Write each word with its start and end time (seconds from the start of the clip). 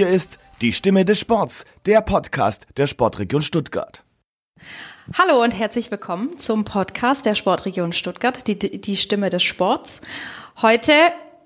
Hier 0.00 0.08
ist 0.08 0.38
die 0.62 0.72
Stimme 0.72 1.04
des 1.04 1.20
Sports, 1.20 1.66
der 1.84 2.00
Podcast 2.00 2.66
der 2.78 2.86
Sportregion 2.86 3.42
Stuttgart. 3.42 4.02
Hallo 5.12 5.42
und 5.42 5.50
herzlich 5.50 5.90
willkommen 5.90 6.38
zum 6.38 6.64
Podcast 6.64 7.26
der 7.26 7.34
Sportregion 7.34 7.92
Stuttgart, 7.92 8.46
die, 8.46 8.56
die 8.56 8.96
Stimme 8.96 9.28
des 9.28 9.42
Sports. 9.42 10.00
Heute 10.62 10.94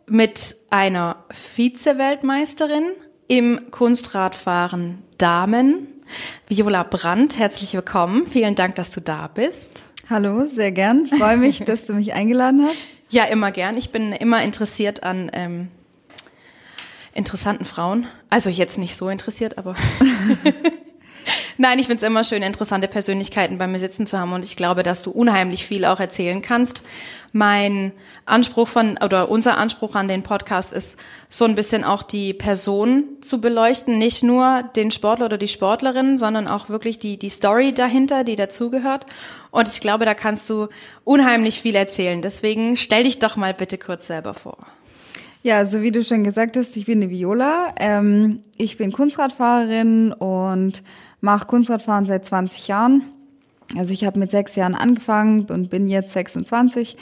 mit 0.07 0.55
einer 0.71 1.25
Vize-Weltmeisterin 1.31 2.85
im 3.27 3.73
Kunstradfahren 3.73 5.03
Damen, 5.19 5.89
Viola 6.47 6.85
Brandt. 6.85 7.37
Herzlich 7.37 7.75
willkommen. 7.75 8.25
Vielen 8.29 8.55
Dank, 8.55 8.77
dass 8.77 8.93
du 8.93 9.01
da 9.01 9.27
bist. 9.27 9.87
Hallo, 10.09 10.47
sehr 10.47 10.71
gern. 10.71 11.09
Freue 11.09 11.39
mich, 11.39 11.59
dass 11.65 11.87
du 11.87 11.95
mich 11.95 12.13
eingeladen 12.13 12.65
hast. 12.65 12.89
Ja, 13.11 13.25
immer 13.25 13.51
gern. 13.51 13.77
Ich 13.77 13.91
bin 13.91 14.13
immer 14.13 14.45
interessiert 14.45 15.03
an 15.03 15.29
ähm, 15.35 15.71
interessanten 17.15 17.65
Frauen. 17.65 18.07
Also 18.31 18.51
jetzt 18.51 18.79
nicht 18.79 18.97
so 18.97 19.09
interessiert, 19.09 19.59
aber 19.59 19.75
Nein, 21.57 21.79
ich 21.79 21.87
finde 21.87 21.99
es 21.99 22.03
immer 22.03 22.25
schön, 22.25 22.43
interessante 22.43 22.89
Persönlichkeiten 22.89 23.59
bei 23.59 23.69
mir 23.69 23.79
sitzen 23.79 24.07
zu 24.07 24.19
haben 24.19 24.33
und 24.33 24.45
ich 24.45 24.57
glaube, 24.57 24.83
dass 24.83 25.03
du 25.03 25.11
unheimlich 25.13 25.65
viel 25.65 25.85
auch 25.85 26.01
erzählen 26.01 26.43
kannst. 26.43 26.83
Mein 27.33 27.93
Anspruch 28.27 28.67
von 28.67 28.99
oder 28.99 29.29
unser 29.29 29.57
Anspruch 29.57 29.95
an 29.95 30.09
den 30.09 30.23
Podcast 30.25 30.73
ist 30.73 30.99
so 31.29 31.45
ein 31.45 31.55
bisschen 31.55 31.85
auch 31.85 32.03
die 32.03 32.35
Person 32.35 33.05
zu 33.21 33.41
beleuchten, 33.41 33.99
nicht 33.99 34.23
nur 34.25 34.65
den 34.75 34.91
Sportler 34.91 35.27
oder 35.27 35.39
die 35.39 35.49
Sportlerin, 35.49 36.19
sondern 36.19 36.49
auch 36.49 36.69
wirklich 36.69 36.99
die 36.99 37.19
die 37.19 37.29
Story 37.29 37.73
dahinter, 37.73 38.25
die 38.25 38.37
dazugehört. 38.37 39.07
Und 39.53 39.69
ich 39.69 39.81
glaube, 39.81 40.05
da 40.05 40.15
kannst 40.15 40.51
du 40.51 40.69
unheimlich 41.05 41.61
viel 41.61 41.77
erzählen. 41.77 42.21
Deswegen 42.21 42.77
stell 42.77 43.05
dich 43.05 43.21
doch 43.21 43.37
mal 43.37 43.55
bitte 43.55 43.79
kurz 43.79 44.09
selber 44.09 44.35
vor. 44.35 44.59
Ja, 45.47 45.67
so 45.67 45.83
wie 45.83 45.93
du 45.93 46.03
schon 46.03 46.25
gesagt 46.25 46.57
hast, 46.57 46.75
ich 46.75 46.87
bin 46.87 47.03
die 47.03 47.11
Viola. 47.11 47.75
Ähm, 47.79 48.41
ich 48.57 48.79
bin 48.79 48.91
Kunstradfahrerin 48.91 50.15
und 50.15 50.83
mache 51.21 51.47
Kunstradfahren 51.47 52.07
seit 52.07 52.25
20 52.25 52.67
Jahren. 52.67 53.03
Also 53.77 53.93
ich 53.93 54.07
habe 54.07 54.19
mit 54.19 54.31
sechs 54.31 54.57
Jahren 54.57 54.75
angefangen 54.75 55.45
und 55.51 55.69
bin 55.69 55.87
jetzt 55.87 56.13
26 56.13 56.97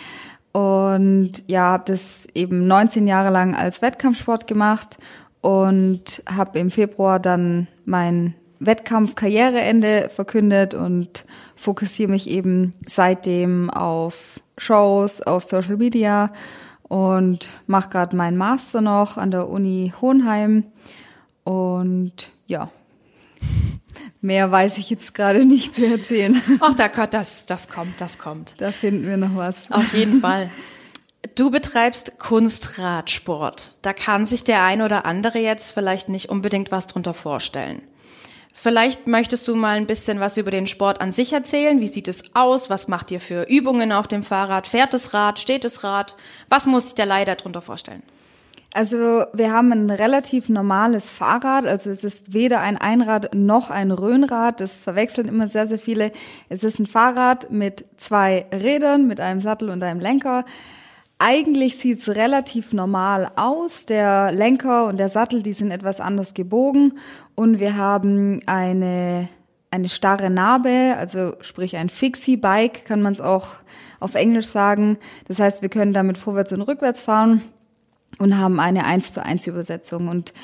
und 0.50 1.44
ja, 1.46 1.70
habe 1.70 1.84
das 1.86 2.26
eben 2.34 2.66
19 2.66 3.06
Jahre 3.06 3.30
lang 3.30 3.54
als 3.54 3.80
Wettkampfsport 3.80 4.48
gemacht 4.48 4.98
und 5.40 6.24
habe 6.26 6.58
im 6.58 6.72
Februar 6.72 7.20
dann 7.20 7.68
mein 7.84 8.34
Wettkampf-Karriereende 8.58 10.08
verkündet 10.08 10.74
und 10.74 11.26
fokussiere 11.54 12.10
mich 12.10 12.28
eben 12.28 12.72
seitdem 12.88 13.70
auf 13.70 14.40
Shows, 14.58 15.22
auf 15.22 15.44
Social 15.44 15.76
Media 15.76 16.32
und 16.92 17.48
mache 17.66 17.88
gerade 17.88 18.14
meinen 18.14 18.36
Master 18.36 18.82
noch 18.82 19.16
an 19.16 19.30
der 19.30 19.48
Uni 19.48 19.94
Hohenheim 20.02 20.64
und 21.42 22.32
ja, 22.46 22.70
Mehr 24.20 24.52
weiß 24.52 24.78
ich 24.78 24.90
jetzt 24.90 25.14
gerade 25.14 25.44
nicht 25.44 25.74
zu 25.74 25.86
erzählen. 25.86 26.40
Ach, 26.60 26.74
da, 26.74 26.88
das, 27.06 27.46
das 27.46 27.68
kommt, 27.68 28.00
das 28.00 28.18
kommt. 28.18 28.54
Da 28.58 28.70
finden 28.70 29.06
wir 29.06 29.16
noch 29.16 29.36
was. 29.36 29.70
Auf 29.70 29.94
jeden 29.94 30.20
Fall. 30.20 30.50
Du 31.34 31.50
betreibst 31.50 32.18
Kunstradsport. 32.18 33.78
Da 33.82 33.92
kann 33.92 34.26
sich 34.26 34.44
der 34.44 34.62
ein 34.62 34.82
oder 34.82 35.06
andere 35.06 35.38
jetzt 35.38 35.70
vielleicht 35.70 36.08
nicht 36.08 36.28
unbedingt 36.28 36.70
was 36.70 36.88
drunter 36.88 37.14
vorstellen. 37.14 37.82
Vielleicht 38.62 39.08
möchtest 39.08 39.48
du 39.48 39.56
mal 39.56 39.76
ein 39.76 39.88
bisschen 39.88 40.20
was 40.20 40.36
über 40.36 40.52
den 40.52 40.68
Sport 40.68 41.00
an 41.00 41.10
sich 41.10 41.32
erzählen. 41.32 41.80
Wie 41.80 41.88
sieht 41.88 42.06
es 42.06 42.22
aus? 42.32 42.70
Was 42.70 42.86
macht 42.86 43.10
ihr 43.10 43.18
für 43.18 43.42
Übungen 43.48 43.90
auf 43.90 44.06
dem 44.06 44.22
Fahrrad? 44.22 44.68
Fährt 44.68 44.94
das 44.94 45.12
Rad? 45.12 45.40
Steht 45.40 45.64
das 45.64 45.82
Rad? 45.82 46.14
Was 46.48 46.64
muss 46.66 46.84
sich 46.84 46.94
der 46.94 47.06
Leider 47.06 47.34
drunter 47.34 47.60
vorstellen? 47.60 48.04
Also 48.72 49.24
wir 49.32 49.52
haben 49.52 49.72
ein 49.72 49.90
relativ 49.90 50.48
normales 50.48 51.10
Fahrrad, 51.10 51.66
also 51.66 51.90
es 51.90 52.04
ist 52.04 52.34
weder 52.34 52.60
ein 52.60 52.78
Einrad 52.78 53.34
noch 53.34 53.68
ein 53.70 53.90
Röhnrad, 53.90 54.60
das 54.60 54.76
verwechseln 54.78 55.26
immer 55.26 55.48
sehr, 55.48 55.66
sehr 55.66 55.80
viele. 55.80 56.12
Es 56.48 56.62
ist 56.62 56.78
ein 56.78 56.86
Fahrrad 56.86 57.50
mit 57.50 57.84
zwei 57.96 58.46
Rädern, 58.52 59.08
mit 59.08 59.18
einem 59.18 59.40
Sattel 59.40 59.70
und 59.70 59.82
einem 59.82 59.98
Lenker. 59.98 60.44
Eigentlich 61.24 61.78
sieht's 61.78 62.08
relativ 62.08 62.72
normal 62.72 63.30
aus. 63.36 63.86
Der 63.86 64.32
Lenker 64.32 64.86
und 64.88 64.96
der 64.96 65.08
Sattel, 65.08 65.40
die 65.40 65.52
sind 65.52 65.70
etwas 65.70 66.00
anders 66.00 66.34
gebogen 66.34 66.98
und 67.36 67.60
wir 67.60 67.76
haben 67.76 68.40
eine, 68.46 69.28
eine 69.70 69.88
starre 69.88 70.30
Narbe, 70.30 70.96
also 70.98 71.34
sprich 71.40 71.76
ein 71.76 71.90
Fixie-Bike 71.90 72.84
kann 72.84 73.02
man 73.02 73.12
es 73.12 73.20
auch 73.20 73.50
auf 74.00 74.16
Englisch 74.16 74.46
sagen. 74.46 74.98
Das 75.28 75.38
heißt, 75.38 75.62
wir 75.62 75.68
können 75.68 75.92
damit 75.92 76.18
vorwärts 76.18 76.52
und 76.52 76.62
rückwärts 76.62 77.02
fahren 77.02 77.42
und 78.18 78.36
haben 78.36 78.58
eine 78.58 78.84
1 78.84 79.12
zu 79.12 79.24
1 79.24 79.46
Übersetzung. 79.46 80.08
Und 80.08 80.34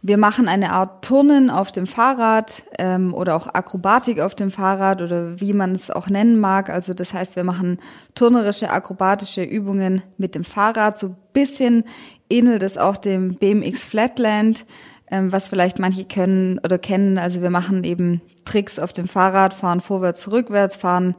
wir 0.00 0.16
machen 0.16 0.46
eine 0.46 0.72
Art 0.72 1.04
Turnen 1.04 1.50
auf 1.50 1.72
dem 1.72 1.86
Fahrrad 1.86 2.62
ähm, 2.78 3.12
oder 3.12 3.34
auch 3.34 3.48
Akrobatik 3.48 4.20
auf 4.20 4.34
dem 4.34 4.50
Fahrrad 4.50 5.02
oder 5.02 5.40
wie 5.40 5.52
man 5.52 5.72
es 5.72 5.90
auch 5.90 6.08
nennen 6.08 6.38
mag. 6.38 6.70
Also 6.70 6.94
das 6.94 7.12
heißt, 7.12 7.34
wir 7.34 7.42
machen 7.42 7.78
turnerische, 8.14 8.70
akrobatische 8.70 9.42
Übungen 9.42 10.02
mit 10.16 10.36
dem 10.36 10.44
Fahrrad. 10.44 10.96
So 10.96 11.16
bisschen 11.32 11.84
ähnelt 12.30 12.62
es 12.62 12.78
auch 12.78 12.96
dem 12.96 13.34
BMX 13.34 13.82
Flatland, 13.82 14.66
ähm, 15.10 15.32
was 15.32 15.48
vielleicht 15.48 15.80
manche 15.80 16.04
können 16.04 16.60
oder 16.60 16.78
kennen. 16.78 17.18
Also 17.18 17.42
wir 17.42 17.50
machen 17.50 17.82
eben 17.82 18.20
Tricks 18.44 18.78
auf 18.78 18.92
dem 18.92 19.08
Fahrrad, 19.08 19.52
fahren 19.52 19.80
vorwärts, 19.80 20.30
rückwärts, 20.30 20.76
fahren 20.76 21.16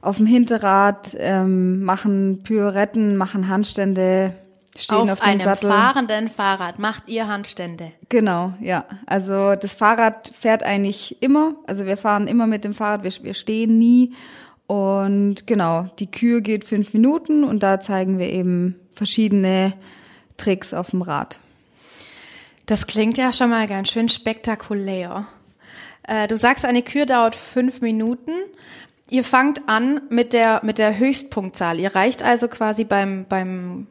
auf 0.00 0.16
dem 0.16 0.26
Hinterrad, 0.26 1.14
ähm, 1.18 1.82
machen 1.82 2.40
Pyretten, 2.44 3.16
machen 3.16 3.48
Handstände, 3.48 4.32
stehen 4.78 4.98
auf, 4.98 5.12
auf 5.12 5.22
einem 5.22 5.40
Sattel. 5.40 5.70
fahrenden 5.70 6.28
Fahrrad 6.28 6.78
macht 6.78 7.08
ihr 7.08 7.26
Handstände. 7.28 7.92
Genau, 8.08 8.54
ja. 8.60 8.84
Also 9.06 9.54
das 9.54 9.74
Fahrrad 9.74 10.28
fährt 10.28 10.62
eigentlich 10.62 11.22
immer. 11.22 11.54
Also 11.66 11.86
wir 11.86 11.96
fahren 11.96 12.26
immer 12.26 12.46
mit 12.46 12.64
dem 12.64 12.74
Fahrrad, 12.74 13.02
wir, 13.02 13.12
wir 13.24 13.34
stehen 13.34 13.78
nie. 13.78 14.14
Und 14.66 15.46
genau, 15.46 15.88
die 15.98 16.10
Kür 16.10 16.40
geht 16.40 16.64
fünf 16.64 16.92
Minuten 16.92 17.44
und 17.44 17.62
da 17.62 17.80
zeigen 17.80 18.18
wir 18.18 18.28
eben 18.28 18.74
verschiedene 18.92 19.72
Tricks 20.36 20.74
auf 20.74 20.90
dem 20.90 21.02
Rad. 21.02 21.38
Das 22.66 22.86
klingt 22.88 23.16
ja 23.16 23.32
schon 23.32 23.50
mal 23.50 23.68
ganz 23.68 23.90
schön 23.90 24.08
spektakulär. 24.08 25.26
Äh, 26.02 26.26
du 26.26 26.36
sagst, 26.36 26.64
eine 26.64 26.82
Kür 26.82 27.06
dauert 27.06 27.36
fünf 27.36 27.80
Minuten. 27.80 28.32
Ihr 29.08 29.22
fangt 29.22 29.68
an 29.68 30.00
mit 30.10 30.32
der, 30.32 30.60
mit 30.64 30.78
der 30.78 30.98
Höchstpunktzahl. 30.98 31.78
Ihr 31.78 31.94
reicht 31.94 32.24
also 32.24 32.48
quasi 32.48 32.82
beim, 32.82 33.24
beim 33.28 33.86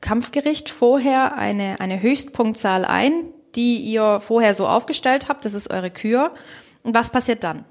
Kampfgericht 0.00 0.68
vorher 0.68 1.36
eine, 1.36 1.80
eine 1.80 2.00
Höchstpunktzahl 2.00 2.84
ein, 2.84 3.12
die 3.54 3.78
ihr 3.78 4.20
vorher 4.20 4.54
so 4.54 4.66
aufgestellt 4.66 5.28
habt. 5.28 5.44
Das 5.44 5.54
ist 5.54 5.70
eure 5.70 5.90
Kür. 5.90 6.32
Und 6.82 6.94
was 6.94 7.10
passiert 7.10 7.42
dann? 7.42 7.64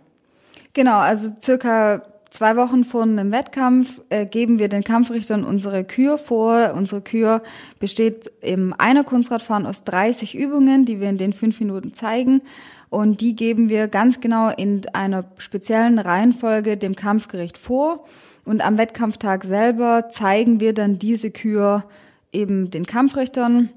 Genau, 0.74 0.98
also 0.98 1.30
circa 1.40 2.02
zwei 2.30 2.58
Wochen 2.58 2.84
vor 2.84 3.04
einem 3.04 3.32
Wettkampf 3.32 4.02
äh, 4.10 4.26
geben 4.26 4.60
wir 4.60 4.68
den 4.68 4.84
Kampfrichtern 4.84 5.46
unsere 5.46 5.84
Kür 5.86 6.18
vor. 6.18 6.74
Unsere 6.76 7.02
Kür 7.02 7.42
besteht 7.80 8.32
im 8.42 8.74
einer 8.78 9.04
Kunstradfahren 9.04 9.66
aus 9.66 9.86
30 9.86 10.36
Übungen, 10.36 10.86
die 10.86 11.00
wir 11.00 11.10
in 11.10 11.18
den 11.18 11.34
fünf 11.34 11.60
Minuten 11.60 11.94
zeigen. 11.94 12.42
Und 12.90 13.22
die 13.22 13.36
geben 13.36 13.70
wir 13.70 13.88
ganz 13.88 14.20
genau 14.20 14.50
in 14.50 14.82
einer 14.94 15.26
speziellen 15.38 16.00
Reihenfolge 16.00 16.78
dem 16.78 16.96
Kampfgericht 16.96 17.58
vor. 17.58 18.06
Und 18.44 18.64
am 18.66 18.78
Wettkampftag 18.78 19.44
selber 19.44 20.10
zeigen 20.10 20.60
wir 20.60 20.74
dann 20.74 21.00
diese 21.00 21.32
Kür 21.32 21.86
eben 22.36 22.70
den 22.70 22.86
Kampfrichtern. 22.86 23.70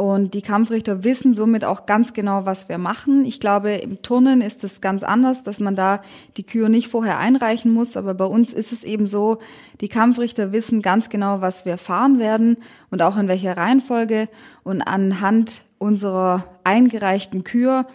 Und 0.00 0.32
die 0.32 0.40
Kampfrichter 0.40 1.04
wissen 1.04 1.34
somit 1.34 1.62
auch 1.62 1.84
ganz 1.84 2.14
genau, 2.14 2.46
was 2.46 2.70
wir 2.70 2.78
machen. 2.78 3.26
Ich 3.26 3.38
glaube, 3.38 3.72
im 3.72 4.00
Turnen 4.00 4.40
ist 4.40 4.64
es 4.64 4.80
ganz 4.80 5.02
anders, 5.02 5.42
dass 5.42 5.60
man 5.60 5.74
da 5.74 6.00
die 6.38 6.42
Kür 6.42 6.70
nicht 6.70 6.88
vorher 6.88 7.18
einreichen 7.18 7.70
muss. 7.70 7.98
Aber 7.98 8.14
bei 8.14 8.24
uns 8.24 8.54
ist 8.54 8.72
es 8.72 8.82
eben 8.82 9.06
so, 9.06 9.40
die 9.82 9.88
Kampfrichter 9.88 10.52
wissen 10.52 10.80
ganz 10.80 11.10
genau, 11.10 11.42
was 11.42 11.66
wir 11.66 11.76
fahren 11.76 12.18
werden 12.18 12.56
und 12.90 13.02
auch 13.02 13.18
in 13.18 13.28
welcher 13.28 13.58
Reihenfolge. 13.58 14.30
Und 14.62 14.80
anhand 14.80 15.64
unserer 15.76 16.46
eingereichten 16.64 17.44
Kür 17.44 17.86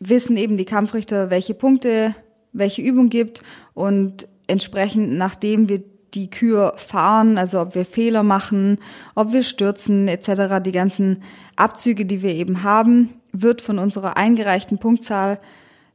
wissen 0.00 0.36
eben 0.36 0.56
die 0.56 0.64
Kampfrichter, 0.64 1.30
welche 1.30 1.54
Punkte, 1.54 2.16
welche 2.52 2.82
Übung 2.82 3.10
gibt. 3.10 3.44
Und 3.74 4.26
entsprechend, 4.48 5.12
nachdem 5.12 5.68
wir 5.68 5.84
die 6.16 6.30
Kür 6.30 6.72
fahren, 6.76 7.38
also 7.38 7.60
ob 7.60 7.74
wir 7.74 7.84
Fehler 7.84 8.22
machen, 8.22 8.78
ob 9.14 9.32
wir 9.32 9.42
stürzen 9.42 10.08
etc., 10.08 10.62
die 10.64 10.72
ganzen 10.72 11.22
Abzüge, 11.54 12.06
die 12.06 12.22
wir 12.22 12.34
eben 12.34 12.62
haben, 12.62 13.10
wird 13.32 13.60
von 13.60 13.78
unserer 13.78 14.16
eingereichten 14.16 14.78
Punktzahl 14.78 15.38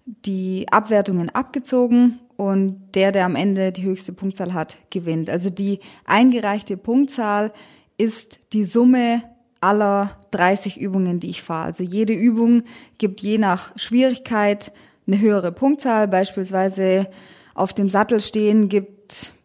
die 0.06 0.68
Abwertungen 0.72 1.30
abgezogen 1.30 2.20
und 2.38 2.78
der, 2.96 3.12
der 3.12 3.26
am 3.26 3.36
Ende 3.36 3.72
die 3.72 3.84
höchste 3.84 4.14
Punktzahl 4.14 4.54
hat, 4.54 4.78
gewinnt. 4.90 5.30
Also 5.30 5.50
die 5.50 5.80
eingereichte 6.06 6.78
Punktzahl 6.78 7.52
ist 7.98 8.54
die 8.54 8.66
Summe 8.66 9.24
aller 9.60 10.18
30 10.32 10.80
Übungen, 10.80 11.20
die 11.20 11.30
ich 11.30 11.44
fahre. 11.44 11.66
Also 11.66 11.84
jede 11.84 12.14
Übung 12.14 12.64
gibt 12.98 13.22
je 13.22 13.38
nach 13.38 13.78
Schwierigkeit 13.78 14.72
eine 15.08 15.20
höhere 15.20 15.52
Punktzahl. 15.52 16.08
Beispielsweise 16.08 17.08
auf 17.54 17.74
dem 17.74 17.90
Sattel 17.90 18.22
stehen 18.22 18.70
gibt 18.70 19.01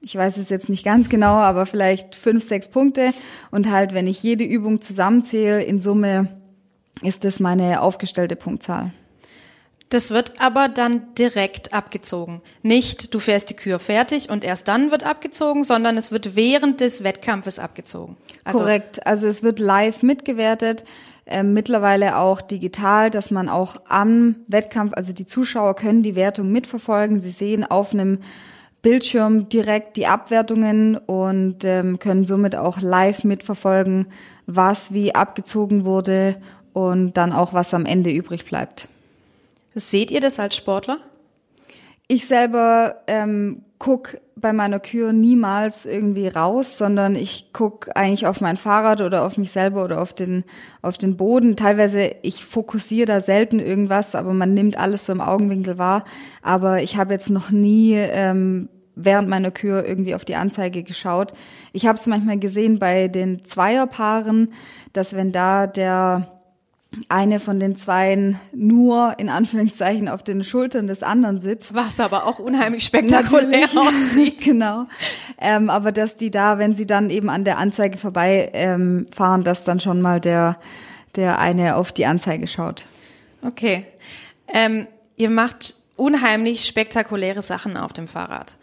ich 0.07 0.15
weiß 0.15 0.37
es 0.37 0.51
jetzt 0.51 0.69
nicht 0.69 0.85
ganz 0.85 1.09
genau, 1.09 1.35
aber 1.35 1.67
vielleicht 1.67 2.15
fünf, 2.15 2.47
sechs 2.47 2.69
Punkte. 2.69 3.13
Und 3.51 3.73
halt, 3.73 3.93
wenn 3.93 4.07
ich 4.07 4.23
jede 4.23 4.45
Übung 4.45 4.81
zusammenzähle, 4.81 5.65
in 5.65 5.81
Summe 5.81 6.29
ist 7.03 7.25
das 7.25 7.41
meine 7.41 7.83
aufgestellte 7.83 8.37
Punktzahl. 8.37 8.93
Das 9.89 10.13
wird 10.13 10.41
aber 10.41 10.69
dann 10.69 11.13
direkt 11.17 11.75
abgezogen. 11.75 12.41
Nicht, 12.63 13.15
du 13.15 13.19
fährst 13.19 13.51
die 13.51 13.55
Kür 13.55 13.81
fertig 13.81 14.31
und 14.31 14.45
erst 14.45 14.69
dann 14.69 14.93
wird 14.93 15.05
abgezogen, 15.05 15.65
sondern 15.65 15.97
es 15.97 16.13
wird 16.13 16.37
während 16.37 16.81
des 16.81 17.03
Wettkampfes 17.03 17.59
abgezogen. 17.59 18.17
Also 18.45 18.61
Korrekt. 18.61 19.05
Also 19.07 19.27
es 19.27 19.43
wird 19.43 19.59
live 19.59 20.05
mitgewertet. 20.05 20.85
Äh, 21.25 21.43
mittlerweile 21.43 22.19
auch 22.19 22.41
digital, 22.41 23.11
dass 23.11 23.33
man 23.33 23.49
auch 23.49 23.77
am 23.89 24.37
Wettkampf, 24.47 24.93
also 24.95 25.13
die 25.13 25.27
Zuschauer 25.27 25.75
können 25.75 26.05
die 26.05 26.15
Wertung 26.15 26.53
mitverfolgen. 26.53 27.19
Sie 27.19 27.31
sehen 27.31 27.65
auf 27.65 27.93
einem 27.93 28.21
Bildschirm 28.87 29.49
direkt 29.49 29.97
die 29.97 30.07
Abwertungen 30.07 30.97
und 30.97 31.65
ähm, 31.65 31.99
können 31.99 32.25
somit 32.25 32.55
auch 32.55 32.81
live 32.81 33.25
mitverfolgen, 33.25 34.07
was 34.47 34.95
wie 34.95 35.13
abgezogen 35.13 35.85
wurde 35.85 36.37
und 36.73 37.15
dann 37.15 37.33
auch, 37.33 37.53
was 37.53 37.75
am 37.75 37.85
Ende 37.85 38.13
übrig 38.13 38.45
bleibt. 38.45 38.87
Seht 39.75 40.13
ihr 40.13 40.21
das 40.21 40.39
als 40.39 40.55
Sportler? 40.55 40.99
Ich 42.07 42.29
selber 42.29 43.03
ähm, 43.09 43.63
guck 43.81 44.21
bei 44.37 44.53
meiner 44.53 44.79
Kür 44.79 45.13
niemals 45.13 45.85
irgendwie 45.87 46.29
raus, 46.29 46.79
sondern 46.79 47.17
ich 47.17 47.51
guck 47.53 47.89
eigentlich 47.97 48.29
auf 48.29 48.41
mein 48.41 48.57
Fahrrad 48.57 49.01
oder 49.01 49.27
auf 49.27 49.37
mich 49.37 49.51
selber 49.51 49.83
oder 49.83 50.01
auf 50.01 50.13
den 50.13 50.45
auf 50.81 50.97
den 50.97 51.17
Boden. 51.17 51.57
Teilweise 51.57 52.15
ich 52.23 52.45
fokussiere 52.45 53.07
da 53.07 53.21
selten 53.21 53.59
irgendwas, 53.59 54.15
aber 54.15 54.33
man 54.33 54.55
nimmt 54.55 54.79
alles 54.79 55.07
so 55.07 55.13
im 55.13 55.21
Augenwinkel 55.21 55.77
wahr. 55.77 56.05
Aber 56.41 56.83
ich 56.85 56.97
habe 56.97 57.15
jetzt 57.15 57.31
noch 57.31 57.51
nie 57.51 57.95
ähm, 57.95 58.69
während 58.97 59.29
meiner 59.29 59.53
Kür 59.53 59.87
irgendwie 59.87 60.15
auf 60.15 60.25
die 60.25 60.35
Anzeige 60.35 60.83
geschaut. 60.83 61.33
Ich 61.73 61.87
habe 61.87 61.99
es 61.99 62.07
manchmal 62.07 62.39
gesehen 62.39 62.79
bei 62.79 63.09
den 63.09 63.45
Zweierpaaren, 63.45 64.53
dass 64.93 65.15
wenn 65.15 65.31
da 65.31 65.67
der 65.67 66.33
eine 67.09 67.41
von 67.41 67.61
den 67.61 67.77
Zweien 67.77 68.41
nur 68.55 69.15
in 69.19 69.29
Anführungszeichen 69.29 70.09
auf 70.09 70.23
den 70.23 70.43
Schultern 70.43 70.87
des 70.87 71.03
anderen 71.03 71.41
sitzt. 71.41 71.75
Was 71.75 72.01
aber 72.01 72.27
auch 72.27 72.39
unheimlich 72.39 72.85
spektakulär 72.85 73.69
aussieht. 73.77 74.41
genau. 74.45 74.87
Ähm, 75.39 75.69
aber 75.69 75.93
dass 75.93 76.17
die 76.17 76.31
da, 76.31 76.59
wenn 76.59 76.73
sie 76.73 76.87
dann 76.87 77.11
eben 77.11 77.29
an 77.29 77.45
der 77.45 77.59
Anzeige 77.59 77.99
vorbei 77.99 78.51
ähm, 78.55 79.07
fahren, 79.15 79.45
dass 79.45 79.65
dann 79.65 79.79
schon 79.79 80.01
mal 80.01 80.21
der, 80.21 80.59
der 81.17 81.39
eine 81.39 81.77
auf 81.77 81.93
die 81.93 82.07
Anzeige 82.07 82.47
schaut. 82.47 82.87
Okay. 83.43 83.85
Ähm, 84.49 84.87
ihr 85.17 85.31
macht 85.31 85.75
unheimlich 85.97 86.65
spektakuläre 86.65 87.43
Sachen 87.43 87.77
auf 87.77 87.93
dem 87.93 88.09
Fahrrad. 88.09 88.57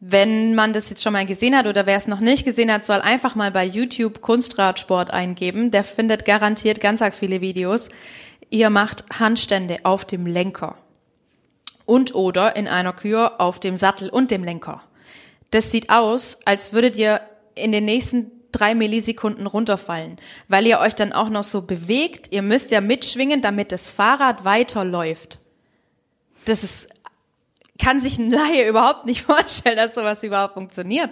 Wenn 0.00 0.54
man 0.54 0.72
das 0.72 0.90
jetzt 0.90 1.02
schon 1.02 1.14
mal 1.14 1.24
gesehen 1.24 1.56
hat 1.56 1.66
oder 1.66 1.86
wer 1.86 1.96
es 1.96 2.08
noch 2.08 2.20
nicht 2.20 2.44
gesehen 2.44 2.72
hat, 2.72 2.84
soll 2.84 3.00
einfach 3.00 3.34
mal 3.34 3.50
bei 3.50 3.64
YouTube 3.64 4.20
Kunstradsport 4.20 5.10
eingeben. 5.10 5.70
Der 5.70 5.84
findet 5.84 6.24
garantiert 6.24 6.80
ganz 6.80 7.00
arg 7.00 7.14
viele 7.14 7.40
Videos. 7.40 7.88
Ihr 8.50 8.70
macht 8.70 9.04
Handstände 9.18 9.78
auf 9.84 10.04
dem 10.04 10.26
Lenker. 10.26 10.76
Und 11.86 12.14
oder 12.14 12.56
in 12.56 12.68
einer 12.68 12.92
Kür 12.92 13.40
auf 13.40 13.60
dem 13.60 13.76
Sattel 13.76 14.10
und 14.10 14.30
dem 14.30 14.42
Lenker. 14.42 14.82
Das 15.50 15.70
sieht 15.70 15.90
aus, 15.90 16.38
als 16.44 16.72
würdet 16.72 16.96
ihr 16.96 17.20
in 17.54 17.72
den 17.72 17.84
nächsten 17.84 18.30
drei 18.52 18.74
Millisekunden 18.74 19.46
runterfallen, 19.46 20.16
weil 20.48 20.66
ihr 20.66 20.78
euch 20.78 20.94
dann 20.94 21.12
auch 21.12 21.28
noch 21.28 21.42
so 21.42 21.62
bewegt. 21.62 22.32
Ihr 22.32 22.42
müsst 22.42 22.70
ja 22.70 22.80
mitschwingen, 22.80 23.42
damit 23.42 23.72
das 23.72 23.90
Fahrrad 23.90 24.44
weiterläuft. 24.44 25.40
Das 26.44 26.62
ist 26.62 26.88
kann 27.80 28.00
sich 28.00 28.18
ein 28.18 28.30
Laie 28.30 28.68
überhaupt 28.68 29.06
nicht 29.06 29.22
vorstellen, 29.22 29.76
dass 29.76 29.94
sowas 29.94 30.22
überhaupt 30.22 30.54
funktioniert. 30.54 31.10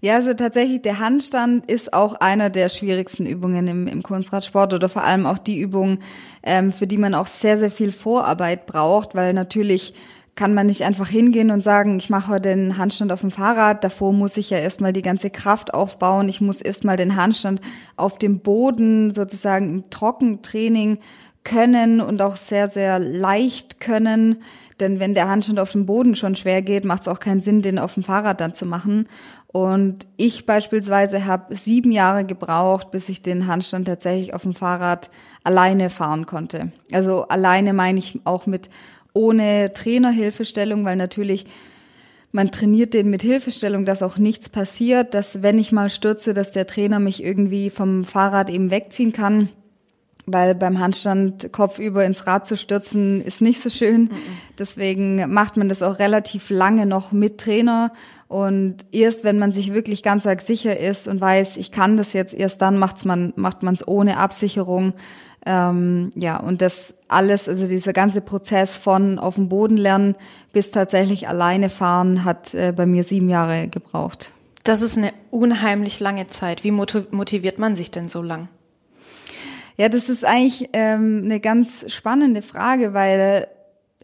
Ja, 0.00 0.16
also 0.16 0.34
tatsächlich, 0.34 0.82
der 0.82 0.98
Handstand 0.98 1.70
ist 1.70 1.92
auch 1.92 2.14
einer 2.14 2.50
der 2.50 2.68
schwierigsten 2.68 3.26
Übungen 3.26 3.66
im, 3.66 3.86
im 3.86 4.02
Kunstradsport 4.02 4.74
oder 4.74 4.88
vor 4.88 5.04
allem 5.04 5.26
auch 5.26 5.38
die 5.38 5.60
Übung, 5.60 6.00
ähm, 6.42 6.72
für 6.72 6.86
die 6.86 6.98
man 6.98 7.14
auch 7.14 7.26
sehr, 7.26 7.58
sehr 7.58 7.70
viel 7.70 7.92
Vorarbeit 7.92 8.66
braucht, 8.66 9.14
weil 9.14 9.32
natürlich 9.32 9.94
kann 10.38 10.54
man 10.54 10.68
nicht 10.68 10.82
einfach 10.82 11.08
hingehen 11.08 11.50
und 11.50 11.64
sagen, 11.64 11.98
ich 11.98 12.10
mache 12.10 12.28
heute 12.28 12.54
den 12.54 12.78
Handstand 12.78 13.10
auf 13.10 13.22
dem 13.22 13.32
Fahrrad. 13.32 13.82
Davor 13.82 14.12
muss 14.12 14.36
ich 14.36 14.50
ja 14.50 14.58
erstmal 14.58 14.92
die 14.92 15.02
ganze 15.02 15.30
Kraft 15.30 15.74
aufbauen. 15.74 16.28
Ich 16.28 16.40
muss 16.40 16.60
erstmal 16.60 16.96
den 16.96 17.16
Handstand 17.16 17.60
auf 17.96 18.18
dem 18.18 18.38
Boden 18.38 19.10
sozusagen 19.10 19.68
im 19.68 19.90
Trockentraining 19.90 20.98
können 21.48 22.00
und 22.00 22.20
auch 22.20 22.36
sehr, 22.36 22.68
sehr 22.68 22.98
leicht 22.98 23.80
können. 23.80 24.42
Denn 24.80 25.00
wenn 25.00 25.14
der 25.14 25.28
Handstand 25.28 25.58
auf 25.58 25.72
dem 25.72 25.86
Boden 25.86 26.14
schon 26.14 26.36
schwer 26.36 26.62
geht, 26.62 26.84
macht 26.84 27.02
es 27.02 27.08
auch 27.08 27.18
keinen 27.18 27.40
Sinn, 27.40 27.62
den 27.62 27.78
auf 27.78 27.94
dem 27.94 28.02
Fahrrad 28.02 28.40
dann 28.40 28.54
zu 28.54 28.66
machen. 28.66 29.08
Und 29.46 30.06
ich 30.16 30.44
beispielsweise 30.44 31.24
habe 31.24 31.56
sieben 31.56 31.90
Jahre 31.90 32.24
gebraucht, 32.24 32.90
bis 32.90 33.08
ich 33.08 33.22
den 33.22 33.46
Handstand 33.46 33.86
tatsächlich 33.86 34.34
auf 34.34 34.42
dem 34.42 34.52
Fahrrad 34.52 35.10
alleine 35.42 35.90
fahren 35.90 36.26
konnte. 36.26 36.70
Also 36.92 37.26
alleine 37.28 37.72
meine 37.72 37.98
ich 37.98 38.20
auch 38.24 38.46
mit 38.46 38.68
ohne 39.14 39.72
Trainerhilfestellung, 39.72 40.84
weil 40.84 40.96
natürlich 40.96 41.46
man 42.30 42.50
trainiert 42.50 42.92
den 42.92 43.08
mit 43.08 43.22
Hilfestellung, 43.22 43.86
dass 43.86 44.02
auch 44.02 44.18
nichts 44.18 44.50
passiert, 44.50 45.14
dass 45.14 45.42
wenn 45.42 45.56
ich 45.56 45.72
mal 45.72 45.88
stürze, 45.88 46.34
dass 46.34 46.50
der 46.50 46.66
Trainer 46.66 47.00
mich 47.00 47.24
irgendwie 47.24 47.70
vom 47.70 48.04
Fahrrad 48.04 48.50
eben 48.50 48.70
wegziehen 48.70 49.12
kann 49.12 49.48
weil 50.32 50.54
beim 50.54 50.78
Handstand 50.78 51.52
kopfüber 51.52 52.04
ins 52.04 52.26
Rad 52.26 52.46
zu 52.46 52.56
stürzen 52.56 53.20
ist 53.22 53.40
nicht 53.40 53.60
so 53.60 53.70
schön. 53.70 54.02
Mhm. 54.02 54.10
Deswegen 54.58 55.32
macht 55.32 55.56
man 55.56 55.68
das 55.68 55.82
auch 55.82 55.98
relativ 55.98 56.50
lange 56.50 56.86
noch 56.86 57.12
mit 57.12 57.38
Trainer. 57.38 57.92
Und 58.28 58.76
erst 58.92 59.24
wenn 59.24 59.38
man 59.38 59.52
sich 59.52 59.72
wirklich 59.72 60.02
ganz 60.02 60.26
arg 60.26 60.40
sicher 60.40 60.78
ist 60.78 61.08
und 61.08 61.20
weiß, 61.20 61.56
ich 61.56 61.72
kann 61.72 61.96
das 61.96 62.12
jetzt, 62.12 62.34
erst 62.34 62.60
dann 62.60 62.78
macht's 62.78 63.04
man 63.04 63.32
macht 63.36 63.62
man 63.62 63.74
es 63.74 63.86
ohne 63.86 64.18
Absicherung. 64.18 64.92
Ähm, 65.46 66.10
ja, 66.14 66.38
und 66.38 66.60
das 66.60 66.94
alles, 67.08 67.48
also 67.48 67.66
dieser 67.66 67.94
ganze 67.94 68.20
Prozess 68.20 68.76
von 68.76 69.18
auf 69.18 69.36
dem 69.36 69.48
Boden 69.48 69.78
lernen 69.78 70.14
bis 70.52 70.70
tatsächlich 70.70 71.28
alleine 71.28 71.70
fahren, 71.70 72.24
hat 72.24 72.52
äh, 72.54 72.72
bei 72.76 72.84
mir 72.84 73.04
sieben 73.04 73.30
Jahre 73.30 73.68
gebraucht. 73.68 74.32
Das 74.64 74.82
ist 74.82 74.98
eine 74.98 75.12
unheimlich 75.30 76.00
lange 76.00 76.26
Zeit. 76.26 76.64
Wie 76.64 76.70
motiviert 76.70 77.58
man 77.58 77.76
sich 77.76 77.90
denn 77.90 78.08
so 78.08 78.20
lang? 78.20 78.48
Ja, 79.80 79.88
das 79.88 80.08
ist 80.08 80.24
eigentlich 80.24 80.70
ähm, 80.72 81.22
eine 81.24 81.38
ganz 81.38 81.92
spannende 81.92 82.42
Frage, 82.42 82.94
weil 82.94 83.46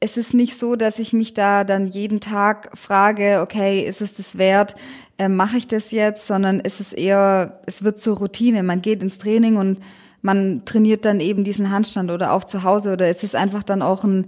es 0.00 0.16
ist 0.16 0.32
nicht 0.32 0.56
so, 0.56 0.76
dass 0.76 1.00
ich 1.00 1.12
mich 1.12 1.34
da 1.34 1.64
dann 1.64 1.88
jeden 1.88 2.20
Tag 2.20 2.70
frage, 2.78 3.40
okay, 3.42 3.84
ist 3.84 4.00
es 4.00 4.14
das 4.14 4.38
wert, 4.38 4.76
äh, 5.18 5.28
mache 5.28 5.56
ich 5.56 5.66
das 5.66 5.90
jetzt, 5.90 6.28
sondern 6.28 6.60
es 6.60 6.78
ist 6.78 6.92
eher, 6.92 7.60
es 7.66 7.82
wird 7.82 7.98
zur 7.98 8.18
Routine. 8.18 8.62
Man 8.62 8.82
geht 8.82 9.02
ins 9.02 9.18
Training 9.18 9.56
und 9.56 9.78
man 10.22 10.64
trainiert 10.64 11.04
dann 11.04 11.18
eben 11.18 11.42
diesen 11.42 11.70
Handstand 11.70 12.12
oder 12.12 12.32
auch 12.34 12.44
zu 12.44 12.62
Hause. 12.62 12.92
Oder 12.92 13.08
es 13.08 13.24
ist 13.24 13.34
einfach 13.34 13.64
dann 13.64 13.82
auch 13.82 14.04
ein, 14.04 14.26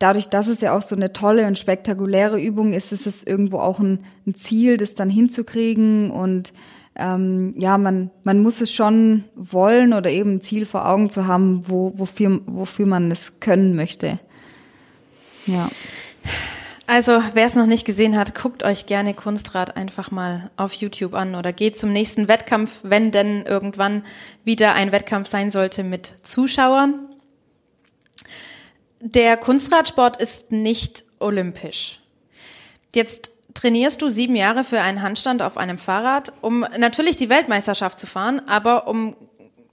dadurch, 0.00 0.28
dass 0.28 0.48
es 0.48 0.60
ja 0.62 0.76
auch 0.76 0.82
so 0.82 0.96
eine 0.96 1.12
tolle 1.12 1.46
und 1.46 1.56
spektakuläre 1.56 2.40
Übung 2.40 2.72
ist, 2.72 2.90
ist 2.92 3.06
es 3.06 3.24
irgendwo 3.24 3.58
auch 3.58 3.78
ein, 3.78 4.00
ein 4.26 4.34
Ziel, 4.34 4.76
das 4.76 4.94
dann 4.94 5.10
hinzukriegen. 5.10 6.10
Und 6.10 6.52
ähm, 6.98 7.54
ja, 7.56 7.78
man, 7.78 8.10
man 8.24 8.42
muss 8.42 8.60
es 8.60 8.72
schon 8.72 9.24
wollen 9.36 9.92
oder 9.92 10.10
eben 10.10 10.34
ein 10.34 10.40
Ziel 10.40 10.66
vor 10.66 10.88
Augen 10.88 11.08
zu 11.08 11.26
haben, 11.26 11.68
wo, 11.68 11.92
wofür, 11.96 12.40
wofür 12.46 12.86
man 12.86 13.10
es 13.10 13.40
können 13.40 13.76
möchte. 13.76 14.18
Ja. 15.46 15.68
Also, 16.86 17.22
wer 17.34 17.44
es 17.44 17.54
noch 17.54 17.66
nicht 17.66 17.84
gesehen 17.84 18.16
hat, 18.16 18.34
guckt 18.34 18.62
euch 18.64 18.86
gerne 18.86 19.14
Kunstrad 19.14 19.76
einfach 19.76 20.10
mal 20.10 20.50
auf 20.56 20.72
YouTube 20.72 21.14
an 21.14 21.34
oder 21.34 21.52
geht 21.52 21.76
zum 21.76 21.92
nächsten 21.92 22.28
Wettkampf, 22.28 22.80
wenn 22.82 23.10
denn 23.10 23.42
irgendwann 23.42 24.04
wieder 24.44 24.72
ein 24.72 24.90
Wettkampf 24.90 25.28
sein 25.28 25.50
sollte 25.50 25.84
mit 25.84 26.14
Zuschauern. 26.22 26.94
Der 29.00 29.36
Kunstradsport 29.36 30.20
ist 30.20 30.50
nicht 30.50 31.04
olympisch. 31.20 32.00
Jetzt 32.94 33.32
trainierst 33.60 34.02
du 34.02 34.08
sieben 34.08 34.36
Jahre 34.36 34.64
für 34.64 34.80
einen 34.80 35.02
Handstand 35.02 35.42
auf 35.42 35.56
einem 35.56 35.78
Fahrrad, 35.78 36.32
um 36.40 36.64
natürlich 36.78 37.16
die 37.16 37.28
Weltmeisterschaft 37.28 37.98
zu 38.00 38.06
fahren, 38.06 38.42
aber 38.46 38.88
um 38.88 39.16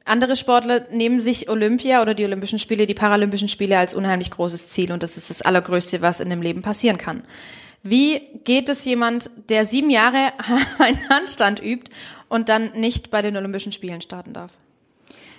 andere 0.06 0.36
Sportler 0.36 0.86
nehmen 0.92 1.20
sich 1.20 1.50
Olympia 1.50 2.02
oder 2.02 2.14
die 2.14 2.26
Olympischen 2.26 2.60
Spiele, 2.60 2.86
die 2.86 2.94
Paralympischen 2.94 3.48
Spiele 3.48 3.78
als 3.78 3.96
unheimlich 3.96 4.32
großes 4.32 4.70
Ziel 4.70 4.92
und 4.92 5.04
das 5.04 5.18
ist 5.18 5.30
das 5.30 5.42
Allergrößte, 5.42 6.02
was 6.02 6.20
in 6.20 6.30
dem 6.30 6.42
Leben 6.42 6.62
passieren 6.62 6.98
kann. 6.98 7.24
Wie 7.82 8.22
geht 8.44 8.70
es 8.70 8.86
jemand, 8.86 9.30
der 9.50 9.66
sieben 9.66 9.90
Jahre 9.90 10.32
einen 10.80 11.10
Handstand 11.10 11.62
übt 11.62 11.92
und 12.30 12.50
dann 12.50 12.72
nicht 12.74 13.12
bei 13.12 13.22
den 13.22 13.36
Olympischen 13.38 13.72
Spielen 13.72 14.02
starten 14.02 14.34
darf? 14.34 14.52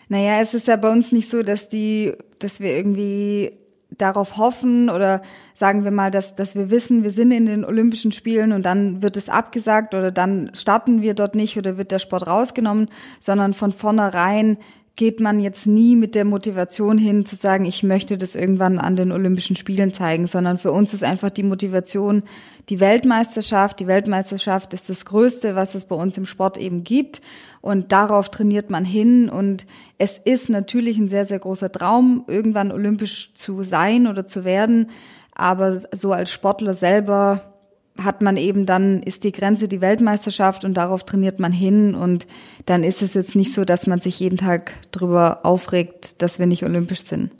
Naja, 0.08 0.40
es 0.40 0.54
ist 0.54 0.68
ja 0.68 0.76
bei 0.76 0.90
uns 0.90 1.10
nicht 1.10 1.28
so, 1.28 1.42
dass 1.42 1.68
die, 1.68 2.12
dass 2.38 2.60
wir 2.60 2.76
irgendwie 2.76 3.52
darauf 3.98 4.36
hoffen 4.36 4.90
oder 4.90 5.22
sagen 5.54 5.84
wir 5.84 5.90
mal, 5.90 6.10
dass, 6.10 6.34
dass 6.34 6.54
wir 6.54 6.70
wissen, 6.70 7.02
wir 7.02 7.10
sind 7.10 7.30
in 7.30 7.46
den 7.46 7.64
Olympischen 7.64 8.12
Spielen 8.12 8.52
und 8.52 8.64
dann 8.64 9.02
wird 9.02 9.16
es 9.16 9.28
abgesagt 9.28 9.94
oder 9.94 10.10
dann 10.10 10.50
starten 10.54 11.02
wir 11.02 11.14
dort 11.14 11.34
nicht 11.34 11.56
oder 11.56 11.78
wird 11.78 11.92
der 11.92 11.98
Sport 11.98 12.26
rausgenommen, 12.26 12.88
sondern 13.20 13.52
von 13.52 13.72
vornherein 13.72 14.58
geht 14.96 15.20
man 15.20 15.40
jetzt 15.40 15.66
nie 15.66 15.94
mit 15.94 16.14
der 16.14 16.24
Motivation 16.24 16.96
hin 16.96 17.26
zu 17.26 17.36
sagen, 17.36 17.66
ich 17.66 17.82
möchte 17.82 18.16
das 18.16 18.34
irgendwann 18.34 18.78
an 18.78 18.96
den 18.96 19.12
Olympischen 19.12 19.54
Spielen 19.54 19.92
zeigen, 19.92 20.26
sondern 20.26 20.56
für 20.56 20.72
uns 20.72 20.94
ist 20.94 21.04
einfach 21.04 21.28
die 21.28 21.42
Motivation 21.42 22.22
die 22.70 22.80
Weltmeisterschaft. 22.80 23.78
Die 23.78 23.86
Weltmeisterschaft 23.86 24.72
ist 24.72 24.88
das 24.88 25.04
Größte, 25.04 25.54
was 25.54 25.74
es 25.74 25.84
bei 25.84 25.94
uns 25.94 26.16
im 26.16 26.24
Sport 26.24 26.56
eben 26.56 26.82
gibt. 26.82 27.20
Und 27.60 27.92
darauf 27.92 28.30
trainiert 28.30 28.70
man 28.70 28.86
hin. 28.86 29.28
Und 29.28 29.66
es 29.98 30.16
ist 30.16 30.48
natürlich 30.48 30.96
ein 30.96 31.08
sehr, 31.08 31.26
sehr 31.26 31.40
großer 31.40 31.70
Traum, 31.70 32.24
irgendwann 32.26 32.72
olympisch 32.72 33.34
zu 33.34 33.62
sein 33.62 34.06
oder 34.06 34.24
zu 34.24 34.46
werden, 34.46 34.88
aber 35.34 35.82
so 35.94 36.12
als 36.12 36.32
Sportler 36.32 36.72
selber 36.72 37.55
hat 38.02 38.22
man 38.22 38.36
eben 38.36 38.66
dann, 38.66 39.02
ist 39.02 39.24
die 39.24 39.32
Grenze 39.32 39.68
die 39.68 39.80
Weltmeisterschaft 39.80 40.64
und 40.64 40.74
darauf 40.74 41.04
trainiert 41.04 41.38
man 41.38 41.52
hin 41.52 41.94
und 41.94 42.26
dann 42.66 42.84
ist 42.84 43.02
es 43.02 43.14
jetzt 43.14 43.36
nicht 43.36 43.52
so, 43.52 43.64
dass 43.64 43.86
man 43.86 44.00
sich 44.00 44.20
jeden 44.20 44.36
Tag 44.36 44.72
drüber 44.92 45.40
aufregt, 45.44 46.22
dass 46.22 46.38
wir 46.38 46.46
nicht 46.46 46.64
olympisch 46.64 47.04
sind. 47.04 47.30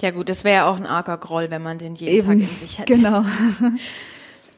Ja 0.00 0.10
gut, 0.10 0.28
das 0.28 0.44
wäre 0.44 0.56
ja 0.56 0.66
auch 0.68 0.76
ein 0.76 0.86
arger 0.86 1.16
Groll, 1.16 1.50
wenn 1.50 1.62
man 1.62 1.78
den 1.78 1.94
jeden 1.94 2.14
eben, 2.14 2.40
Tag 2.40 2.50
in 2.50 2.56
sich 2.56 2.78
hätte. 2.78 2.94
Genau. 2.94 3.24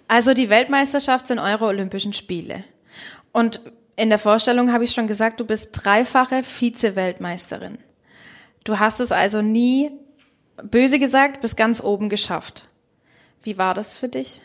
Also 0.09 0.35
die 0.35 0.51
Weltmeisterschaft 0.51 1.27
sind 1.27 1.41
eure 1.41 1.65
Olympischen 1.65 2.13
Spiele. 2.13 2.63
Und 3.33 3.61
in 3.97 4.09
der 4.09 4.19
Vorstellung 4.19 4.73
habe 4.73 4.85
ich 4.85 4.93
schon 4.93 5.07
gesagt, 5.09 5.41
du 5.41 5.45
bist 5.45 5.85
dreifache 5.85 6.43
Vize-Weltmeisterin. 6.43 7.79
Du 8.63 8.79
hast 8.79 9.01
es 9.01 9.11
also 9.11 9.43
nie, 9.43 9.91
böse 10.63 10.99
gesagt, 10.99 11.41
bis 11.41 11.57
ganz 11.57 11.83
oben 11.83 12.09
geschafft. 12.09 12.69
Wie 13.43 13.59
war 13.59 13.75
das 13.75 13.99
für 13.99 14.09
dich? 14.09 14.43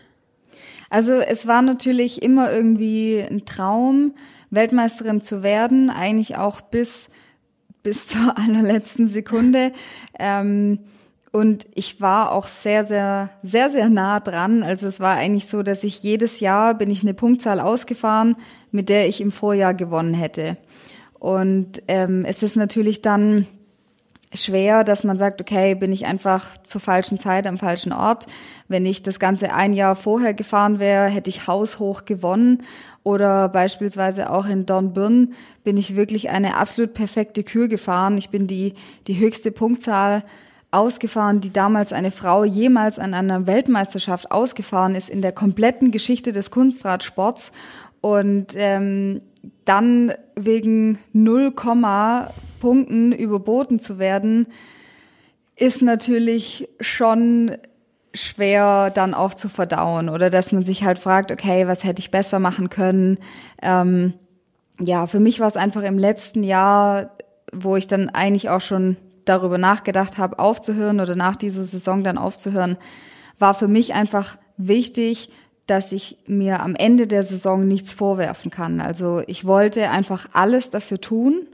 Also 0.92 1.14
es 1.14 1.48
war 1.48 1.62
natürlich 1.62 2.22
immer 2.22 2.52
irgendwie 2.52 3.18
ein 3.18 3.46
Traum, 3.46 4.14
Weltmeisterin 4.50 5.22
zu 5.22 5.42
werden, 5.42 5.90
eigentlich 5.90 6.36
auch 6.36 6.60
bis, 6.60 7.10
bis 7.82 8.08
zur 8.10 8.38
allerletzten 8.38 9.08
Sekunde. 9.08 9.72
Ähm, 10.20 10.80
und 11.32 11.66
ich 11.76 12.02
war 12.02 12.34
auch 12.34 12.46
sehr, 12.46 12.86
sehr, 12.86 13.30
sehr, 13.42 13.70
sehr 13.70 13.90
nah 13.90 14.20
dran. 14.20 14.64
Also 14.64 14.86
es 14.86 15.00
war 15.00 15.16
eigentlich 15.16 15.48
so, 15.48 15.64
dass 15.64 15.86
ich 15.86 16.04
jedes 16.04 16.42
Jahr 16.42 16.76
bin 16.76 16.92
ich 16.92 17.04
eine 17.04 17.14
Punktzahl 17.14 17.62
ausgefahren, 17.62 18.36
mit 18.72 18.90
der 18.90 19.08
ich 19.08 19.22
im 19.22 19.32
Vorjahr 19.32 19.74
gewonnen 19.74 20.14
hätte. 20.14 20.58
Und 21.20 21.84
ähm, 21.88 22.26
es 22.26 22.44
ist 22.44 22.58
natürlich 22.58 23.02
dann 23.02 23.48
schwer, 24.34 24.84
dass 24.84 25.04
man 25.04 25.18
sagt, 25.18 25.42
okay, 25.42 25.76
bin 25.76 25.92
ich 25.92 26.06
einfach 26.06 26.58
zur 26.64 26.82
falschen 26.82 27.20
Zeit 27.20 27.48
am 27.48 27.58
falschen 27.58 27.92
Ort. 27.92 28.28
Wenn 28.68 28.86
ich 28.86 29.02
das 29.02 29.20
Ganze 29.20 29.54
ein 29.54 29.74
Jahr 29.74 29.96
vorher 29.96 30.34
gefahren 30.34 30.80
wäre, 30.80 31.08
hätte 31.08 31.30
ich 31.30 31.48
haushoch 31.48 32.06
gewonnen. 32.06 32.64
Oder 33.04 33.50
beispielsweise 33.50 34.30
auch 34.30 34.46
in 34.46 34.66
Dornbirn 34.66 35.34
bin 35.64 35.78
ich 35.78 35.96
wirklich 35.96 36.30
eine 36.30 36.56
absolut 36.56 36.94
perfekte 36.94 37.44
Kür 37.44 37.68
gefahren. 37.68 38.18
Ich 38.18 38.30
bin 38.30 38.48
die, 38.48 38.76
die 39.08 39.20
höchste 39.20 39.52
Punktzahl 39.52 40.24
ausgefahren, 40.70 41.42
die 41.42 41.52
damals 41.52 41.92
eine 41.92 42.12
Frau 42.12 42.46
jemals 42.46 43.00
an 43.00 43.14
einer 43.14 43.48
Weltmeisterschaft 43.48 44.32
ausgefahren 44.32 44.96
ist 44.96 45.10
in 45.10 45.22
der 45.22 45.34
kompletten 45.34 45.92
Geschichte 45.92 46.32
des 46.32 46.52
Kunstradsports. 46.52 47.52
Und 48.00 48.54
ähm, 48.56 49.20
dann 49.66 50.14
wegen 50.36 51.00
0, 51.14 51.54
Punkten 52.60 53.12
überboten 53.12 53.80
zu 53.80 54.00
werden, 54.00 54.48
ist 55.56 55.82
natürlich 55.82 56.70
schon 56.80 57.58
schwer 58.14 58.90
dann 58.90 59.14
auch 59.14 59.34
zu 59.34 59.50
verdauen 59.50 60.10
oder 60.10 60.30
dass 60.30 60.52
man 60.52 60.64
sich 60.64 60.84
halt 60.84 61.00
fragt, 61.00 61.32
okay, 61.32 61.68
was 61.68 61.84
hätte 61.84 62.02
ich 62.02 62.12
besser 62.12 62.40
machen 62.40 62.70
können? 62.70 63.20
Ähm, 63.62 64.14
ja, 64.80 65.08
für 65.08 65.20
mich 65.20 65.40
war 65.40 65.48
es 65.48 65.58
einfach 65.58 65.84
im 65.84 65.98
letzten 65.98 66.44
Jahr, 66.44 67.18
wo 67.54 67.76
ich 67.76 67.88
dann 67.88 68.10
eigentlich 68.10 68.50
auch 68.50 68.62
schon 68.62 68.98
darüber 69.26 69.58
nachgedacht 69.58 70.18
habe, 70.18 70.40
aufzuhören 70.40 71.00
oder 71.00 71.16
nach 71.16 71.36
dieser 71.36 71.64
Saison 71.64 72.04
dann 72.04 72.18
aufzuhören, 72.18 72.78
war 73.40 73.54
für 73.54 73.68
mich 73.68 73.94
einfach 73.94 74.38
wichtig, 74.58 75.30
dass 75.68 75.92
ich 75.92 76.18
mir 76.28 76.62
am 76.62 76.76
Ende 76.76 77.08
der 77.08 77.24
Saison 77.24 77.68
nichts 77.68 77.94
vorwerfen 77.94 78.52
kann. 78.52 78.82
Also 78.82 79.22
ich 79.28 79.46
wollte 79.46 79.90
einfach 79.90 80.28
alles 80.34 80.70
dafür 80.70 81.00
tun, 81.00 81.48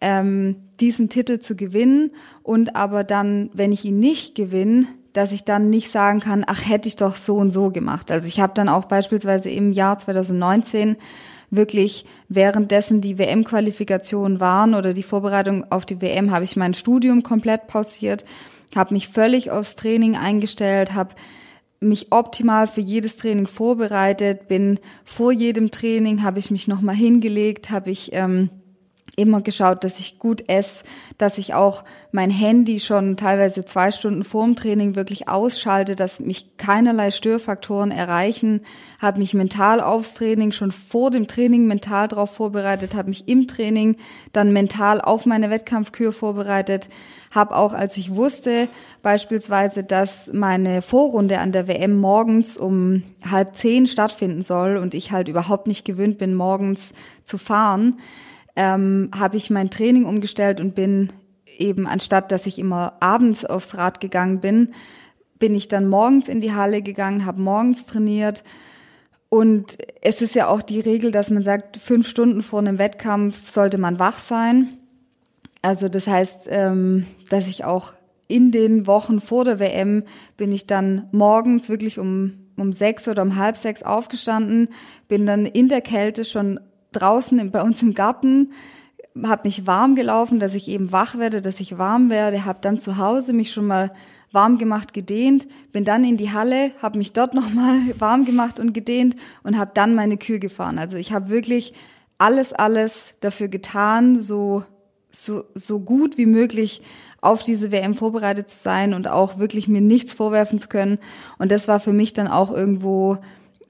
ähm, 0.00 0.56
diesen 0.80 1.08
Titel 1.08 1.38
zu 1.40 1.56
gewinnen 1.56 2.12
und 2.42 2.76
aber 2.76 3.02
dann, 3.04 3.50
wenn 3.52 3.72
ich 3.72 3.84
ihn 3.84 3.98
nicht 3.98 4.34
gewinne, 4.34 4.86
dass 5.12 5.32
ich 5.32 5.44
dann 5.44 5.70
nicht 5.70 5.90
sagen 5.90 6.20
kann, 6.20 6.44
ach, 6.46 6.68
hätte 6.68 6.88
ich 6.88 6.96
doch 6.96 7.16
so 7.16 7.36
und 7.36 7.50
so 7.50 7.70
gemacht. 7.70 8.12
Also 8.12 8.28
ich 8.28 8.40
habe 8.40 8.52
dann 8.54 8.68
auch 8.68 8.84
beispielsweise 8.84 9.50
im 9.50 9.72
Jahr 9.72 9.98
2019 9.98 10.96
wirklich 11.50 12.04
währenddessen 12.28 13.00
die 13.00 13.18
WM-Qualifikationen 13.18 14.38
waren 14.38 14.74
oder 14.74 14.92
die 14.92 15.02
Vorbereitung 15.02 15.64
auf 15.70 15.86
die 15.86 16.00
WM, 16.00 16.30
habe 16.30 16.44
ich 16.44 16.56
mein 16.56 16.74
Studium 16.74 17.22
komplett 17.22 17.66
pausiert, 17.66 18.24
habe 18.76 18.94
mich 18.94 19.08
völlig 19.08 19.50
aufs 19.50 19.74
Training 19.74 20.14
eingestellt, 20.14 20.94
habe 20.94 21.14
mich 21.80 22.12
optimal 22.12 22.66
für 22.66 22.80
jedes 22.80 23.16
Training 23.16 23.46
vorbereitet, 23.46 24.48
bin 24.48 24.80
vor 25.04 25.32
jedem 25.32 25.70
Training, 25.70 26.22
habe 26.22 26.38
ich 26.38 26.50
mich 26.50 26.66
nochmal 26.68 26.96
hingelegt, 26.96 27.70
habe 27.70 27.90
ich 27.90 28.12
ähm, 28.12 28.50
immer 29.16 29.40
geschaut, 29.40 29.84
dass 29.84 29.98
ich 29.98 30.18
gut 30.18 30.48
esse, 30.48 30.84
dass 31.18 31.38
ich 31.38 31.54
auch 31.54 31.84
mein 32.12 32.30
Handy 32.30 32.78
schon 32.78 33.16
teilweise 33.16 33.64
zwei 33.64 33.90
Stunden 33.90 34.22
vorm 34.22 34.54
Training 34.54 34.94
wirklich 34.94 35.28
ausschalte, 35.28 35.96
dass 35.96 36.20
mich 36.20 36.56
keinerlei 36.56 37.10
Störfaktoren 37.10 37.90
erreichen, 37.90 38.62
habe 39.00 39.18
mich 39.18 39.34
mental 39.34 39.80
aufs 39.80 40.14
Training 40.14 40.52
schon 40.52 40.70
vor 40.70 41.10
dem 41.10 41.26
Training 41.26 41.66
mental 41.66 42.08
darauf 42.08 42.30
vorbereitet, 42.30 42.94
habe 42.94 43.08
mich 43.08 43.28
im 43.28 43.46
Training 43.46 43.96
dann 44.32 44.52
mental 44.52 45.00
auf 45.00 45.26
meine 45.26 45.50
Wettkampfkür 45.50 46.12
vorbereitet, 46.12 46.88
habe 47.30 47.56
auch, 47.56 47.72
als 47.72 47.96
ich 47.96 48.14
wusste 48.14 48.68
beispielsweise, 49.02 49.84
dass 49.84 50.32
meine 50.32 50.82
Vorrunde 50.82 51.38
an 51.38 51.52
der 51.52 51.68
WM 51.68 51.96
morgens 51.96 52.56
um 52.56 53.02
halb 53.28 53.54
zehn 53.56 53.86
stattfinden 53.86 54.42
soll 54.42 54.76
und 54.76 54.94
ich 54.94 55.12
halt 55.12 55.28
überhaupt 55.28 55.66
nicht 55.66 55.84
gewöhnt 55.84 56.18
bin, 56.18 56.34
morgens 56.34 56.92
zu 57.24 57.38
fahren, 57.38 57.96
ähm, 58.56 59.10
habe 59.16 59.36
ich 59.36 59.50
mein 59.50 59.70
Training 59.70 60.04
umgestellt 60.04 60.60
und 60.60 60.74
bin 60.74 61.12
eben, 61.58 61.86
anstatt 61.86 62.32
dass 62.32 62.46
ich 62.46 62.58
immer 62.58 62.94
abends 63.00 63.44
aufs 63.44 63.76
Rad 63.76 64.00
gegangen 64.00 64.40
bin, 64.40 64.72
bin 65.38 65.54
ich 65.54 65.68
dann 65.68 65.88
morgens 65.88 66.28
in 66.28 66.40
die 66.40 66.54
Halle 66.54 66.82
gegangen, 66.82 67.24
habe 67.24 67.40
morgens 67.40 67.86
trainiert. 67.86 68.42
Und 69.28 69.76
es 70.00 70.22
ist 70.22 70.34
ja 70.34 70.48
auch 70.48 70.62
die 70.62 70.80
Regel, 70.80 71.12
dass 71.12 71.30
man 71.30 71.42
sagt, 71.42 71.76
fünf 71.76 72.08
Stunden 72.08 72.42
vor 72.42 72.60
einem 72.60 72.78
Wettkampf 72.78 73.48
sollte 73.50 73.78
man 73.78 73.98
wach 73.98 74.18
sein. 74.18 74.68
Also 75.60 75.88
das 75.88 76.06
heißt, 76.06 76.48
ähm, 76.50 77.06
dass 77.28 77.46
ich 77.46 77.64
auch 77.64 77.92
in 78.28 78.50
den 78.50 78.86
Wochen 78.86 79.20
vor 79.20 79.44
der 79.44 79.58
WM 79.58 80.04
bin 80.36 80.52
ich 80.52 80.66
dann 80.66 81.08
morgens 81.12 81.68
wirklich 81.68 81.98
um, 81.98 82.34
um 82.56 82.72
sechs 82.72 83.08
oder 83.08 83.22
um 83.22 83.36
halb 83.36 83.56
sechs 83.56 83.82
aufgestanden, 83.82 84.68
bin 85.08 85.24
dann 85.24 85.46
in 85.46 85.68
der 85.68 85.80
Kälte 85.80 86.24
schon 86.24 86.60
draußen 86.92 87.50
bei 87.50 87.62
uns 87.62 87.82
im 87.82 87.94
Garten, 87.94 88.52
habe 89.22 89.42
mich 89.44 89.66
warm 89.66 89.94
gelaufen, 89.94 90.38
dass 90.38 90.54
ich 90.54 90.68
eben 90.68 90.92
wach 90.92 91.18
werde, 91.18 91.42
dass 91.42 91.60
ich 91.60 91.78
warm 91.78 92.10
werde, 92.10 92.44
habe 92.44 92.58
dann 92.60 92.78
zu 92.78 92.98
Hause 92.98 93.32
mich 93.32 93.50
schon 93.50 93.66
mal 93.66 93.92
warm 94.30 94.58
gemacht, 94.58 94.92
gedehnt, 94.92 95.48
bin 95.72 95.84
dann 95.84 96.04
in 96.04 96.16
die 96.16 96.32
Halle, 96.32 96.70
habe 96.82 96.98
mich 96.98 97.12
dort 97.12 97.34
nochmal 97.34 97.78
warm 97.98 98.24
gemacht 98.24 98.60
und 98.60 98.74
gedehnt 98.74 99.16
und 99.42 99.58
habe 99.58 99.70
dann 99.74 99.94
meine 99.94 100.18
Kühe 100.18 100.38
gefahren. 100.38 100.78
Also 100.78 100.96
ich 100.96 101.12
habe 101.12 101.30
wirklich 101.30 101.72
alles, 102.18 102.52
alles 102.52 103.14
dafür 103.20 103.48
getan, 103.48 104.18
so, 104.18 104.64
so, 105.10 105.44
so 105.54 105.80
gut 105.80 106.18
wie 106.18 106.26
möglich 106.26 106.82
auf 107.20 107.42
diese 107.42 107.72
WM 107.72 107.94
vorbereitet 107.94 108.48
zu 108.48 108.58
sein 108.58 108.94
und 108.94 109.08
auch 109.08 109.38
wirklich 109.38 109.68
mir 109.68 109.80
nichts 109.80 110.14
vorwerfen 110.14 110.58
zu 110.58 110.68
können. 110.68 110.98
Und 111.38 111.50
das 111.50 111.68
war 111.68 111.80
für 111.80 111.92
mich 111.92 112.12
dann 112.14 112.28
auch 112.28 112.52
irgendwo 112.52 113.18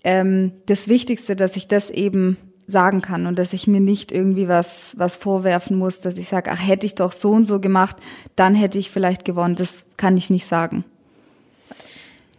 ähm, 0.04 0.52
das 0.66 0.88
Wichtigste, 0.88 1.36
dass 1.36 1.56
ich 1.56 1.68
das 1.68 1.90
eben 1.90 2.36
sagen 2.66 3.00
kann 3.00 3.26
und 3.26 3.38
dass 3.38 3.54
ich 3.54 3.66
mir 3.66 3.80
nicht 3.80 4.12
irgendwie 4.12 4.46
was, 4.46 4.94
was 4.98 5.16
vorwerfen 5.16 5.78
muss, 5.78 6.00
dass 6.00 6.18
ich 6.18 6.28
sage, 6.28 6.50
ach, 6.52 6.66
hätte 6.66 6.86
ich 6.86 6.94
doch 6.94 7.12
so 7.12 7.30
und 7.30 7.46
so 7.46 7.60
gemacht, 7.60 7.96
dann 8.36 8.54
hätte 8.54 8.78
ich 8.78 8.90
vielleicht 8.90 9.24
gewonnen. 9.24 9.54
Das 9.54 9.86
kann 9.96 10.18
ich 10.18 10.28
nicht 10.28 10.46
sagen. 10.46 10.84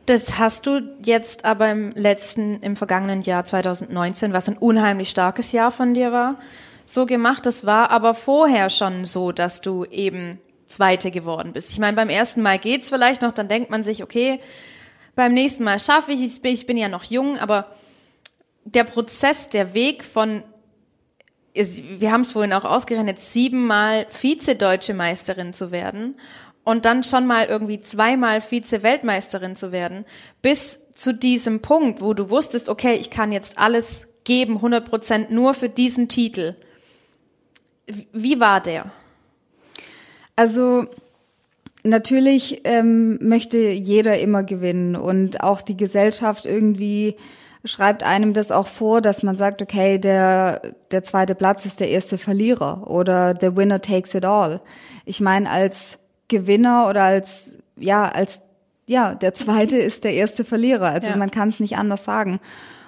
Das 0.05 0.39
hast 0.39 0.67
du 0.67 0.81
jetzt 1.03 1.45
aber 1.45 1.69
im 1.71 1.91
letzten, 1.91 2.61
im 2.61 2.75
vergangenen 2.75 3.21
Jahr 3.21 3.43
2019, 3.43 4.33
was 4.33 4.47
ein 4.47 4.57
unheimlich 4.57 5.09
starkes 5.09 5.51
Jahr 5.51 5.71
von 5.71 5.93
dir 5.95 6.11
war, 6.11 6.35
so 6.85 7.05
gemacht. 7.05 7.45
Das 7.45 7.65
war 7.65 7.91
aber 7.91 8.13
vorher 8.13 8.69
schon 8.69 9.05
so, 9.05 9.31
dass 9.31 9.61
du 9.61 9.85
eben 9.85 10.39
Zweite 10.69 11.11
geworden 11.11 11.51
bist. 11.53 11.71
Ich 11.71 11.79
meine, 11.79 11.95
beim 11.95 12.09
ersten 12.09 12.41
Mal 12.41 12.59
geht's 12.59 12.89
vielleicht 12.89 13.21
noch, 13.21 13.33
dann 13.33 13.47
denkt 13.47 13.69
man 13.69 13.83
sich, 13.83 14.03
okay, 14.03 14.39
beim 15.15 15.33
nächsten 15.33 15.63
Mal 15.63 15.79
schaffe 15.79 16.13
ich 16.13 16.21
es, 16.21 16.39
ich 16.43 16.65
bin 16.65 16.77
ja 16.77 16.87
noch 16.87 17.03
jung, 17.03 17.37
aber 17.37 17.67
der 18.63 18.83
Prozess, 18.83 19.49
der 19.49 19.73
Weg 19.73 20.03
von, 20.03 20.43
wir 21.53 22.11
haben 22.11 22.21
es 22.21 22.31
vorhin 22.31 22.53
auch 22.53 22.65
ausgerechnet, 22.65 23.19
siebenmal 23.19 24.05
Vize-Deutsche 24.09 24.93
Meisterin 24.93 25.53
zu 25.53 25.71
werden 25.71 26.15
und 26.63 26.85
dann 26.85 27.03
schon 27.03 27.25
mal 27.25 27.47
irgendwie 27.47 27.81
zweimal 27.81 28.41
Vize-Weltmeisterin 28.41 29.55
zu 29.55 29.71
werden, 29.71 30.05
bis 30.41 30.87
zu 30.93 31.13
diesem 31.13 31.61
Punkt, 31.61 32.01
wo 32.01 32.13
du 32.13 32.29
wusstest, 32.29 32.69
okay, 32.69 32.93
ich 32.93 33.09
kann 33.09 33.31
jetzt 33.31 33.57
alles 33.57 34.07
geben, 34.23 34.55
100 34.57 34.87
Prozent 34.87 35.31
nur 35.31 35.53
für 35.53 35.69
diesen 35.69 36.07
Titel. 36.09 36.55
Wie 38.13 38.39
war 38.39 38.61
der? 38.61 38.91
Also 40.39 40.85
natürlich 41.83 42.61
ähm, 42.63 43.19
möchte 43.21 43.57
jeder 43.57 44.19
immer 44.19 44.43
gewinnen 44.43 44.95
und 44.95 45.43
auch 45.43 45.61
die 45.61 45.75
Gesellschaft 45.75 46.45
irgendwie 46.45 47.17
schreibt 47.65 48.03
einem 48.03 48.31
das 48.31 48.49
auch 48.53 48.67
vor, 48.67 49.01
dass 49.01 49.21
man 49.21 49.35
sagt, 49.35 49.61
okay, 49.61 49.99
der, 49.99 50.61
der 50.91 51.03
zweite 51.03 51.35
Platz 51.35 51.65
ist 51.65 51.81
der 51.81 51.89
erste 51.89 52.17
Verlierer 52.17 52.89
oder 52.89 53.37
the 53.41 53.53
winner 53.57 53.81
takes 53.81 54.15
it 54.15 54.23
all. 54.23 54.61
Ich 55.03 55.19
meine, 55.19 55.49
als 55.49 55.99
Gewinner 56.29 56.87
oder 56.89 57.03
als, 57.03 57.57
ja, 57.75 58.07
als, 58.07 58.39
ja, 58.85 59.15
der 59.15 59.33
zweite 59.33 59.75
ist 59.89 60.05
der 60.05 60.13
erste 60.13 60.45
Verlierer. 60.45 60.87
Also 60.87 61.09
ja. 61.09 61.17
man 61.17 61.31
kann 61.31 61.49
es 61.49 61.59
nicht 61.59 61.77
anders 61.77 62.05
sagen. 62.05 62.39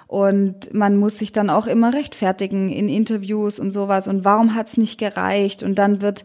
Und 0.06 0.72
man 0.72 0.96
muss 0.96 1.18
sich 1.18 1.32
dann 1.32 1.50
auch 1.50 1.66
immer 1.66 1.92
rechtfertigen 1.92 2.70
in 2.70 2.88
Interviews 2.88 3.58
und 3.58 3.72
sowas. 3.72 4.08
Und 4.08 4.24
warum 4.24 4.54
hat's 4.54 4.78
nicht 4.78 4.98
gereicht? 4.98 5.62
Und 5.62 5.74
dann 5.74 6.00
wird 6.00 6.24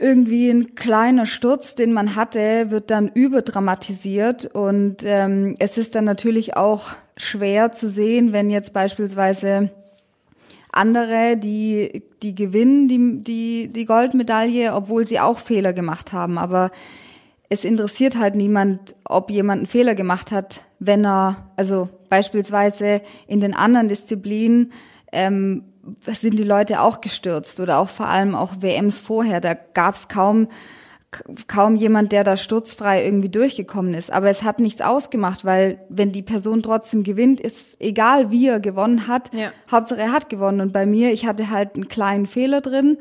irgendwie 0.00 0.50
ein 0.50 0.74
kleiner 0.74 1.26
Sturz, 1.26 1.74
den 1.74 1.92
man 1.92 2.14
hatte, 2.14 2.70
wird 2.70 2.90
dann 2.90 3.08
überdramatisiert. 3.08 4.46
Und 4.46 4.98
ähm, 5.04 5.56
es 5.58 5.78
ist 5.78 5.94
dann 5.94 6.04
natürlich 6.04 6.56
auch 6.56 6.90
schwer 7.16 7.72
zu 7.72 7.88
sehen, 7.88 8.32
wenn 8.32 8.50
jetzt 8.50 8.72
beispielsweise 8.72 9.70
andere, 10.70 11.36
die, 11.36 12.04
die 12.22 12.34
gewinnen 12.34 12.88
die, 12.88 13.18
die, 13.18 13.72
die 13.72 13.84
Goldmedaille, 13.84 14.74
obwohl 14.74 15.06
sie 15.06 15.18
auch 15.18 15.38
Fehler 15.38 15.72
gemacht 15.72 16.12
haben. 16.12 16.38
Aber 16.38 16.70
es 17.48 17.64
interessiert 17.64 18.16
halt 18.16 18.36
niemand, 18.36 18.94
ob 19.04 19.30
jemand 19.30 19.60
einen 19.60 19.66
Fehler 19.66 19.94
gemacht 19.94 20.30
hat, 20.30 20.60
wenn 20.78 21.04
er, 21.04 21.48
also 21.56 21.88
beispielsweise 22.08 23.02
in 23.26 23.40
den 23.40 23.54
anderen 23.54 23.88
Disziplinen 23.88 24.72
ähm, 25.12 25.64
sind 26.06 26.38
die 26.38 26.44
Leute 26.44 26.80
auch 26.80 27.00
gestürzt 27.00 27.60
oder 27.60 27.78
auch 27.78 27.88
vor 27.88 28.08
allem 28.08 28.34
auch 28.34 28.60
WMs 28.60 29.00
vorher. 29.00 29.40
Da 29.40 29.54
gab 29.54 29.94
es 29.94 30.08
kaum 30.08 30.48
kaum 31.46 31.76
jemand, 31.76 32.12
der 32.12 32.22
da 32.22 32.36
sturzfrei 32.36 33.04
irgendwie 33.04 33.30
durchgekommen 33.30 33.94
ist. 33.94 34.12
Aber 34.12 34.28
es 34.28 34.42
hat 34.42 34.60
nichts 34.60 34.82
ausgemacht, 34.82 35.44
weil 35.44 35.80
wenn 35.88 36.12
die 36.12 36.22
Person 36.22 36.62
trotzdem 36.62 37.02
gewinnt, 37.02 37.40
ist 37.40 37.80
egal, 37.80 38.30
wie 38.30 38.46
er 38.46 38.60
gewonnen 38.60 39.08
hat. 39.08 39.32
Ja. 39.32 39.50
Hauptsache 39.70 40.00
er 40.00 40.12
hat 40.12 40.28
gewonnen. 40.28 40.60
Und 40.60 40.72
bei 40.72 40.84
mir, 40.84 41.10
ich 41.12 41.26
hatte 41.26 41.50
halt 41.50 41.74
einen 41.74 41.88
kleinen 41.88 42.26
Fehler 42.26 42.60
drin, 42.60 42.98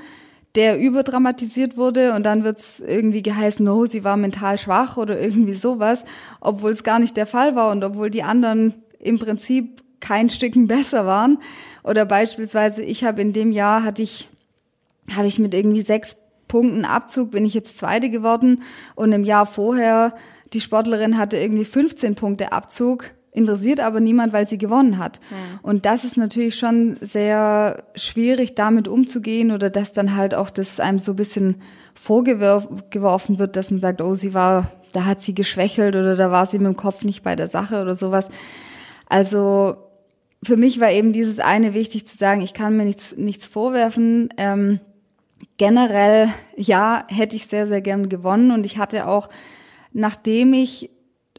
der 0.56 0.80
überdramatisiert 0.80 1.76
wurde 1.76 2.14
und 2.14 2.26
dann 2.26 2.44
wird's 2.44 2.80
irgendwie 2.80 3.22
geheißen, 3.22 3.64
no, 3.64 3.86
sie 3.86 4.04
war 4.04 4.18
mental 4.18 4.58
schwach 4.58 4.98
oder 4.98 5.20
irgendwie 5.20 5.54
sowas, 5.54 6.06
obwohl 6.40 6.72
es 6.72 6.84
gar 6.84 7.00
nicht 7.00 7.18
der 7.18 7.28
Fall 7.28 7.56
war 7.56 7.72
und 7.72 7.84
obwohl 7.84 8.10
die 8.10 8.24
anderen 8.24 8.74
im 9.00 9.20
Prinzip 9.20 9.84
kein 10.00 10.30
Stücken 10.30 10.68
besser 10.68 11.06
waren. 11.06 11.40
Oder 11.88 12.06
beispielsweise, 12.06 12.82
ich 12.84 13.04
habe 13.04 13.22
in 13.22 13.34
dem 13.34 13.52
Jahr 13.52 13.84
hatte 13.84 14.02
ich, 14.02 14.30
habe 15.16 15.28
ich 15.28 15.40
mit 15.40 15.54
irgendwie 15.54 15.82
sechs 15.82 16.18
Punkten 16.48 16.86
Abzug 16.86 17.32
bin 17.32 17.46
ich 17.46 17.54
jetzt 17.54 17.78
Zweite 17.78 18.10
geworden 18.10 18.64
und 18.96 19.12
im 19.12 19.24
Jahr 19.24 19.46
vorher 19.46 20.16
die 20.54 20.62
Sportlerin 20.62 21.18
hatte 21.18 21.38
irgendwie 21.38 21.66
15 21.66 22.16
Punkte 22.16 22.54
Abzug, 22.54 23.12
interessiert 23.34 23.80
aber 23.80 24.00
niemand, 24.00 24.34
weil 24.34 24.48
sie 24.48 24.58
gewonnen 24.58 24.98
hat. 24.98 25.20
Ja. 25.30 25.60
Und 25.62 25.86
das 25.86 26.06
ist 26.06 26.18
natürlich 26.18 26.56
schon 26.56 26.98
sehr 27.02 27.84
schwierig, 27.96 28.56
damit 28.56 28.88
umzugehen 28.88 29.52
oder 29.52 29.70
dass 29.70 29.94
dann 29.94 30.16
halt 30.16 30.34
auch 30.34 30.50
das 30.50 30.80
einem 30.80 31.00
so 31.00 31.12
ein 31.14 31.18
bisschen 31.18 31.62
vorgeworfen 31.94 33.40
wird, 33.40 33.56
dass 33.56 33.72
man 33.72 33.80
sagt, 33.80 34.02
oh, 34.02 34.16
sie 34.16 34.34
war, 34.34 34.72
da 34.94 35.06
hat 35.06 35.22
sie 35.22 35.36
geschwächelt 35.36 35.96
oder 35.96 36.16
da 36.16 36.32
war 36.32 36.46
sie 36.46 36.60
mit 36.60 36.68
dem 36.68 36.78
Kopf 36.78 37.04
nicht 37.04 37.24
bei 37.24 37.36
der 37.36 37.50
Sache 37.50 37.82
oder 37.82 37.96
sowas. 37.96 38.30
Also 39.10 39.76
für 40.48 40.56
mich 40.56 40.80
war 40.80 40.90
eben 40.92 41.12
dieses 41.12 41.40
eine 41.40 41.74
wichtig 41.74 42.08
zu 42.08 42.16
sagen, 42.16 42.42
ich 42.42 42.54
kann 42.54 42.78
mir 42.78 42.86
nichts, 42.86 43.18
nichts 43.18 43.48
vorwerfen. 43.48 44.30
Ähm, 44.38 44.80
generell, 45.58 46.30
ja, 46.56 47.04
hätte 47.10 47.36
ich 47.36 47.48
sehr, 47.48 47.68
sehr 47.68 47.82
gern 47.82 48.08
gewonnen. 48.08 48.52
Und 48.52 48.66
ich 48.66 48.78
hatte 48.78 49.08
auch, 49.08 49.28
nachdem 49.92 50.54
ich, 50.54 50.90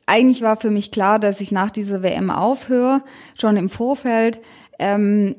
eigentlich 0.04 0.42
war 0.42 0.56
für 0.56 0.70
mich 0.70 0.90
klar, 0.90 1.18
dass 1.18 1.40
ich 1.40 1.52
nach 1.52 1.70
dieser 1.70 2.02
WM 2.02 2.30
aufhöre, 2.30 3.02
schon 3.40 3.56
im 3.56 3.70
Vorfeld. 3.70 4.40
Ähm, 4.78 5.36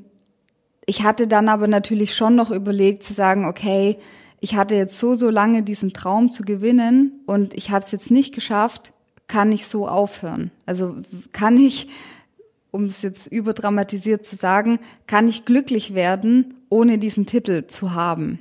ich 0.87 1.03
hatte 1.03 1.27
dann 1.27 1.47
aber 1.47 1.67
natürlich 1.67 2.15
schon 2.15 2.35
noch 2.35 2.49
überlegt 2.49 3.03
zu 3.03 3.13
sagen, 3.13 3.45
okay, 3.45 3.99
ich 4.39 4.55
hatte 4.55 4.73
jetzt 4.73 4.97
so, 4.97 5.13
so 5.13 5.29
lange 5.29 5.61
diesen 5.61 5.93
Traum 5.93 6.31
zu 6.31 6.41
gewinnen 6.41 7.21
und 7.27 7.53
ich 7.53 7.69
habe 7.69 7.85
es 7.85 7.91
jetzt 7.91 8.09
nicht 8.09 8.33
geschafft, 8.33 8.93
kann 9.27 9.51
ich 9.51 9.67
so 9.67 9.87
aufhören? 9.87 10.49
Also 10.65 10.95
kann 11.33 11.57
ich, 11.57 11.87
um 12.71 12.85
es 12.85 13.01
jetzt 13.01 13.27
überdramatisiert 13.27 14.25
zu 14.25 14.35
sagen, 14.35 14.79
kann 15.07 15.27
ich 15.27 15.45
glücklich 15.45 15.93
werden, 15.93 16.53
ohne 16.69 16.97
diesen 16.97 17.25
Titel 17.25 17.67
zu 17.67 17.93
haben? 17.93 18.39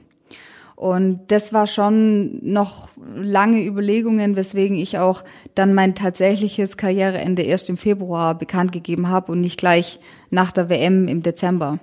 Und 0.78 1.22
das 1.32 1.52
war 1.52 1.66
schon 1.66 2.38
noch 2.40 2.90
lange 3.16 3.66
Überlegungen, 3.66 4.36
weswegen 4.36 4.76
ich 4.76 4.98
auch 4.98 5.24
dann 5.56 5.74
mein 5.74 5.96
tatsächliches 5.96 6.76
Karriereende 6.76 7.42
erst 7.42 7.68
im 7.68 7.76
Februar 7.76 8.38
bekannt 8.38 8.70
gegeben 8.70 9.08
habe 9.08 9.32
und 9.32 9.40
nicht 9.40 9.58
gleich 9.58 9.98
nach 10.30 10.52
der 10.52 10.68
WM 10.68 11.08
im 11.08 11.24
Dezember. 11.24 11.80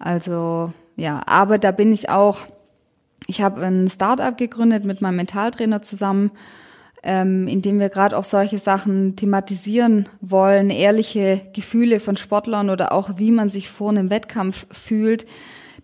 Also 0.00 0.72
ja, 0.96 1.20
aber 1.26 1.58
da 1.58 1.70
bin 1.70 1.92
ich 1.92 2.08
auch, 2.08 2.38
ich 3.28 3.42
habe 3.42 3.64
ein 3.64 3.88
Startup 3.88 4.36
gegründet 4.36 4.84
mit 4.84 5.00
meinem 5.00 5.16
Mentaltrainer 5.16 5.82
zusammen, 5.82 6.32
ähm, 7.06 7.48
in 7.48 7.62
dem 7.62 7.78
wir 7.78 7.88
gerade 7.88 8.18
auch 8.18 8.24
solche 8.24 8.58
Sachen 8.58 9.16
thematisieren 9.16 10.08
wollen, 10.20 10.70
ehrliche 10.70 11.40
Gefühle 11.54 12.00
von 12.00 12.16
Sportlern 12.16 12.68
oder 12.68 12.92
auch 12.92 13.12
wie 13.16 13.30
man 13.30 13.48
sich 13.48 13.70
vor 13.70 13.90
einem 13.90 14.10
Wettkampf 14.10 14.66
fühlt 14.70 15.24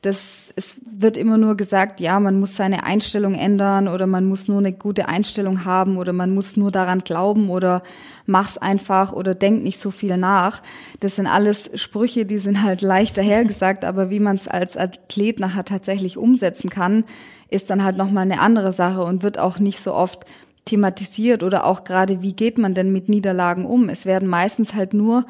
das, 0.02 0.52
es 0.56 0.80
wird 0.84 1.16
immer 1.16 1.38
nur 1.38 1.56
gesagt, 1.56 2.00
ja, 2.00 2.18
man 2.18 2.40
muss 2.40 2.56
seine 2.56 2.82
Einstellung 2.82 3.34
ändern 3.34 3.86
oder 3.86 4.08
man 4.08 4.24
muss 4.24 4.48
nur 4.48 4.58
eine 4.58 4.72
gute 4.72 5.08
Einstellung 5.08 5.64
haben 5.64 5.96
oder 5.96 6.12
man 6.12 6.34
muss 6.34 6.56
nur 6.56 6.72
daran 6.72 7.00
glauben 7.00 7.50
oder 7.50 7.84
mach's 8.26 8.58
einfach 8.58 9.12
oder 9.12 9.36
denk 9.36 9.62
nicht 9.62 9.78
so 9.78 9.92
viel 9.92 10.16
nach. 10.16 10.60
Das 10.98 11.16
sind 11.16 11.28
alles 11.28 11.70
Sprüche, 11.80 12.26
die 12.26 12.38
sind 12.38 12.64
halt 12.64 12.82
leicht 12.82 13.16
dahergesagt, 13.16 13.84
aber 13.84 14.10
wie 14.10 14.18
man 14.18 14.34
es 14.34 14.48
als 14.48 14.76
Athlet 14.76 15.38
nachher 15.38 15.64
tatsächlich 15.64 16.18
umsetzen 16.18 16.68
kann, 16.68 17.04
ist 17.48 17.70
dann 17.70 17.84
halt 17.84 17.96
nochmal 17.96 18.24
eine 18.24 18.40
andere 18.40 18.72
Sache 18.72 19.04
und 19.04 19.22
wird 19.22 19.38
auch 19.38 19.60
nicht 19.60 19.78
so 19.78 19.94
oft 19.94 20.24
thematisiert 20.72 21.42
oder 21.42 21.66
auch 21.66 21.84
gerade, 21.84 22.22
wie 22.22 22.32
geht 22.32 22.56
man 22.56 22.72
denn 22.72 22.92
mit 22.92 23.10
Niederlagen 23.10 23.66
um? 23.66 23.90
Es 23.90 24.06
werden 24.06 24.26
meistens 24.26 24.72
halt 24.72 24.94
nur 24.94 25.26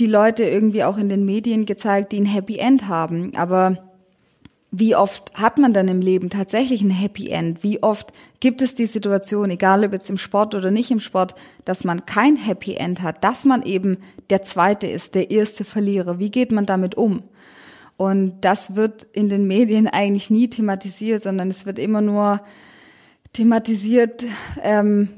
die 0.00 0.06
Leute 0.06 0.42
irgendwie 0.42 0.82
auch 0.82 0.98
in 0.98 1.08
den 1.08 1.24
Medien 1.24 1.64
gezeigt, 1.64 2.10
die 2.10 2.20
ein 2.20 2.26
Happy 2.26 2.58
End 2.58 2.88
haben. 2.88 3.30
Aber 3.36 3.78
wie 4.72 4.96
oft 4.96 5.32
hat 5.34 5.58
man 5.58 5.72
dann 5.72 5.86
im 5.86 6.00
Leben 6.00 6.28
tatsächlich 6.28 6.82
ein 6.82 6.90
Happy 6.90 7.28
End? 7.28 7.62
Wie 7.62 7.84
oft 7.84 8.12
gibt 8.40 8.62
es 8.62 8.74
die 8.74 8.86
Situation, 8.86 9.48
egal 9.50 9.84
ob 9.84 9.92
jetzt 9.92 10.10
im 10.10 10.18
Sport 10.18 10.56
oder 10.56 10.72
nicht 10.72 10.90
im 10.90 10.98
Sport, 10.98 11.36
dass 11.64 11.84
man 11.84 12.04
kein 12.04 12.34
Happy 12.34 12.74
End 12.74 13.00
hat, 13.00 13.22
dass 13.22 13.44
man 13.44 13.62
eben 13.62 13.98
der 14.30 14.42
Zweite 14.42 14.88
ist, 14.88 15.14
der 15.14 15.30
erste 15.30 15.64
Verlierer? 15.64 16.18
Wie 16.18 16.32
geht 16.32 16.50
man 16.50 16.66
damit 16.66 16.96
um? 16.96 17.22
Und 17.96 18.40
das 18.40 18.74
wird 18.74 19.04
in 19.12 19.28
den 19.28 19.46
Medien 19.46 19.86
eigentlich 19.92 20.30
nie 20.30 20.48
thematisiert, 20.48 21.22
sondern 21.22 21.48
es 21.48 21.64
wird 21.64 21.78
immer 21.78 22.00
nur 22.00 22.40
thematisiert, 23.34 24.24
ähm, 24.62 25.08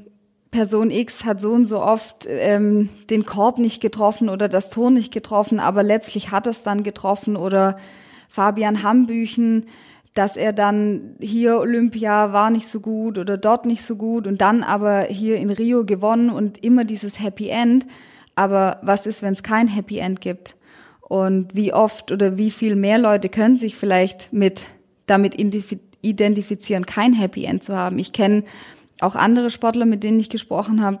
Person 0.51 0.91
X 0.91 1.23
hat 1.23 1.39
so 1.39 1.51
und 1.51 1.65
so 1.65 1.79
oft 1.79 2.27
ähm, 2.27 2.89
den 3.09 3.25
Korb 3.25 3.59
nicht 3.59 3.81
getroffen 3.81 4.27
oder 4.27 4.49
das 4.49 4.69
Tor 4.69 4.91
nicht 4.91 5.13
getroffen, 5.13 5.59
aber 5.59 5.83
letztlich 5.83 6.31
hat 6.31 6.47
es 6.47 6.63
dann 6.63 6.83
getroffen 6.83 7.35
oder 7.35 7.77
Fabian 8.27 8.83
Hambüchen, 8.83 9.65
dass 10.13 10.35
er 10.35 10.51
dann 10.51 11.15
hier 11.19 11.59
Olympia 11.59 12.33
war 12.33 12.49
nicht 12.49 12.67
so 12.67 12.79
gut 12.79 13.19
oder 13.19 13.37
dort 13.37 13.65
nicht 13.65 13.83
so 13.83 13.97
gut 13.97 14.25
und 14.25 14.41
dann 14.41 14.63
aber 14.63 15.03
hier 15.03 15.35
in 15.35 15.51
Rio 15.51 15.85
gewonnen 15.85 16.31
und 16.31 16.63
immer 16.63 16.85
dieses 16.85 17.21
Happy 17.21 17.49
End. 17.49 17.85
Aber 18.35 18.79
was 18.81 19.05
ist, 19.05 19.21
wenn 19.21 19.33
es 19.33 19.43
kein 19.43 19.67
Happy 19.67 19.99
End 19.99 20.21
gibt? 20.21 20.55
Und 21.01 21.55
wie 21.55 21.73
oft 21.73 22.11
oder 22.11 22.37
wie 22.37 22.51
viel 22.51 22.75
mehr 22.75 22.97
Leute 22.97 23.29
können 23.29 23.57
sich 23.57 23.75
vielleicht 23.75 24.33
mit 24.33 24.65
damit 25.05 25.35
identifizieren, 25.35 25.86
kein 26.85 27.13
Happy 27.13 27.45
End 27.45 27.63
zu 27.63 27.75
haben? 27.75 27.99
Ich 27.99 28.13
kenne 28.13 28.43
auch 28.99 29.15
andere 29.15 29.49
Sportler, 29.49 29.85
mit 29.85 30.03
denen 30.03 30.19
ich 30.19 30.29
gesprochen 30.29 30.81
habe, 30.81 30.99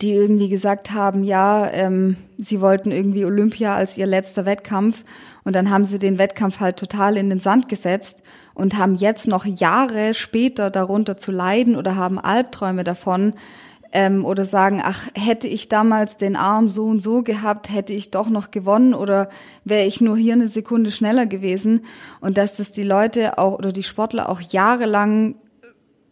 die 0.00 0.12
irgendwie 0.12 0.48
gesagt 0.48 0.90
haben, 0.90 1.24
ja, 1.24 1.70
ähm, 1.70 2.16
sie 2.36 2.60
wollten 2.60 2.90
irgendwie 2.90 3.24
Olympia 3.24 3.74
als 3.74 3.96
ihr 3.96 4.06
letzter 4.06 4.44
Wettkampf 4.44 5.04
und 5.44 5.54
dann 5.54 5.70
haben 5.70 5.84
sie 5.84 5.98
den 5.98 6.18
Wettkampf 6.18 6.60
halt 6.60 6.78
total 6.78 7.16
in 7.16 7.30
den 7.30 7.38
Sand 7.38 7.68
gesetzt 7.68 8.22
und 8.54 8.76
haben 8.76 8.94
jetzt 8.96 9.28
noch 9.28 9.44
Jahre 9.44 10.14
später 10.14 10.70
darunter 10.70 11.16
zu 11.16 11.30
leiden 11.30 11.76
oder 11.76 11.96
haben 11.96 12.18
Albträume 12.18 12.82
davon 12.82 13.34
ähm, 13.94 14.24
oder 14.24 14.44
sagen, 14.44 14.82
ach, 14.84 15.06
hätte 15.14 15.46
ich 15.46 15.68
damals 15.68 16.16
den 16.16 16.34
Arm 16.34 16.68
so 16.68 16.86
und 16.86 17.00
so 17.00 17.22
gehabt, 17.22 17.72
hätte 17.72 17.94
ich 17.94 18.10
doch 18.10 18.28
noch 18.28 18.50
gewonnen 18.50 18.92
oder 18.92 19.30
wäre 19.64 19.86
ich 19.86 20.00
nur 20.00 20.16
hier 20.16 20.34
eine 20.34 20.48
Sekunde 20.48 20.90
schneller 20.90 21.26
gewesen. 21.26 21.84
Und 22.20 22.36
dass 22.36 22.56
das 22.56 22.72
die 22.72 22.82
Leute 22.82 23.38
auch 23.38 23.56
oder 23.56 23.70
die 23.70 23.84
Sportler 23.84 24.28
auch 24.28 24.40
jahrelang 24.40 25.36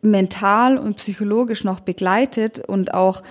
mental 0.00 0.78
und 0.78 0.96
psychologisch 0.96 1.64
noch 1.64 1.80
begleitet 1.80 2.60
und 2.60 2.94
auch 2.94 3.22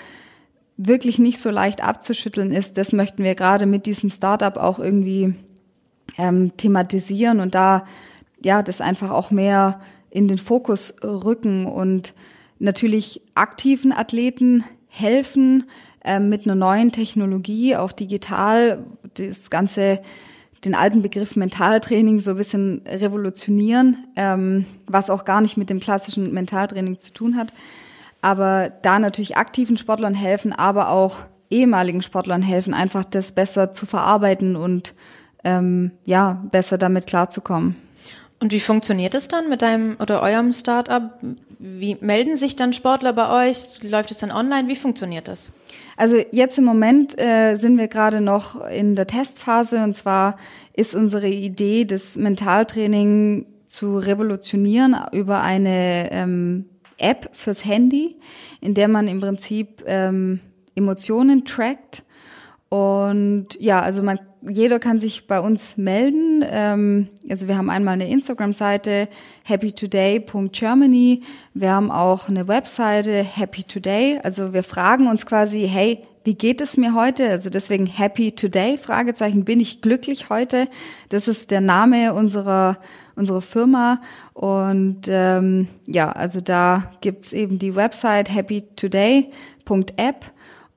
wirklich 0.76 1.18
nicht 1.18 1.40
so 1.40 1.50
leicht 1.50 1.82
abzuschütteln 1.84 2.52
ist, 2.52 2.78
das 2.78 2.92
möchten 2.92 3.24
wir 3.24 3.36
gerade 3.36 3.66
mit 3.66 3.86
diesem 3.86 4.10
Startup 4.10 4.58
auch 4.58 4.80
irgendwie 4.80 5.34
ähm, 6.18 6.58
thematisieren 6.58 7.40
und 7.40 7.56
da 7.56 7.86
ja 8.42 8.64
das 8.64 8.82
einfach 8.82 9.12
auch 9.12 9.32
mehr 9.32 9.80
in 10.10 10.28
den 10.28 10.38
Fokus 10.38 10.96
rücken 11.04 11.66
und 11.66 12.14
natürlich 12.62 13.22
aktiven 13.36 13.92
Athleten 13.92 14.64
helfen 14.88 15.66
äh, 16.04 16.20
mit 16.20 16.46
einer 16.46 16.56
neuen 16.56 16.92
Technologie, 16.92 17.76
auch 17.76 17.92
digital, 17.92 18.86
das 19.16 19.50
ganze 19.50 20.02
den 20.64 20.76
alten 20.76 21.02
Begriff 21.02 21.36
Mentaltraining 21.36 22.20
so 22.20 22.32
ein 22.32 22.38
bisschen 22.38 22.82
revolutionieren, 22.88 23.98
ähm, 24.16 24.66
was 24.86 25.10
auch 25.10 25.26
gar 25.26 25.42
nicht 25.42 25.58
mit 25.58 25.70
dem 25.70 25.80
klassischen 25.80 26.32
Mentaltraining 26.34 27.00
zu 27.00 27.14
tun 27.14 27.36
hat. 27.36 27.52
Aber 28.22 28.72
da 28.84 29.00
natürlich 29.00 29.38
aktiven 29.38 29.78
Sportlern 29.78 30.14
helfen, 30.14 30.54
aber 30.54 30.90
auch 30.90 31.22
ehemaligen 31.50 32.04
Sportlern 32.04 32.44
helfen, 32.44 32.76
einfach 32.76 33.04
das 33.04 33.32
besser 33.32 33.74
zu 33.74 33.88
verarbeiten 33.88 34.56
und 34.56 34.94
ähm, 35.44 35.92
ja, 36.06 36.44
besser 36.52 36.78
damit 36.78 37.08
klarzukommen. 37.08 37.76
Und 38.42 38.52
wie 38.52 38.60
funktioniert 38.60 39.14
es 39.14 39.28
dann 39.28 39.50
mit 39.50 39.62
deinem 39.62 39.98
oder 40.00 40.24
eurem 40.24 40.52
Startup? 40.52 41.12
Wie 41.60 41.96
melden 42.02 42.36
sich 42.36 42.56
dann 42.56 42.74
Sportler 42.74 43.14
bei 43.14 43.48
euch? 43.50 43.84
Läuft 43.84 44.10
es 44.10 44.18
dann 44.18 44.32
online? 44.32 44.68
Wie 44.68 44.76
funktioniert 44.76 45.28
das? 45.28 45.54
Also 45.96 46.18
jetzt 46.32 46.58
im 46.58 46.66
Moment 46.66 47.20
äh, 47.20 47.56
sind 47.56 47.78
wir 47.78 47.88
gerade 47.88 48.20
noch 48.20 48.66
in 48.68 48.96
der 48.96 49.06
Testphase 49.06 49.84
und 49.84 49.94
zwar 49.94 50.38
ist 50.74 50.96
unsere 50.96 51.28
Idee, 51.28 51.86
das 51.86 52.16
Mentaltraining 52.16 53.46
zu 53.68 54.00
revolutionieren 54.00 54.96
über 55.12 55.42
eine 55.42 56.12
ähm, 56.12 56.66
App 56.98 57.30
fürs 57.34 57.64
Handy, 57.64 58.16
in 58.60 58.74
der 58.74 58.88
man 58.88 59.08
im 59.08 59.20
Prinzip 59.20 59.84
ähm, 59.86 60.40
Emotionen 60.74 61.46
trackt. 61.46 62.02
Und 62.72 63.48
ja, 63.60 63.82
also 63.82 64.02
man 64.02 64.18
jeder 64.48 64.80
kann 64.80 64.98
sich 64.98 65.28
bei 65.28 65.40
uns 65.40 65.78
melden. 65.78 66.44
Ähm, 66.48 67.10
also 67.30 67.48
wir 67.48 67.58
haben 67.58 67.70
einmal 67.70 67.96
eine 67.96 68.10
Instagram-Seite 68.10 69.08
happytoday.germany. 69.44 71.22
Wir 71.54 71.72
haben 71.72 71.92
auch 71.92 72.30
eine 72.30 72.48
Webseite 72.48 73.24
Happy 73.24 73.64
Today. 73.64 74.20
Also 74.24 74.54
wir 74.54 74.64
fragen 74.64 75.08
uns 75.08 75.26
quasi, 75.26 75.68
hey, 75.68 76.06
wie 76.24 76.36
geht 76.36 76.62
es 76.62 76.78
mir 76.78 76.96
heute? 76.96 77.30
Also 77.30 77.50
deswegen 77.50 77.86
Happy 77.88 78.32
Today, 78.32 78.78
Fragezeichen, 78.78 79.44
bin 79.44 79.60
ich 79.60 79.82
glücklich 79.82 80.30
heute? 80.30 80.68
Das 81.10 81.28
ist 81.28 81.52
der 81.52 81.62
Name 81.62 82.14
unserer, 82.14 82.78
unserer 83.18 83.42
Firma. 83.42 84.02
Und 84.34 85.08
ähm, 85.10 85.68
ja, 85.88 86.10
also 86.12 86.40
da 86.40 86.94
gibt's 87.02 87.34
eben 87.34 87.60
die 87.60 87.76
Website 87.76 88.34
happytoday.app 88.34 90.32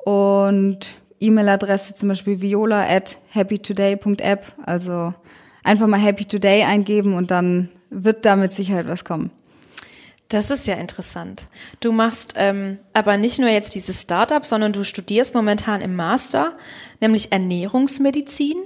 und 0.04 0.94
E-Mail-Adresse 1.24 1.94
zum 1.94 2.08
Beispiel 2.08 2.40
viola 2.40 2.84
at 2.88 3.18
happytoday.app. 3.34 4.52
Also 4.64 5.14
einfach 5.62 5.86
mal 5.86 5.98
Happy 5.98 6.24
Today 6.24 6.62
eingeben 6.62 7.14
und 7.14 7.30
dann 7.30 7.70
wird 7.90 8.24
da 8.24 8.36
mit 8.36 8.52
Sicherheit 8.52 8.86
was 8.86 9.04
kommen. 9.04 9.30
Das 10.28 10.50
ist 10.50 10.66
ja 10.66 10.74
interessant. 10.74 11.46
Du 11.80 11.92
machst 11.92 12.34
ähm, 12.36 12.78
aber 12.92 13.16
nicht 13.16 13.38
nur 13.38 13.50
jetzt 13.50 13.74
dieses 13.74 14.00
Startup, 14.02 14.44
sondern 14.44 14.72
du 14.72 14.84
studierst 14.84 15.34
momentan 15.34 15.80
im 15.80 15.96
Master, 15.96 16.54
nämlich 17.00 17.30
Ernährungsmedizin. 17.30 18.56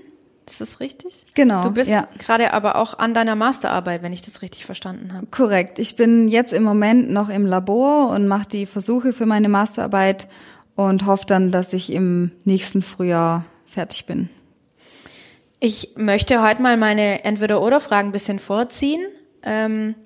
Ist 0.46 0.62
das 0.62 0.80
richtig? 0.80 1.26
Genau. 1.34 1.64
Du 1.64 1.72
bist 1.72 1.90
ja. 1.90 2.08
gerade 2.16 2.54
aber 2.54 2.76
auch 2.76 2.98
an 2.98 3.12
deiner 3.12 3.34
Masterarbeit, 3.34 4.02
wenn 4.02 4.14
ich 4.14 4.22
das 4.22 4.40
richtig 4.40 4.64
verstanden 4.64 5.12
habe. 5.12 5.26
Korrekt. 5.26 5.78
Ich 5.78 5.94
bin 5.94 6.28
jetzt 6.28 6.54
im 6.54 6.62
Moment 6.62 7.10
noch 7.10 7.28
im 7.28 7.44
Labor 7.44 8.10
und 8.10 8.28
mache 8.28 8.48
die 8.48 8.64
Versuche 8.64 9.12
für 9.12 9.26
meine 9.26 9.50
Masterarbeit 9.50 10.26
und 10.78 11.06
hoffe 11.06 11.26
dann, 11.26 11.50
dass 11.50 11.72
ich 11.72 11.92
im 11.92 12.30
nächsten 12.44 12.82
Frühjahr 12.82 13.44
fertig 13.66 14.06
bin. 14.06 14.28
Ich 15.58 15.94
möchte 15.96 16.40
heute 16.40 16.62
mal 16.62 16.76
meine 16.76 17.24
Entweder-Oder-Fragen 17.24 18.10
ein 18.10 18.12
bisschen 18.12 18.38
vorziehen. 18.38 19.04
Ähm, 19.42 19.96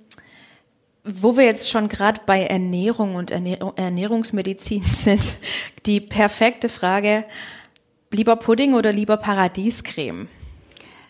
wo 1.05 1.37
wir 1.37 1.45
jetzt 1.45 1.69
schon 1.69 1.89
gerade 1.89 2.23
bei 2.25 2.45
Ernährung 2.45 3.17
und 3.17 3.31
Ernähr 3.31 3.59
Ernährungsmedizin 3.77 4.83
sind, 4.87 5.37
die 5.85 6.01
perfekte 6.01 6.71
Frage, 6.71 7.25
lieber 8.11 8.37
Pudding 8.37 8.73
oder 8.73 8.93
lieber 8.93 9.19
Paradiescreme? 9.19 10.27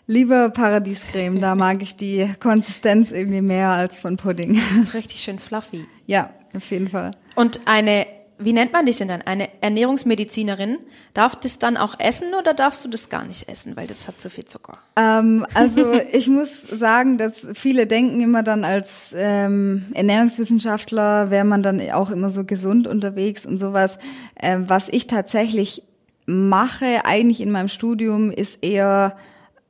Lieber 0.07 0.49
Paradiescreme, 0.49 1.39
da 1.39 1.55
mag 1.55 1.81
ich 1.81 1.95
die 1.95 2.29
Konsistenz 2.41 3.13
irgendwie 3.13 3.41
mehr 3.41 3.69
als 3.69 4.01
von 4.01 4.17
Pudding. 4.17 4.59
Das 4.75 4.89
ist 4.89 4.93
richtig 4.93 5.21
schön 5.21 5.39
fluffy. 5.39 5.85
Ja, 6.05 6.31
auf 6.53 6.69
jeden 6.69 6.89
Fall. 6.89 7.11
Und 7.35 7.61
eine 7.63 8.05
wie 8.37 8.53
nennt 8.53 8.73
man 8.73 8.85
dich 8.85 8.97
denn 8.97 9.07
dann? 9.07 9.21
Eine 9.21 9.47
Ernährungsmedizinerin? 9.61 10.79
Darf 11.13 11.35
das 11.35 11.59
dann 11.59 11.77
auch 11.77 11.99
essen 11.99 12.33
oder 12.39 12.53
darfst 12.53 12.83
du 12.83 12.89
das 12.89 13.09
gar 13.09 13.25
nicht 13.25 13.49
essen, 13.49 13.75
weil 13.77 13.87
das 13.87 14.07
hat 14.07 14.19
zu 14.19 14.29
viel 14.29 14.45
Zucker? 14.45 14.77
Ähm, 14.95 15.45
also 15.53 15.93
ich 16.11 16.27
muss 16.27 16.61
sagen, 16.61 17.17
dass 17.17 17.47
viele 17.53 17.87
denken 17.87 18.21
immer 18.21 18.43
dann 18.43 18.65
als 18.65 19.13
ähm, 19.17 19.85
Ernährungswissenschaftler 19.93 21.29
wäre 21.29 21.45
man 21.45 21.63
dann 21.63 21.81
auch 21.91 22.09
immer 22.09 22.29
so 22.29 22.43
gesund 22.43 22.87
unterwegs 22.87 23.45
und 23.45 23.57
sowas. 23.57 23.97
Ähm, 24.41 24.69
was 24.69 24.89
ich 24.89 25.07
tatsächlich 25.07 25.83
mache 26.25 27.05
eigentlich 27.05 27.41
in 27.41 27.51
meinem 27.51 27.67
Studium 27.67 28.31
ist 28.31 28.63
eher 28.63 29.15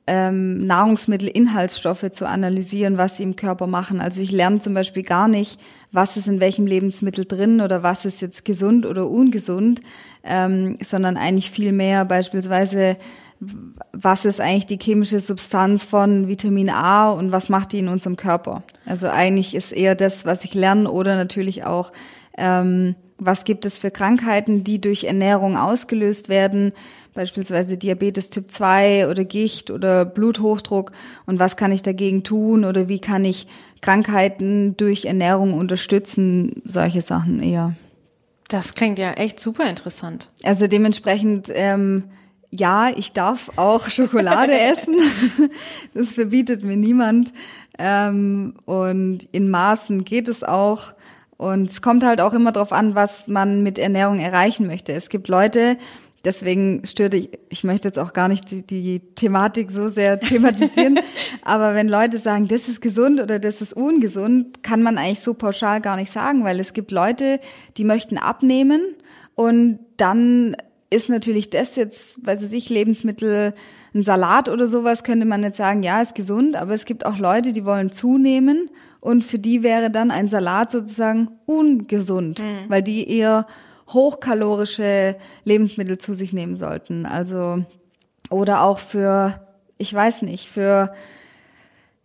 ähm, 0.05 0.57
Nahrungsmittelinhaltsstoffe 0.57 2.11
zu 2.11 2.27
analysieren, 2.27 2.97
was 2.97 3.17
sie 3.17 3.23
im 3.23 3.35
Körper 3.35 3.67
machen. 3.67 4.01
Also 4.01 4.21
ich 4.21 4.31
lerne 4.31 4.59
zum 4.59 4.73
Beispiel 4.73 5.03
gar 5.03 5.27
nicht, 5.27 5.59
was 5.93 6.17
ist 6.17 6.27
in 6.27 6.41
welchem 6.41 6.65
Lebensmittel 6.65 7.23
drin 7.23 7.61
oder 7.61 7.83
was 7.83 8.03
ist 8.03 8.21
jetzt 8.21 8.43
gesund 8.43 8.85
oder 8.85 9.09
ungesund, 9.09 9.79
ähm, 10.23 10.75
sondern 10.81 11.15
eigentlich 11.15 11.51
viel 11.51 11.71
mehr 11.71 12.03
beispielsweise, 12.03 12.97
was 13.93 14.25
ist 14.25 14.41
eigentlich 14.41 14.65
die 14.65 14.79
chemische 14.81 15.19
Substanz 15.19 15.85
von 15.85 16.27
Vitamin 16.27 16.69
A 16.69 17.11
und 17.11 17.31
was 17.31 17.47
macht 17.47 17.73
die 17.73 17.79
in 17.79 17.87
unserem 17.87 18.15
Körper. 18.15 18.63
Also 18.85 19.07
eigentlich 19.07 19.53
ist 19.53 19.71
eher 19.71 19.93
das, 19.93 20.25
was 20.25 20.43
ich 20.43 20.55
lerne 20.55 20.89
oder 20.89 21.15
natürlich 21.15 21.63
auch, 21.63 21.91
ähm, 22.37 22.95
was 23.19 23.45
gibt 23.45 23.65
es 23.65 23.77
für 23.77 23.91
Krankheiten, 23.91 24.63
die 24.63 24.81
durch 24.81 25.03
Ernährung 25.03 25.57
ausgelöst 25.57 26.27
werden, 26.27 26.73
beispielsweise 27.13 27.77
Diabetes 27.77 28.29
Typ 28.29 28.49
2 28.51 29.09
oder 29.09 29.23
Gicht 29.23 29.71
oder 29.71 30.05
Bluthochdruck 30.05 30.91
und 31.25 31.39
was 31.39 31.57
kann 31.57 31.71
ich 31.71 31.83
dagegen 31.83 32.23
tun 32.23 32.65
oder 32.65 32.89
wie 32.89 32.99
kann 32.99 33.25
ich 33.25 33.47
Krankheiten 33.81 34.75
durch 34.77 35.05
Ernährung 35.05 35.53
unterstützen, 35.53 36.61
solche 36.65 37.01
Sachen 37.01 37.41
eher. 37.41 37.75
Das 38.47 38.75
klingt 38.75 38.99
ja 38.99 39.11
echt 39.13 39.39
super 39.39 39.69
interessant. 39.69 40.29
Also 40.43 40.67
dementsprechend, 40.67 41.49
ähm, 41.53 42.05
ja, 42.51 42.89
ich 42.95 43.13
darf 43.13 43.51
auch 43.55 43.87
Schokolade 43.87 44.57
essen. 44.59 44.95
Das 45.93 46.13
verbietet 46.13 46.63
mir 46.63 46.77
niemand. 46.77 47.33
Ähm, 47.79 48.55
und 48.65 49.27
in 49.31 49.49
Maßen 49.49 50.03
geht 50.03 50.29
es 50.29 50.43
auch. 50.43 50.93
Und 51.37 51.69
es 51.69 51.81
kommt 51.81 52.05
halt 52.05 52.21
auch 52.21 52.33
immer 52.33 52.51
darauf 52.51 52.71
an, 52.71 52.95
was 52.95 53.27
man 53.27 53.63
mit 53.63 53.79
Ernährung 53.79 54.19
erreichen 54.19 54.67
möchte. 54.67 54.93
Es 54.93 55.09
gibt 55.09 55.27
Leute, 55.27 55.77
deswegen 56.25 56.85
störte 56.85 57.17
ich, 57.17 57.31
ich 57.49 57.63
möchte 57.63 57.87
jetzt 57.87 57.99
auch 57.99 58.13
gar 58.13 58.27
nicht 58.27 58.51
die, 58.51 58.65
die 58.65 58.99
Thematik 59.15 59.71
so 59.71 59.87
sehr 59.87 60.19
thematisieren, 60.19 60.99
aber 61.43 61.75
wenn 61.75 61.87
Leute 61.87 62.17
sagen, 62.17 62.47
das 62.47 62.69
ist 62.69 62.81
gesund 62.81 63.21
oder 63.21 63.39
das 63.39 63.61
ist 63.61 63.73
ungesund, 63.73 64.63
kann 64.63 64.81
man 64.81 64.97
eigentlich 64.97 65.19
so 65.19 65.33
pauschal 65.33 65.81
gar 65.81 65.95
nicht 65.95 66.11
sagen, 66.11 66.43
weil 66.43 66.59
es 66.59 66.73
gibt 66.73 66.91
Leute, 66.91 67.39
die 67.77 67.83
möchten 67.83 68.17
abnehmen 68.17 68.81
und 69.35 69.79
dann 69.97 70.55
ist 70.89 71.09
natürlich 71.09 71.49
das 71.49 71.75
jetzt, 71.75 72.25
weiß 72.25 72.51
ich, 72.51 72.69
Lebensmittel, 72.69 73.53
ein 73.95 74.03
Salat 74.03 74.49
oder 74.49 74.67
sowas, 74.67 75.03
könnte 75.03 75.25
man 75.25 75.43
jetzt 75.43 75.57
sagen, 75.57 75.83
ja, 75.83 76.01
ist 76.01 76.15
gesund, 76.15 76.55
aber 76.55 76.73
es 76.73 76.85
gibt 76.85 77.05
auch 77.05 77.17
Leute, 77.17 77.53
die 77.53 77.65
wollen 77.65 77.91
zunehmen 77.91 78.69
und 78.99 79.23
für 79.23 79.39
die 79.39 79.63
wäre 79.63 79.91
dann 79.91 80.11
ein 80.11 80.27
Salat 80.27 80.71
sozusagen 80.71 81.31
ungesund, 81.45 82.39
mhm. 82.39 82.69
weil 82.69 82.81
die 82.81 83.09
eher 83.09 83.45
hochkalorische 83.93 85.15
Lebensmittel 85.43 85.97
zu 85.97 86.13
sich 86.13 86.33
nehmen 86.33 86.55
sollten. 86.55 87.05
Also, 87.05 87.63
oder 88.29 88.63
auch 88.63 88.79
für, 88.79 89.47
ich 89.77 89.93
weiß 89.93 90.23
nicht, 90.23 90.47
für, 90.47 90.93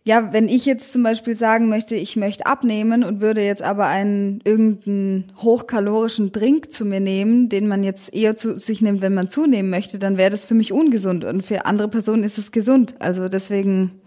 ja, 0.03 0.31
wenn 0.33 0.47
ich 0.47 0.65
jetzt 0.65 0.93
zum 0.93 1.03
Beispiel 1.03 1.35
sagen 1.35 1.69
möchte, 1.69 1.95
ich 1.95 2.15
möchte 2.15 2.45
abnehmen 2.45 3.03
und 3.03 3.21
würde 3.21 3.41
jetzt 3.41 3.61
aber 3.61 3.87
einen 3.87 4.41
irgendeinen 4.43 5.31
hochkalorischen 5.37 6.31
Drink 6.31 6.71
zu 6.71 6.85
mir 6.85 6.99
nehmen, 6.99 7.49
den 7.49 7.67
man 7.67 7.83
jetzt 7.83 8.13
eher 8.13 8.35
zu 8.35 8.59
sich 8.59 8.81
nimmt, 8.81 9.01
wenn 9.01 9.13
man 9.13 9.29
zunehmen 9.29 9.69
möchte, 9.69 9.99
dann 9.99 10.17
wäre 10.17 10.29
das 10.29 10.45
für 10.45 10.55
mich 10.55 10.71
ungesund 10.71 11.25
und 11.25 11.41
für 11.41 11.65
andere 11.65 11.89
Personen 11.89 12.23
ist 12.23 12.37
es 12.37 12.51
gesund. 12.51 12.95
Also 12.99 13.27
deswegen, 13.27 13.99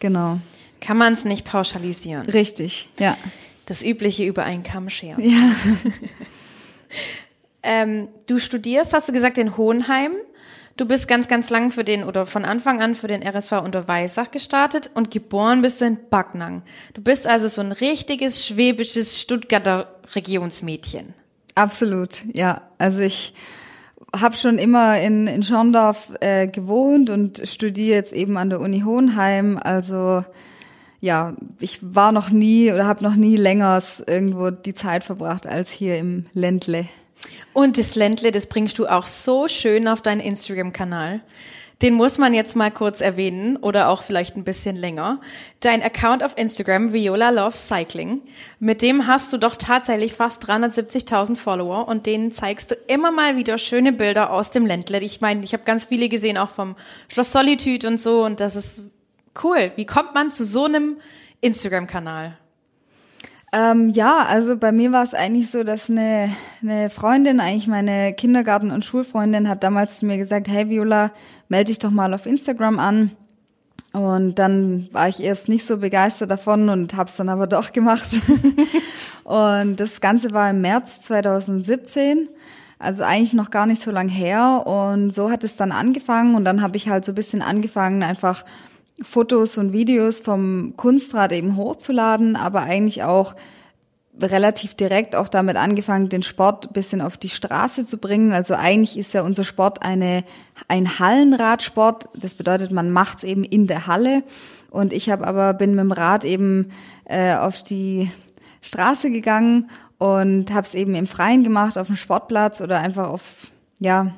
genau. 0.00 0.38
Kann 0.80 0.96
man 0.96 1.12
es 1.12 1.24
nicht 1.24 1.44
pauschalisieren. 1.44 2.28
Richtig, 2.28 2.88
ja. 2.98 3.16
Das 3.66 3.84
übliche 3.84 4.24
über 4.24 4.42
einen 4.44 4.64
Kamm 4.64 4.90
scheren. 4.90 5.22
Ja. 5.22 5.52
ähm, 7.62 8.08
du 8.26 8.38
studierst, 8.38 8.92
hast 8.92 9.08
du 9.08 9.12
gesagt, 9.12 9.38
in 9.38 9.56
Hohenheim. 9.56 10.12
Du 10.76 10.86
bist 10.86 11.06
ganz, 11.06 11.28
ganz 11.28 11.50
lang 11.50 11.70
für 11.70 11.84
den 11.84 12.02
oder 12.02 12.24
von 12.24 12.44
Anfang 12.44 12.80
an 12.80 12.94
für 12.94 13.06
den 13.06 13.22
RSV 13.22 13.52
unter 13.62 13.88
Weissach 13.88 14.30
gestartet 14.30 14.90
und 14.94 15.10
geboren 15.10 15.60
bist 15.60 15.80
du 15.80 15.84
in 15.84 15.98
Backnang. 16.08 16.62
Du 16.94 17.02
bist 17.02 17.26
also 17.26 17.46
so 17.48 17.60
ein 17.60 17.72
richtiges 17.72 18.46
schwäbisches 18.46 19.20
Stuttgarter 19.20 19.94
Regionsmädchen. 20.14 21.12
Absolut, 21.54 22.22
ja. 22.32 22.62
Also 22.78 23.00
ich 23.00 23.34
habe 24.18 24.36
schon 24.36 24.58
immer 24.58 24.98
in, 25.00 25.26
in 25.26 25.42
Schorndorf 25.42 26.14
äh, 26.20 26.48
gewohnt 26.48 27.10
und 27.10 27.46
studiere 27.46 27.96
jetzt 27.96 28.12
eben 28.14 28.38
an 28.38 28.48
der 28.48 28.60
Uni 28.60 28.80
Hohenheim. 28.80 29.58
Also 29.62 30.24
ja, 31.00 31.34
ich 31.60 31.78
war 31.82 32.12
noch 32.12 32.30
nie 32.30 32.72
oder 32.72 32.86
habe 32.86 33.04
noch 33.04 33.16
nie 33.16 33.36
länger 33.36 33.82
irgendwo 34.06 34.50
die 34.50 34.74
Zeit 34.74 35.04
verbracht 35.04 35.46
als 35.46 35.70
hier 35.70 35.98
im 35.98 36.26
Ländle. 36.32 36.86
Und 37.52 37.78
das 37.78 37.94
Ländle, 37.94 38.30
das 38.30 38.46
bringst 38.46 38.78
du 38.78 38.86
auch 38.86 39.06
so 39.06 39.48
schön 39.48 39.86
auf 39.88 40.02
deinen 40.02 40.20
Instagram-Kanal. 40.20 41.20
Den 41.82 41.94
muss 41.94 42.16
man 42.16 42.32
jetzt 42.32 42.54
mal 42.54 42.70
kurz 42.70 43.00
erwähnen 43.00 43.56
oder 43.56 43.88
auch 43.88 44.04
vielleicht 44.04 44.36
ein 44.36 44.44
bisschen 44.44 44.76
länger. 44.76 45.20
Dein 45.58 45.82
Account 45.82 46.22
auf 46.22 46.38
Instagram, 46.38 46.92
Viola 46.92 47.30
Loves 47.30 47.66
Cycling, 47.66 48.22
mit 48.60 48.82
dem 48.82 49.08
hast 49.08 49.32
du 49.32 49.36
doch 49.36 49.56
tatsächlich 49.56 50.14
fast 50.14 50.48
370.000 50.48 51.34
Follower 51.34 51.88
und 51.88 52.06
denen 52.06 52.32
zeigst 52.32 52.70
du 52.70 52.76
immer 52.86 53.10
mal 53.10 53.36
wieder 53.36 53.58
schöne 53.58 53.92
Bilder 53.92 54.30
aus 54.30 54.52
dem 54.52 54.64
Ländle. 54.64 55.00
Ich 55.00 55.20
meine, 55.20 55.42
ich 55.42 55.54
habe 55.54 55.64
ganz 55.64 55.86
viele 55.86 56.08
gesehen, 56.08 56.38
auch 56.38 56.50
vom 56.50 56.76
Schloss 57.12 57.32
Solitude 57.32 57.88
und 57.88 58.00
so 58.00 58.24
und 58.24 58.38
das 58.38 58.54
ist 58.54 58.84
cool. 59.42 59.72
Wie 59.74 59.86
kommt 59.86 60.14
man 60.14 60.30
zu 60.30 60.44
so 60.44 60.66
einem 60.66 60.98
Instagram-Kanal? 61.40 62.38
Ähm, 63.54 63.90
ja, 63.90 64.24
also 64.26 64.56
bei 64.56 64.72
mir 64.72 64.92
war 64.92 65.04
es 65.04 65.12
eigentlich 65.12 65.50
so, 65.50 65.62
dass 65.62 65.90
eine, 65.90 66.30
eine 66.62 66.88
Freundin, 66.88 67.38
eigentlich 67.38 67.68
meine 67.68 68.14
Kindergarten- 68.14 68.70
und 68.70 68.82
Schulfreundin, 68.82 69.48
hat 69.48 69.62
damals 69.62 69.98
zu 69.98 70.06
mir 70.06 70.16
gesagt, 70.16 70.48
hey 70.48 70.70
Viola, 70.70 71.10
melde 71.48 71.66
dich 71.66 71.78
doch 71.78 71.90
mal 71.90 72.14
auf 72.14 72.24
Instagram 72.24 72.78
an. 72.78 73.10
Und 73.92 74.38
dann 74.38 74.88
war 74.92 75.08
ich 75.08 75.22
erst 75.22 75.50
nicht 75.50 75.66
so 75.66 75.76
begeistert 75.76 76.30
davon 76.30 76.70
und 76.70 76.94
habe 76.94 77.10
es 77.10 77.16
dann 77.16 77.28
aber 77.28 77.46
doch 77.46 77.72
gemacht. 77.72 78.08
und 79.24 79.76
das 79.76 80.00
Ganze 80.00 80.30
war 80.30 80.48
im 80.48 80.62
März 80.62 81.02
2017, 81.02 82.30
also 82.78 83.04
eigentlich 83.04 83.34
noch 83.34 83.50
gar 83.50 83.66
nicht 83.66 83.82
so 83.82 83.90
lang 83.90 84.08
her. 84.08 84.62
Und 84.66 85.12
so 85.12 85.30
hat 85.30 85.44
es 85.44 85.56
dann 85.56 85.72
angefangen 85.72 86.36
und 86.36 86.46
dann 86.46 86.62
habe 86.62 86.78
ich 86.78 86.88
halt 86.88 87.04
so 87.04 87.12
ein 87.12 87.16
bisschen 87.16 87.42
angefangen, 87.42 88.02
einfach 88.02 88.46
Fotos 89.00 89.58
und 89.58 89.72
Videos 89.72 90.20
vom 90.20 90.74
Kunstrad 90.76 91.32
eben 91.32 91.56
hochzuladen, 91.56 92.36
aber 92.36 92.60
eigentlich 92.62 93.02
auch 93.02 93.34
relativ 94.20 94.74
direkt 94.74 95.16
auch 95.16 95.28
damit 95.28 95.56
angefangen, 95.56 96.08
den 96.08 96.22
Sport 96.22 96.72
bisschen 96.72 97.00
auf 97.00 97.16
die 97.16 97.30
Straße 97.30 97.86
zu 97.86 97.96
bringen. 97.96 98.32
Also 98.32 98.54
eigentlich 98.54 98.98
ist 98.98 99.14
ja 99.14 99.22
unser 99.22 99.44
Sport 99.44 99.82
eine, 99.82 100.24
ein 100.68 100.98
Hallenradsport. 100.98 102.10
Das 102.14 102.34
bedeutet, 102.34 102.72
man 102.72 102.90
macht's 102.90 103.24
eben 103.24 103.42
in 103.42 103.66
der 103.66 103.86
Halle. 103.86 104.22
Und 104.70 104.92
ich 104.92 105.10
habe 105.10 105.26
aber 105.26 105.54
bin 105.54 105.70
mit 105.70 105.80
dem 105.80 105.92
Rad 105.92 106.24
eben 106.24 106.70
äh, 107.04 107.34
auf 107.34 107.62
die 107.62 108.10
Straße 108.60 109.10
gegangen 109.10 109.70
und 109.98 110.52
habe 110.52 110.66
es 110.66 110.74
eben 110.74 110.94
im 110.94 111.06
Freien 111.06 111.42
gemacht, 111.42 111.78
auf 111.78 111.86
dem 111.86 111.96
Sportplatz 111.96 112.60
oder 112.60 112.80
einfach 112.80 113.08
auf 113.08 113.50
ja 113.80 114.14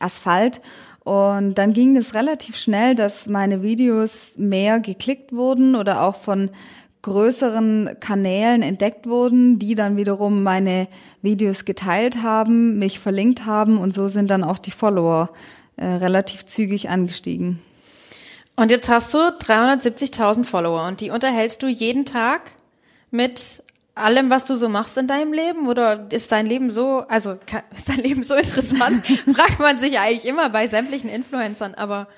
Asphalt 0.00 0.60
und 1.04 1.54
dann 1.54 1.74
ging 1.74 1.96
es 1.96 2.14
relativ 2.14 2.56
schnell, 2.56 2.94
dass 2.94 3.28
meine 3.28 3.62
Videos 3.62 4.38
mehr 4.38 4.80
geklickt 4.80 5.32
wurden 5.32 5.76
oder 5.76 6.02
auch 6.02 6.16
von 6.16 6.50
größeren 7.02 7.96
Kanälen 8.00 8.62
entdeckt 8.62 9.06
wurden, 9.06 9.58
die 9.58 9.74
dann 9.74 9.98
wiederum 9.98 10.42
meine 10.42 10.88
Videos 11.20 11.66
geteilt 11.66 12.22
haben, 12.22 12.78
mich 12.78 12.98
verlinkt 12.98 13.44
haben 13.44 13.76
und 13.76 13.92
so 13.92 14.08
sind 14.08 14.30
dann 14.30 14.42
auch 14.42 14.58
die 14.58 14.70
Follower 14.70 15.28
äh, 15.76 15.84
relativ 15.84 16.46
zügig 16.46 16.88
angestiegen. 16.88 17.60
Und 18.56 18.70
jetzt 18.70 18.88
hast 18.88 19.12
du 19.12 19.18
370.000 19.18 20.44
Follower 20.44 20.86
und 20.86 21.02
die 21.02 21.10
unterhältst 21.10 21.62
du 21.62 21.66
jeden 21.66 22.06
Tag 22.06 22.52
mit 23.10 23.63
allem, 23.94 24.30
was 24.30 24.44
du 24.44 24.56
so 24.56 24.68
machst 24.68 24.98
in 24.98 25.06
deinem 25.06 25.32
Leben? 25.32 25.68
Oder 25.68 26.06
ist 26.10 26.32
dein 26.32 26.46
Leben 26.46 26.70
so, 26.70 27.04
also 27.08 27.38
ist 27.76 27.88
dein 27.88 28.00
Leben 28.00 28.22
so 28.22 28.34
interessant? 28.34 29.06
Fragt 29.34 29.60
man 29.60 29.78
sich 29.78 29.98
eigentlich 29.98 30.26
immer 30.26 30.50
bei 30.50 30.66
sämtlichen 30.66 31.10
Influencern, 31.10 31.74
aber 31.74 32.08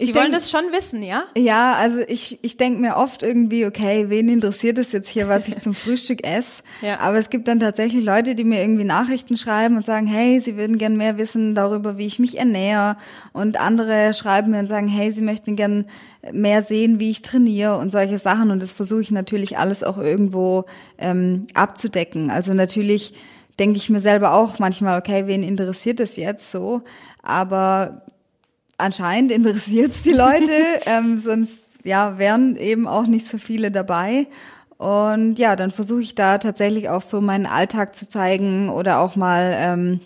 die 0.00 0.14
wollen 0.14 0.32
das 0.32 0.50
schon 0.50 0.64
wissen, 0.72 1.02
ja? 1.02 1.24
Ja, 1.36 1.72
also 1.72 2.00
ich, 2.06 2.38
ich 2.42 2.56
denke 2.56 2.80
mir 2.80 2.96
oft 2.96 3.22
irgendwie, 3.22 3.66
okay, 3.66 4.06
wen 4.08 4.28
interessiert 4.28 4.78
es 4.78 4.92
jetzt 4.92 5.08
hier, 5.08 5.28
was 5.28 5.48
ich 5.48 5.58
zum 5.58 5.74
Frühstück 5.74 6.24
esse? 6.26 6.62
Ja. 6.82 7.00
Aber 7.00 7.18
es 7.18 7.30
gibt 7.30 7.48
dann 7.48 7.58
tatsächlich 7.58 8.04
Leute, 8.04 8.34
die 8.34 8.44
mir 8.44 8.60
irgendwie 8.60 8.84
Nachrichten 8.84 9.36
schreiben 9.36 9.76
und 9.76 9.84
sagen, 9.84 10.06
hey, 10.06 10.40
sie 10.40 10.56
würden 10.56 10.78
gern 10.78 10.96
mehr 10.96 11.18
wissen 11.18 11.54
darüber, 11.54 11.98
wie 11.98 12.06
ich 12.06 12.18
mich 12.18 12.38
ernähre. 12.38 12.96
Und 13.32 13.60
andere 13.60 14.14
schreiben 14.14 14.52
mir 14.52 14.60
und 14.60 14.68
sagen, 14.68 14.86
hey, 14.86 15.10
sie 15.10 15.22
möchten 15.22 15.56
gern 15.56 15.86
mehr 16.32 16.62
sehen, 16.62 17.00
wie 17.00 17.10
ich 17.10 17.22
trainiere 17.22 17.78
und 17.78 17.90
solche 17.90 18.18
Sachen. 18.18 18.50
Und 18.50 18.62
das 18.62 18.72
versuche 18.72 19.00
ich 19.00 19.10
natürlich 19.10 19.58
alles 19.58 19.82
auch 19.82 19.98
irgendwo 19.98 20.66
ähm, 20.98 21.46
abzudecken. 21.54 22.30
Also 22.30 22.54
natürlich 22.54 23.14
denke 23.58 23.78
ich 23.78 23.90
mir 23.90 24.00
selber 24.00 24.34
auch 24.34 24.60
manchmal, 24.60 24.98
okay, 24.98 25.26
wen 25.26 25.42
interessiert 25.42 25.98
es 25.98 26.16
jetzt 26.16 26.50
so? 26.50 26.82
Aber 27.22 28.02
anscheinend 28.78 29.32
interessiert 29.32 29.92
es 29.92 30.02
die 30.02 30.12
Leute, 30.12 30.52
ähm, 30.86 31.18
sonst 31.18 31.80
ja 31.84 32.18
wären 32.18 32.56
eben 32.56 32.86
auch 32.86 33.06
nicht 33.06 33.26
so 33.26 33.38
viele 33.38 33.70
dabei. 33.70 34.26
Und 34.78 35.38
ja, 35.38 35.56
dann 35.56 35.70
versuche 35.70 36.02
ich 36.02 36.14
da 36.14 36.38
tatsächlich 36.38 36.88
auch 36.88 37.02
so 37.02 37.20
meinen 37.20 37.46
Alltag 37.46 37.96
zu 37.96 38.08
zeigen 38.08 38.70
oder 38.70 39.00
auch 39.00 39.16
mal 39.16 39.52
ähm, 39.56 40.00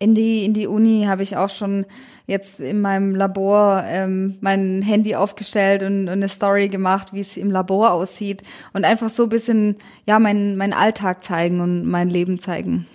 in 0.00 0.16
die 0.16 0.44
in 0.44 0.52
die 0.52 0.66
Uni 0.66 1.04
habe 1.06 1.22
ich 1.22 1.36
auch 1.36 1.48
schon 1.48 1.86
jetzt 2.26 2.58
in 2.58 2.80
meinem 2.80 3.14
Labor 3.14 3.84
ähm, 3.86 4.38
mein 4.40 4.82
Handy 4.82 5.14
aufgestellt 5.14 5.84
und, 5.84 6.02
und 6.02 6.08
eine 6.08 6.28
Story 6.28 6.68
gemacht, 6.68 7.12
wie 7.12 7.20
es 7.20 7.36
im 7.36 7.52
Labor 7.52 7.92
aussieht 7.92 8.42
und 8.72 8.84
einfach 8.84 9.08
so 9.08 9.24
ein 9.24 9.28
bisschen 9.28 9.76
ja 10.04 10.18
mein 10.18 10.56
mein 10.56 10.72
Alltag 10.72 11.22
zeigen 11.22 11.60
und 11.60 11.86
mein 11.86 12.10
Leben 12.10 12.40
zeigen. 12.40 12.88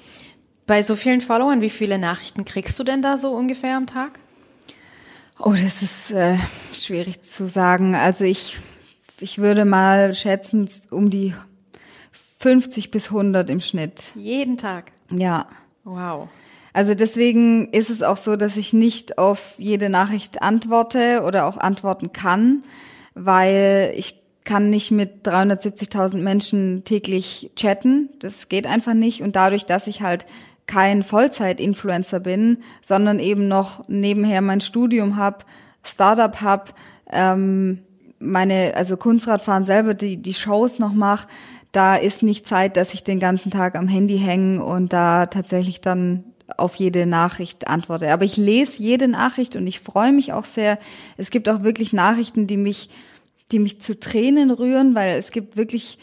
Bei 0.65 0.81
so 0.81 0.97
vielen 0.97 1.21
Followern, 1.21 1.61
wie 1.61 1.69
viele 1.69 1.97
Nachrichten 1.97 2.43
kriegst 2.43 2.77
du 2.77 2.83
denn 2.83 3.01
da 3.01 3.17
so 3.17 3.31
ungefähr 3.31 3.77
am 3.77 3.87
Tag? 3.87 4.19
Oh, 5.39 5.51
das 5.51 5.81
ist 5.81 6.11
äh, 6.11 6.37
schwierig 6.73 7.21
zu 7.21 7.47
sagen. 7.47 7.95
Also 7.95 8.25
ich, 8.25 8.59
ich 9.19 9.37
würde 9.37 9.65
mal 9.65 10.13
schätzen, 10.13 10.69
um 10.91 11.09
die 11.09 11.33
50 12.39 12.91
bis 12.91 13.07
100 13.09 13.49
im 13.49 13.59
Schnitt. 13.59 14.13
Jeden 14.15 14.57
Tag? 14.57 14.91
Ja. 15.11 15.47
Wow. 15.83 16.29
Also 16.73 16.93
deswegen 16.93 17.69
ist 17.71 17.89
es 17.89 18.03
auch 18.03 18.17
so, 18.17 18.35
dass 18.35 18.57
ich 18.57 18.73
nicht 18.73 19.17
auf 19.17 19.55
jede 19.57 19.89
Nachricht 19.89 20.41
antworte 20.41 21.23
oder 21.25 21.45
auch 21.47 21.57
antworten 21.57 22.11
kann, 22.13 22.63
weil 23.15 23.93
ich 23.95 24.21
kann 24.43 24.69
nicht 24.69 24.91
mit 24.91 25.27
370.000 25.27 26.17
Menschen 26.17 26.83
täglich 26.83 27.51
chatten. 27.55 28.09
Das 28.19 28.47
geht 28.47 28.67
einfach 28.67 28.93
nicht. 28.93 29.21
Und 29.21 29.35
dadurch, 29.35 29.65
dass 29.65 29.87
ich 29.87 30.01
halt 30.01 30.25
kein 30.67 31.01
Vollzeit-Influencer 31.01 32.19
bin, 32.19 32.57
sondern 32.81 33.19
eben 33.19 33.47
noch 33.47 33.87
nebenher 33.87 34.41
mein 34.41 34.61
Studium 34.61 35.17
hab, 35.17 35.45
Startup 35.83 36.41
hab, 36.41 36.73
ähm, 37.11 37.79
meine, 38.19 38.73
also 38.75 38.97
Kunstradfahren 38.97 39.65
selber, 39.65 39.93
die, 39.93 40.17
die 40.17 40.33
Shows 40.33 40.79
noch 40.79 40.93
mach, 40.93 41.27
da 41.71 41.95
ist 41.95 42.23
nicht 42.23 42.47
Zeit, 42.47 42.77
dass 42.77 42.93
ich 42.93 43.03
den 43.03 43.19
ganzen 43.19 43.51
Tag 43.51 43.75
am 43.75 43.87
Handy 43.87 44.17
hänge 44.17 44.63
und 44.63 44.93
da 44.93 45.27
tatsächlich 45.27 45.81
dann 45.81 46.23
auf 46.55 46.75
jede 46.75 47.05
Nachricht 47.05 47.67
antworte. 47.67 48.11
Aber 48.11 48.25
ich 48.25 48.37
lese 48.37 48.81
jede 48.81 49.07
Nachricht 49.07 49.55
und 49.55 49.67
ich 49.67 49.79
freue 49.79 50.13
mich 50.13 50.33
auch 50.33 50.45
sehr. 50.45 50.79
Es 51.17 51.29
gibt 51.29 51.49
auch 51.49 51.63
wirklich 51.63 51.93
Nachrichten, 51.93 52.47
die 52.47 52.57
mich, 52.57 52.89
die 53.51 53.59
mich 53.59 53.81
zu 53.81 53.99
Tränen 53.99 54.49
rühren, 54.49 54.95
weil 54.95 55.17
es 55.17 55.31
gibt 55.31 55.57
wirklich 55.57 55.97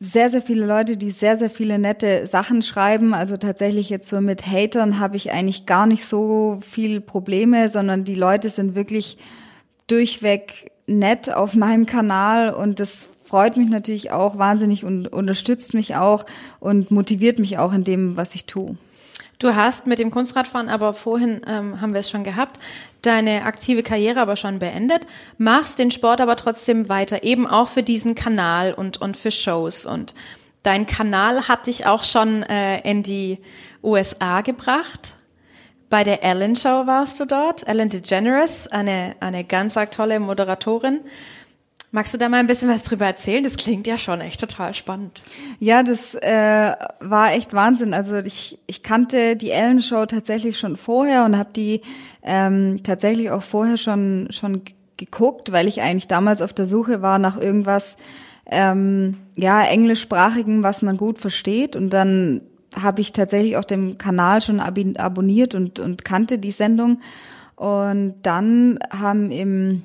sehr, 0.00 0.30
sehr 0.30 0.42
viele 0.42 0.64
Leute, 0.64 0.96
die 0.96 1.10
sehr, 1.10 1.36
sehr 1.36 1.50
viele 1.50 1.78
nette 1.78 2.26
Sachen 2.26 2.62
schreiben. 2.62 3.14
Also 3.14 3.36
tatsächlich 3.36 3.90
jetzt 3.90 4.08
so 4.08 4.20
mit 4.20 4.46
Hatern 4.46 5.00
habe 5.00 5.16
ich 5.16 5.32
eigentlich 5.32 5.66
gar 5.66 5.86
nicht 5.86 6.04
so 6.04 6.60
viel 6.60 7.00
Probleme, 7.00 7.68
sondern 7.68 8.04
die 8.04 8.14
Leute 8.14 8.48
sind 8.48 8.74
wirklich 8.74 9.18
durchweg 9.88 10.70
nett 10.86 11.32
auf 11.32 11.54
meinem 11.54 11.86
Kanal 11.86 12.54
und 12.54 12.80
das 12.80 13.10
freut 13.24 13.56
mich 13.56 13.68
natürlich 13.68 14.10
auch 14.10 14.38
wahnsinnig 14.38 14.84
und 14.84 15.08
unterstützt 15.08 15.74
mich 15.74 15.96
auch 15.96 16.24
und 16.60 16.90
motiviert 16.90 17.38
mich 17.38 17.58
auch 17.58 17.72
in 17.72 17.84
dem, 17.84 18.16
was 18.16 18.34
ich 18.34 18.46
tue. 18.46 18.76
Du 19.38 19.54
hast 19.54 19.86
mit 19.86 20.00
dem 20.00 20.10
Kunstradfahren 20.10 20.68
aber 20.68 20.92
vorhin, 20.92 21.40
ähm, 21.46 21.80
haben 21.80 21.92
wir 21.92 22.00
es 22.00 22.10
schon 22.10 22.24
gehabt, 22.24 22.58
deine 23.02 23.44
aktive 23.44 23.84
Karriere 23.84 24.20
aber 24.20 24.34
schon 24.34 24.58
beendet, 24.58 25.06
machst 25.36 25.78
den 25.78 25.92
Sport 25.92 26.20
aber 26.20 26.34
trotzdem 26.34 26.88
weiter, 26.88 27.22
eben 27.22 27.46
auch 27.46 27.68
für 27.68 27.84
diesen 27.84 28.16
Kanal 28.16 28.74
und, 28.74 29.00
und 29.00 29.16
für 29.16 29.30
Shows. 29.30 29.86
Und 29.86 30.16
dein 30.64 30.86
Kanal 30.86 31.46
hat 31.46 31.68
dich 31.68 31.86
auch 31.86 32.02
schon 32.02 32.42
äh, 32.42 32.80
in 32.80 33.04
die 33.04 33.38
USA 33.80 34.40
gebracht. 34.40 35.14
Bei 35.88 36.02
der 36.02 36.24
Ellen 36.24 36.56
Show 36.56 36.86
warst 36.86 37.20
du 37.20 37.24
dort, 37.24 37.66
Ellen 37.66 37.90
DeGeneres, 37.90 38.66
eine, 38.66 39.14
eine 39.20 39.44
ganz 39.44 39.78
tolle 39.92 40.18
Moderatorin. 40.18 41.00
Magst 41.90 42.12
du 42.12 42.18
da 42.18 42.28
mal 42.28 42.38
ein 42.38 42.46
bisschen 42.46 42.68
was 42.68 42.82
drüber 42.82 43.06
erzählen? 43.06 43.42
Das 43.42 43.56
klingt 43.56 43.86
ja 43.86 43.96
schon 43.96 44.20
echt 44.20 44.40
total 44.40 44.74
spannend. 44.74 45.22
Ja, 45.58 45.82
das 45.82 46.14
äh, 46.14 46.72
war 47.00 47.32
echt 47.32 47.54
Wahnsinn. 47.54 47.94
Also 47.94 48.16
ich, 48.16 48.58
ich 48.66 48.82
kannte 48.82 49.36
die 49.36 49.50
Ellen 49.50 49.80
Show 49.80 50.04
tatsächlich 50.04 50.58
schon 50.58 50.76
vorher 50.76 51.24
und 51.24 51.38
habe 51.38 51.50
die 51.56 51.80
ähm, 52.22 52.82
tatsächlich 52.82 53.30
auch 53.30 53.42
vorher 53.42 53.78
schon 53.78 54.28
schon 54.30 54.62
geguckt, 54.98 55.50
weil 55.52 55.66
ich 55.66 55.80
eigentlich 55.80 56.08
damals 56.08 56.42
auf 56.42 56.52
der 56.52 56.66
Suche 56.66 57.00
war 57.00 57.18
nach 57.18 57.40
irgendwas 57.40 57.96
ähm, 58.46 59.16
ja 59.36 59.62
englischsprachigen, 59.62 60.62
was 60.62 60.82
man 60.82 60.98
gut 60.98 61.18
versteht 61.18 61.74
und 61.74 61.90
dann 61.90 62.42
habe 62.78 63.00
ich 63.00 63.12
tatsächlich 63.14 63.56
auf 63.56 63.64
dem 63.64 63.96
Kanal 63.96 64.42
schon 64.42 64.60
ab 64.60 64.78
abonniert 64.98 65.54
und 65.54 65.78
und 65.78 66.04
kannte 66.04 66.38
die 66.38 66.50
Sendung 66.50 67.00
und 67.56 68.16
dann 68.22 68.78
haben 68.90 69.30
im 69.30 69.82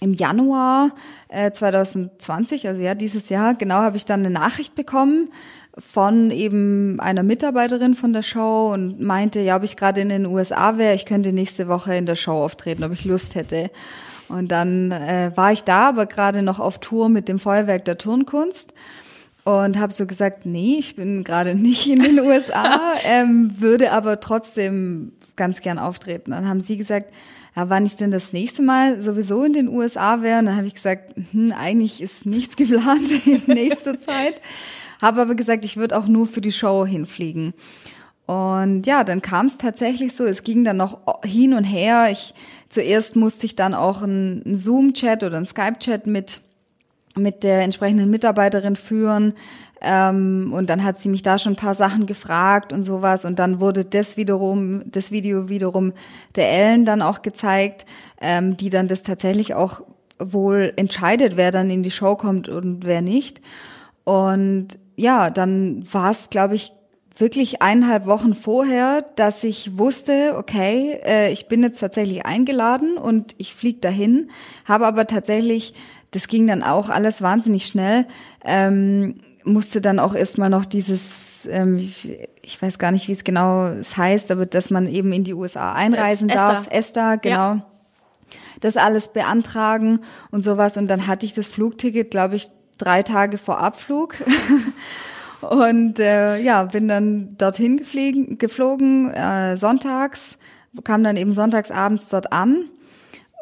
im 0.00 0.14
Januar 0.14 0.92
äh, 1.28 1.50
2020, 1.50 2.66
also 2.68 2.82
ja, 2.82 2.94
dieses 2.94 3.28
Jahr, 3.28 3.54
genau, 3.54 3.76
habe 3.76 3.96
ich 3.96 4.06
dann 4.06 4.20
eine 4.20 4.30
Nachricht 4.30 4.74
bekommen 4.74 5.30
von 5.78 6.30
eben 6.30 6.98
einer 7.00 7.22
Mitarbeiterin 7.22 7.94
von 7.94 8.12
der 8.12 8.22
Show 8.22 8.70
und 8.72 9.00
meinte, 9.00 9.40
ja, 9.40 9.56
ob 9.56 9.62
ich 9.62 9.76
gerade 9.76 10.00
in 10.00 10.08
den 10.08 10.26
USA 10.26 10.78
wäre, 10.78 10.94
ich 10.94 11.06
könnte 11.06 11.32
nächste 11.32 11.68
Woche 11.68 11.94
in 11.94 12.06
der 12.06 12.16
Show 12.16 12.32
auftreten, 12.32 12.82
ob 12.82 12.92
ich 12.92 13.04
Lust 13.04 13.34
hätte. 13.34 13.70
Und 14.28 14.52
dann 14.52 14.92
äh, 14.92 15.32
war 15.34 15.52
ich 15.52 15.64
da, 15.64 15.88
aber 15.88 16.06
gerade 16.06 16.42
noch 16.42 16.60
auf 16.60 16.78
Tour 16.78 17.08
mit 17.08 17.28
dem 17.28 17.38
Feuerwerk 17.38 17.84
der 17.84 17.98
Turnkunst 17.98 18.74
und 19.44 19.78
habe 19.78 19.92
so 19.92 20.06
gesagt, 20.06 20.46
nee, 20.46 20.76
ich 20.78 20.96
bin 20.96 21.24
gerade 21.24 21.54
nicht 21.54 21.86
in 21.86 22.00
den 22.00 22.20
USA, 22.20 22.94
ähm, 23.04 23.52
würde 23.58 23.92
aber 23.92 24.20
trotzdem 24.20 25.12
ganz 25.36 25.60
gern 25.60 25.78
auftreten. 25.78 26.32
Dann 26.32 26.48
haben 26.48 26.60
sie 26.60 26.76
gesagt, 26.76 27.12
ja, 27.56 27.68
wann 27.68 27.86
ich 27.86 27.96
denn 27.96 28.10
das 28.10 28.32
nächste 28.32 28.62
Mal 28.62 29.00
sowieso 29.02 29.42
in 29.44 29.52
den 29.52 29.68
USA 29.68 30.22
wäre. 30.22 30.38
Und 30.38 30.46
dann 30.46 30.56
habe 30.56 30.66
ich 30.66 30.74
gesagt, 30.74 31.14
hm, 31.32 31.52
eigentlich 31.52 32.00
ist 32.02 32.26
nichts 32.26 32.56
geplant 32.56 33.26
in 33.26 33.42
nächster 33.46 33.98
Zeit. 33.98 34.40
Habe 35.00 35.22
aber 35.22 35.34
gesagt, 35.34 35.64
ich 35.64 35.76
würde 35.76 35.96
auch 35.98 36.06
nur 36.06 36.26
für 36.26 36.40
die 36.40 36.52
Show 36.52 36.86
hinfliegen. 36.86 37.54
Und 38.26 38.86
ja, 38.86 39.02
dann 39.02 39.22
kam 39.22 39.46
es 39.46 39.58
tatsächlich 39.58 40.14
so, 40.14 40.24
es 40.24 40.44
ging 40.44 40.62
dann 40.62 40.76
noch 40.76 41.00
hin 41.24 41.54
und 41.54 41.64
her. 41.64 42.08
Ich 42.12 42.34
zuerst 42.68 43.16
musste 43.16 43.46
ich 43.46 43.56
dann 43.56 43.74
auch 43.74 44.02
einen 44.02 44.56
Zoom-Chat 44.56 45.24
oder 45.24 45.36
einen 45.36 45.46
Skype-Chat 45.46 46.06
mit 46.06 46.40
mit 47.16 47.42
der 47.42 47.62
entsprechenden 47.62 48.08
Mitarbeiterin 48.08 48.76
führen. 48.76 49.34
Ähm, 49.82 50.52
und 50.54 50.68
dann 50.68 50.84
hat 50.84 51.00
sie 51.00 51.08
mich 51.08 51.22
da 51.22 51.38
schon 51.38 51.54
ein 51.54 51.56
paar 51.56 51.74
Sachen 51.74 52.06
gefragt 52.06 52.72
und 52.72 52.82
sowas. 52.82 53.24
Und 53.24 53.38
dann 53.38 53.60
wurde 53.60 53.84
das 53.84 54.16
wiederum, 54.16 54.82
das 54.86 55.10
Video 55.10 55.48
wiederum 55.48 55.92
der 56.36 56.50
Ellen 56.50 56.84
dann 56.84 57.02
auch 57.02 57.22
gezeigt, 57.22 57.86
ähm, 58.20 58.56
die 58.56 58.70
dann 58.70 58.88
das 58.88 59.02
tatsächlich 59.02 59.54
auch 59.54 59.82
wohl 60.18 60.72
entscheidet, 60.76 61.36
wer 61.36 61.50
dann 61.50 61.70
in 61.70 61.82
die 61.82 61.90
Show 61.90 62.14
kommt 62.16 62.48
und 62.48 62.84
wer 62.84 63.00
nicht. 63.00 63.40
Und 64.04 64.78
ja, 64.96 65.30
dann 65.30 65.84
war 65.90 66.10
es, 66.10 66.28
glaube 66.28 66.54
ich, 66.54 66.72
wirklich 67.16 67.62
eineinhalb 67.62 68.06
Wochen 68.06 68.34
vorher, 68.34 69.02
dass 69.16 69.44
ich 69.44 69.78
wusste, 69.78 70.36
okay, 70.36 70.98
äh, 71.04 71.32
ich 71.32 71.48
bin 71.48 71.62
jetzt 71.62 71.80
tatsächlich 71.80 72.26
eingeladen 72.26 72.96
und 72.96 73.34
ich 73.38 73.54
fliege 73.54 73.80
dahin, 73.80 74.30
habe 74.64 74.86
aber 74.86 75.06
tatsächlich, 75.06 75.74
das 76.12 76.28
ging 76.28 76.46
dann 76.46 76.62
auch 76.62 76.88
alles 76.88 77.22
wahnsinnig 77.22 77.66
schnell, 77.66 78.06
ähm, 78.44 79.16
musste 79.44 79.80
dann 79.80 79.98
auch 79.98 80.14
erstmal 80.14 80.50
noch 80.50 80.64
dieses, 80.66 81.46
ähm, 81.50 81.78
ich 81.78 82.60
weiß 82.60 82.78
gar 82.78 82.90
nicht, 82.92 83.08
wie 83.08 83.12
es 83.12 83.24
genau 83.24 83.66
es 83.68 83.96
heißt, 83.96 84.30
aber 84.30 84.46
dass 84.46 84.70
man 84.70 84.86
eben 84.86 85.12
in 85.12 85.24
die 85.24 85.34
USA 85.34 85.72
einreisen 85.72 86.28
Es- 86.28 86.36
darf. 86.36 86.66
ESTA. 86.70 86.76
ESTA, 86.78 87.16
genau. 87.16 87.34
Ja. 87.54 87.66
Das 88.60 88.76
alles 88.76 89.08
beantragen 89.08 90.00
und 90.30 90.42
sowas. 90.44 90.76
Und 90.76 90.88
dann 90.88 91.06
hatte 91.06 91.24
ich 91.26 91.34
das 91.34 91.48
Flugticket, 91.48 92.10
glaube 92.10 92.36
ich, 92.36 92.48
drei 92.78 93.02
Tage 93.02 93.38
vor 93.38 93.60
Abflug. 93.60 94.14
Und 95.40 95.98
äh, 96.00 96.36
ja, 96.38 96.64
bin 96.64 96.86
dann 96.86 97.36
dorthin 97.38 97.78
gefliegen, 97.78 98.36
geflogen, 98.36 99.10
äh, 99.10 99.56
sonntags, 99.56 100.36
kam 100.84 101.02
dann 101.02 101.16
eben 101.16 101.32
sonntags 101.32 101.70
abends 101.70 102.10
dort 102.10 102.30
an. 102.32 102.66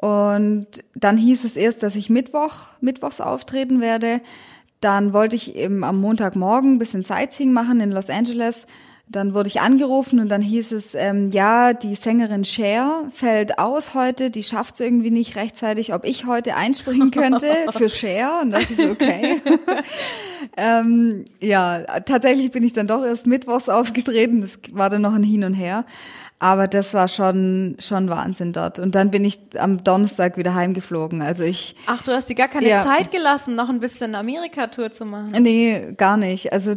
Und 0.01 0.69
dann 0.95 1.17
hieß 1.17 1.43
es 1.43 1.57
erst, 1.57 1.83
dass 1.83 1.97
ich 1.97 2.09
Mittwoch, 2.09 2.69
Mittwochs 2.81 3.21
auftreten 3.21 3.81
werde. 3.81 4.21
Dann 4.81 5.13
wollte 5.13 5.37
ich 5.37 5.57
eben 5.57 5.85
am 5.85 6.01
Montagmorgen 6.01 6.75
ein 6.75 6.79
bisschen 6.79 7.03
Sightseeing 7.03 7.53
machen 7.53 7.81
in 7.81 7.91
Los 7.91 8.11
Angeles. 8.11 8.67
Dann 9.11 9.33
wurde 9.33 9.49
ich 9.49 9.63
angerufen 9.63 10.21
und 10.21 10.29
dann 10.29 10.43
hieß 10.43 10.73
es, 10.73 10.95
ähm, 10.95 11.31
ja, 11.33 11.73
die 11.73 11.95
Sängerin 11.95 12.45
Cher 12.45 13.05
fällt 13.11 13.59
aus 13.59 13.95
heute, 13.95 14.31
die 14.31 14.43
schafft 14.43 14.75
es 14.75 14.81
irgendwie 14.81 15.11
nicht 15.11 15.35
rechtzeitig, 15.35 15.95
ob 15.95 16.05
ich 16.05 16.27
heute 16.27 16.57
einspringen 16.57 17.11
könnte 17.11 17.51
für 17.71 17.89
Cher. 17.89 18.41
Und 18.43 18.55
ich 18.55 18.77
so, 18.77 18.91
okay. 18.91 19.41
ähm, 20.59 21.25
ja, 21.41 21.85
tatsächlich 22.01 22.51
bin 22.51 22.63
ich 22.63 22.75
dann 22.75 22.87
doch 22.87 23.03
erst 23.03 23.27
mittwochs 23.27 23.71
aufgetreten. 23.71 24.43
Das 24.43 24.59
war 24.73 24.91
dann 24.91 25.01
noch 25.01 25.15
ein 25.15 25.23
Hin 25.23 25.43
und 25.43 25.55
Her. 25.55 25.87
Aber 26.41 26.69
das 26.69 26.95
war 26.95 27.09
schon, 27.09 27.77
schon 27.81 28.09
Wahnsinn 28.09 28.53
dort. 28.53 28.79
Und 28.79 28.95
dann 28.95 29.11
bin 29.11 29.25
ich 29.25 29.41
am 29.59 29.83
Donnerstag 29.83 30.37
wieder 30.37 30.55
heimgeflogen. 30.55 31.21
Also 31.21 31.43
ich, 31.43 31.75
Ach, 31.87 32.03
du 32.03 32.13
hast 32.13 32.29
dir 32.29 32.37
gar 32.37 32.47
keine 32.49 32.69
Ja. 32.69 32.83
Zeit 32.85 33.11
gelassen, 33.11 33.57
noch 33.57 33.69
ein 33.69 33.81
bisschen 33.81 34.15
Amerika-Tour 34.15 34.93
zu 34.93 35.05
machen. 35.05 35.31
nee, 35.43 35.95
gar 35.97 36.17
nicht. 36.17 36.53
Also 36.53 36.75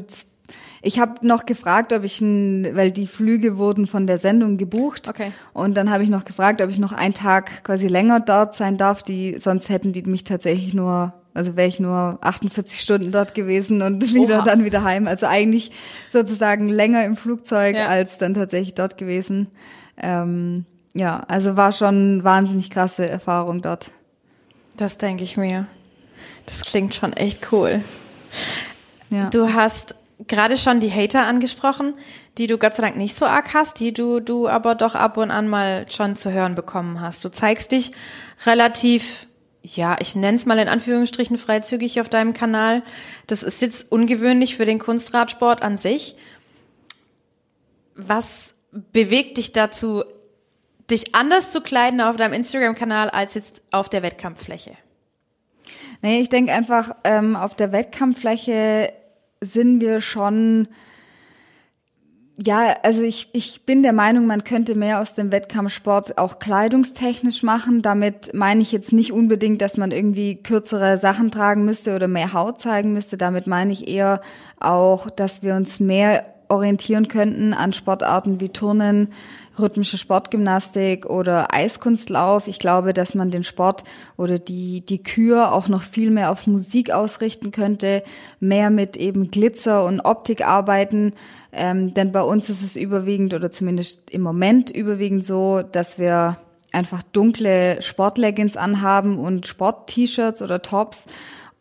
ich 0.81 0.99
habe 0.99 1.25
noch 1.27 1.45
gefragt, 1.45 1.93
ob 1.93 2.03
ich, 2.03 2.19
ein, 2.21 2.75
weil 2.75 2.91
die 2.91 3.05
Flüge 3.05 3.57
wurden 3.57 3.85
von 3.85 4.07
der 4.07 4.17
Sendung 4.17 4.57
gebucht. 4.57 5.07
Okay. 5.07 5.31
Und 5.53 5.75
dann 5.77 5.91
habe 5.91 6.01
ich 6.03 6.09
noch 6.09 6.25
gefragt, 6.25 6.59
ob 6.59 6.71
ich 6.71 6.79
noch 6.79 6.91
einen 6.91 7.13
Tag 7.13 7.63
quasi 7.63 7.85
länger 7.85 8.19
dort 8.19 8.55
sein 8.55 8.77
darf. 8.77 9.03
Die, 9.03 9.37
sonst 9.37 9.69
hätten 9.69 9.93
die 9.93 10.01
mich 10.01 10.23
tatsächlich 10.23 10.73
nur, 10.73 11.13
also 11.33 11.55
wäre 11.55 11.67
ich 11.67 11.79
nur 11.79 12.17
48 12.21 12.79
Stunden 12.81 13.11
dort 13.11 13.33
gewesen 13.35 13.81
und 13.81 14.13
wieder 14.13 14.39
Oha. 14.39 14.45
dann 14.45 14.63
wieder 14.63 14.83
heim. 14.83 15.07
Also 15.07 15.25
eigentlich 15.27 15.71
sozusagen 16.09 16.67
länger 16.67 17.05
im 17.05 17.15
Flugzeug 17.15 17.75
Ja. 17.75 17.85
als 17.87 18.17
dann 18.17 18.33
tatsächlich 18.33 18.73
dort 18.73 18.97
gewesen. 18.97 19.49
Ähm, 19.97 20.65
ja, 20.93 21.21
also 21.27 21.55
war 21.55 21.71
schon 21.71 22.23
wahnsinnig 22.23 22.69
krasse 22.69 23.07
Erfahrung 23.07 23.61
dort. 23.61 23.91
Das 24.77 24.97
denke 24.97 25.23
ich 25.23 25.37
mir. 25.37 25.67
Das 26.45 26.61
klingt 26.61 26.93
schon 26.95 27.13
echt 27.13 27.51
cool. 27.51 27.81
Ja. 29.09 29.29
Du 29.29 29.53
hast 29.53 29.95
gerade 30.27 30.57
schon 30.57 30.79
die 30.79 30.91
Hater 30.91 31.25
angesprochen, 31.25 31.93
die 32.37 32.47
du 32.47 32.57
Gott 32.57 32.75
sei 32.75 32.83
Dank 32.83 32.97
nicht 32.97 33.15
so 33.15 33.25
arg 33.25 33.53
hast, 33.53 33.79
die 33.79 33.93
du, 33.93 34.19
du 34.19 34.47
aber 34.47 34.75
doch 34.75 34.95
ab 34.95 35.17
und 35.17 35.31
an 35.31 35.47
mal 35.47 35.85
schon 35.89 36.15
zu 36.15 36.31
hören 36.31 36.55
bekommen 36.55 37.01
hast. 37.01 37.23
Du 37.25 37.29
zeigst 37.29 37.71
dich 37.71 37.91
relativ, 38.45 39.27
ja, 39.63 39.95
ich 39.99 40.15
nenne 40.15 40.37
es 40.37 40.45
mal 40.45 40.57
in 40.57 40.67
Anführungsstrichen 40.67 41.37
freizügig 41.37 42.01
auf 42.01 42.09
deinem 42.09 42.33
Kanal. 42.33 42.81
Das 43.27 43.43
ist 43.43 43.61
jetzt 43.61 43.91
ungewöhnlich 43.91 44.55
für 44.55 44.65
den 44.65 44.79
Kunstradsport 44.79 45.61
an 45.61 45.77
sich. 45.77 46.15
Was 47.95 48.55
bewegt 48.71 49.37
dich 49.37 49.51
dazu, 49.51 50.03
dich 50.89 51.13
anders 51.13 51.51
zu 51.51 51.61
kleiden 51.61 52.01
auf 52.01 52.17
deinem 52.17 52.33
Instagram-Kanal 52.33 53.09
als 53.09 53.35
jetzt 53.35 53.61
auf 53.71 53.89
der 53.89 54.01
Wettkampffläche? 54.01 54.71
Nee, 56.01 56.21
ich 56.21 56.29
denke 56.29 56.51
einfach, 56.53 56.95
ähm, 57.03 57.35
auf 57.35 57.53
der 57.53 57.71
Wettkampffläche 57.71 58.91
sind 59.41 59.81
wir 59.81 60.01
schon, 60.01 60.67
ja, 62.37 62.75
also 62.83 63.01
ich, 63.03 63.29
ich 63.33 63.65
bin 63.65 63.83
der 63.83 63.93
Meinung, 63.93 64.25
man 64.25 64.43
könnte 64.43 64.75
mehr 64.75 64.99
aus 64.99 65.13
dem 65.13 65.31
Wettkampfsport 65.31 66.17
auch 66.17 66.39
kleidungstechnisch 66.39 67.43
machen. 67.43 67.81
Damit 67.81 68.33
meine 68.33 68.61
ich 68.61 68.71
jetzt 68.71 68.93
nicht 68.93 69.11
unbedingt, 69.11 69.61
dass 69.61 69.77
man 69.77 69.91
irgendwie 69.91 70.41
kürzere 70.41 70.97
Sachen 70.97 71.29
tragen 71.29 71.65
müsste 71.65 71.95
oder 71.95 72.07
mehr 72.07 72.33
Haut 72.33 72.61
zeigen 72.61 72.93
müsste. 72.93 73.17
Damit 73.17 73.47
meine 73.47 73.73
ich 73.73 73.87
eher 73.87 74.21
auch, 74.59 75.09
dass 75.09 75.43
wir 75.43 75.55
uns 75.55 75.79
mehr 75.79 76.30
orientieren 76.51 77.07
könnten 77.07 77.53
an 77.53 77.73
Sportarten 77.73 78.39
wie 78.39 78.49
Turnen, 78.49 79.09
rhythmische 79.57 79.97
Sportgymnastik 79.97 81.05
oder 81.05 81.53
Eiskunstlauf. 81.53 82.47
Ich 82.47 82.59
glaube, 82.59 82.93
dass 82.93 83.15
man 83.15 83.31
den 83.31 83.43
Sport 83.43 83.83
oder 84.17 84.39
die, 84.39 84.85
die 84.85 85.01
Kür 85.01 85.53
auch 85.53 85.67
noch 85.67 85.81
viel 85.81 86.11
mehr 86.11 86.31
auf 86.31 86.47
Musik 86.47 86.91
ausrichten 86.91 87.51
könnte, 87.51 88.03
mehr 88.39 88.69
mit 88.69 88.97
eben 88.97 89.31
Glitzer 89.31 89.85
und 89.85 90.01
Optik 90.01 90.45
arbeiten. 90.45 91.13
Ähm, 91.51 91.93
denn 91.93 92.11
bei 92.11 92.21
uns 92.21 92.49
ist 92.49 92.63
es 92.63 92.75
überwiegend 92.75 93.33
oder 93.33 93.51
zumindest 93.51 94.09
im 94.11 94.21
Moment 94.21 94.69
überwiegend 94.69 95.25
so, 95.25 95.61
dass 95.61 95.99
wir 95.99 96.37
einfach 96.71 97.03
dunkle 97.03 97.81
Sportleggings 97.81 98.55
anhaben 98.55 99.19
und 99.19 99.47
Sport-T-Shirts 99.47 100.41
oder 100.41 100.61
Tops. 100.61 101.07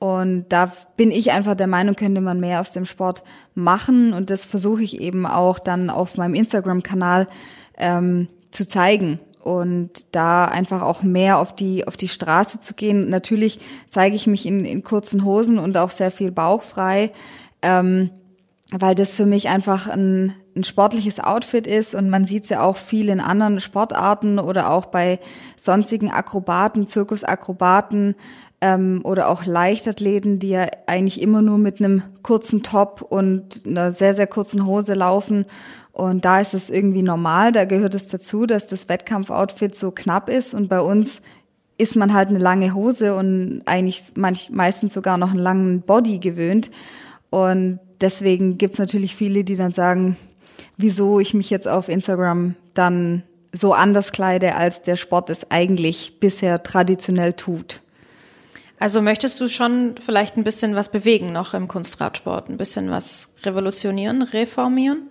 Und 0.00 0.46
da 0.48 0.72
bin 0.96 1.10
ich 1.10 1.30
einfach 1.30 1.54
der 1.54 1.66
Meinung, 1.66 1.94
könnte 1.94 2.22
man 2.22 2.40
mehr 2.40 2.60
aus 2.60 2.72
dem 2.72 2.86
Sport 2.86 3.22
machen. 3.54 4.14
Und 4.14 4.30
das 4.30 4.46
versuche 4.46 4.82
ich 4.82 4.98
eben 4.98 5.26
auch 5.26 5.58
dann 5.58 5.90
auf 5.90 6.16
meinem 6.16 6.34
Instagram-Kanal 6.34 7.28
ähm, 7.76 8.28
zu 8.50 8.66
zeigen. 8.66 9.20
Und 9.44 10.14
da 10.16 10.46
einfach 10.46 10.80
auch 10.80 11.02
mehr 11.02 11.38
auf 11.38 11.54
die, 11.54 11.86
auf 11.86 11.98
die 11.98 12.08
Straße 12.08 12.60
zu 12.60 12.72
gehen. 12.72 13.10
Natürlich 13.10 13.60
zeige 13.90 14.16
ich 14.16 14.26
mich 14.26 14.46
in, 14.46 14.64
in 14.64 14.82
kurzen 14.82 15.22
Hosen 15.22 15.58
und 15.58 15.76
auch 15.76 15.90
sehr 15.90 16.10
viel 16.10 16.32
bauchfrei. 16.32 17.12
Ähm, 17.60 18.08
weil 18.72 18.94
das 18.94 19.14
für 19.14 19.26
mich 19.26 19.48
einfach 19.48 19.86
ein, 19.86 20.34
ein 20.56 20.64
sportliches 20.64 21.20
Outfit 21.20 21.66
ist 21.66 21.94
und 21.94 22.08
man 22.08 22.26
sieht 22.26 22.44
es 22.44 22.50
ja 22.50 22.62
auch 22.62 22.76
viel 22.76 23.08
in 23.08 23.20
anderen 23.20 23.60
Sportarten 23.60 24.38
oder 24.38 24.70
auch 24.70 24.86
bei 24.86 25.18
sonstigen 25.60 26.10
Akrobaten, 26.10 26.86
Zirkusakrobaten 26.86 28.14
ähm, 28.60 29.00
oder 29.04 29.28
auch 29.28 29.44
Leichtathleten, 29.44 30.38
die 30.38 30.50
ja 30.50 30.66
eigentlich 30.86 31.20
immer 31.20 31.42
nur 31.42 31.58
mit 31.58 31.80
einem 31.80 32.02
kurzen 32.22 32.62
Top 32.62 33.02
und 33.02 33.62
einer 33.66 33.92
sehr, 33.92 34.14
sehr 34.14 34.26
kurzen 34.26 34.66
Hose 34.66 34.94
laufen. 34.94 35.46
Und 35.92 36.24
da 36.24 36.40
ist 36.40 36.54
es 36.54 36.70
irgendwie 36.70 37.02
normal, 37.02 37.52
da 37.52 37.64
gehört 37.64 37.94
es 37.94 38.06
dazu, 38.06 38.46
dass 38.46 38.66
das 38.66 38.88
Wettkampfoutfit 38.88 39.74
so 39.74 39.90
knapp 39.90 40.28
ist 40.28 40.54
und 40.54 40.68
bei 40.68 40.80
uns 40.80 41.20
ist 41.78 41.96
man 41.96 42.12
halt 42.12 42.28
eine 42.28 42.38
lange 42.38 42.74
Hose 42.74 43.14
und 43.16 43.62
eigentlich 43.64 44.02
manch, 44.14 44.50
meistens 44.50 44.92
sogar 44.92 45.16
noch 45.16 45.30
einen 45.30 45.38
langen 45.38 45.80
Body 45.80 46.18
gewöhnt. 46.18 46.70
Und 47.30 47.80
deswegen 48.02 48.58
gibt's 48.58 48.78
natürlich 48.78 49.16
viele, 49.16 49.44
die 49.44 49.54
dann 49.54 49.72
sagen, 49.72 50.16
wieso 50.76 51.20
ich 51.20 51.32
mich 51.32 51.48
jetzt 51.48 51.66
auf 51.66 51.88
Instagram 51.88 52.54
dann 52.74 53.22
so 53.52 53.72
anders 53.72 54.12
kleide, 54.12 54.56
als 54.56 54.82
der 54.82 54.96
Sport 54.96 55.30
es 55.30 55.50
eigentlich 55.50 56.20
bisher 56.20 56.62
traditionell 56.62 57.32
tut. 57.32 57.80
Also 58.80 59.02
möchtest 59.02 59.38
du 59.40 59.48
schon 59.48 59.94
vielleicht 60.00 60.38
ein 60.38 60.42
bisschen 60.42 60.74
was 60.74 60.90
bewegen 60.90 61.32
noch 61.32 61.52
im 61.52 61.68
Kunstradsport, 61.68 62.48
ein 62.48 62.56
bisschen 62.56 62.90
was 62.90 63.34
revolutionieren, 63.44 64.22
reformieren? 64.22 65.04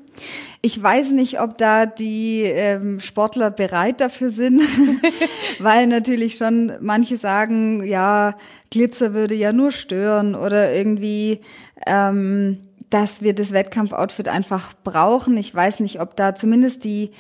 Ich 0.62 0.82
weiß 0.82 1.12
nicht, 1.12 1.40
ob 1.40 1.58
da 1.60 1.86
die 1.86 2.42
ähm, 2.44 3.00
Sportler 3.00 3.52
bereit 3.52 4.02
dafür 4.02 4.32
sind, 4.32 4.64
weil 5.60 5.86
natürlich 5.86 6.36
schon 6.36 6.74
manche 6.82 7.18
sagen, 7.18 7.84
ja, 7.84 8.36
Glitzer 8.72 9.14
würde 9.14 9.36
ja 9.36 9.54
nur 9.54 9.72
stören 9.72 10.34
oder 10.34 10.74
irgendwie, 10.74 11.42
ähm, 11.86 12.58
dass 12.90 13.22
wir 13.22 13.36
das 13.36 13.54
Wettkampfoutfit 13.54 14.30
einfach 14.30 14.74
brauchen. 14.84 15.38
Ich 15.38 15.54
weiß 15.54 15.82
nicht, 15.82 16.02
ob 16.02 16.16
da 16.16 16.34
zumindest 16.34 16.84
die 16.86 17.12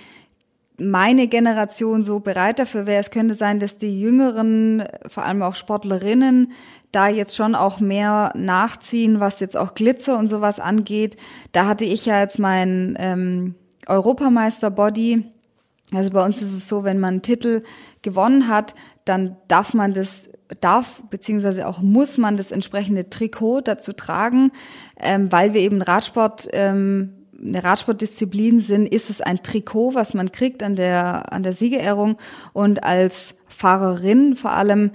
meine 0.79 1.27
Generation 1.27 2.03
so 2.03 2.19
bereit 2.19 2.59
dafür 2.59 2.85
wäre. 2.85 2.99
Es 2.99 3.11
könnte 3.11 3.35
sein, 3.35 3.59
dass 3.59 3.77
die 3.77 3.99
jüngeren, 3.99 4.83
vor 5.07 5.23
allem 5.23 5.41
auch 5.41 5.55
Sportlerinnen, 5.55 6.51
da 6.91 7.07
jetzt 7.07 7.35
schon 7.35 7.55
auch 7.55 7.79
mehr 7.79 8.31
nachziehen, 8.35 9.19
was 9.19 9.39
jetzt 9.39 9.55
auch 9.55 9.75
Glitzer 9.75 10.17
und 10.17 10.27
sowas 10.27 10.59
angeht. 10.59 11.17
Da 11.51 11.67
hatte 11.67 11.85
ich 11.85 12.05
ja 12.05 12.19
jetzt 12.19 12.39
mein 12.39 12.97
ähm, 12.99 13.55
Europameister-Body. 13.87 15.25
Also 15.93 16.11
bei 16.11 16.25
uns 16.25 16.41
ist 16.41 16.53
es 16.53 16.67
so, 16.67 16.83
wenn 16.83 16.99
man 16.99 17.15
einen 17.15 17.21
Titel 17.21 17.63
gewonnen 18.01 18.47
hat, 18.47 18.75
dann 19.05 19.37
darf 19.47 19.73
man 19.73 19.93
das 19.93 20.29
darf 20.61 21.03
beziehungsweise 21.09 21.67
auch 21.67 21.81
muss 21.81 22.17
man 22.17 22.35
das 22.35 22.51
entsprechende 22.51 23.09
Trikot 23.09 23.61
dazu 23.61 23.93
tragen, 23.93 24.51
ähm, 24.99 25.31
weil 25.31 25.53
wir 25.53 25.61
eben 25.61 25.81
Radsport 25.81 26.49
ähm, 26.53 27.18
eine 27.41 27.63
Radsportdisziplin 27.63 28.59
sind, 28.59 28.87
ist 28.87 29.09
es 29.09 29.21
ein 29.21 29.41
Trikot, 29.43 29.93
was 29.93 30.13
man 30.13 30.31
kriegt 30.31 30.63
an 30.63 30.75
der, 30.75 31.31
an 31.33 31.43
der 31.43 31.53
Siegerehrung. 31.53 32.17
Und 32.53 32.83
als 32.83 33.35
Fahrerin 33.47 34.35
vor 34.35 34.51
allem 34.51 34.91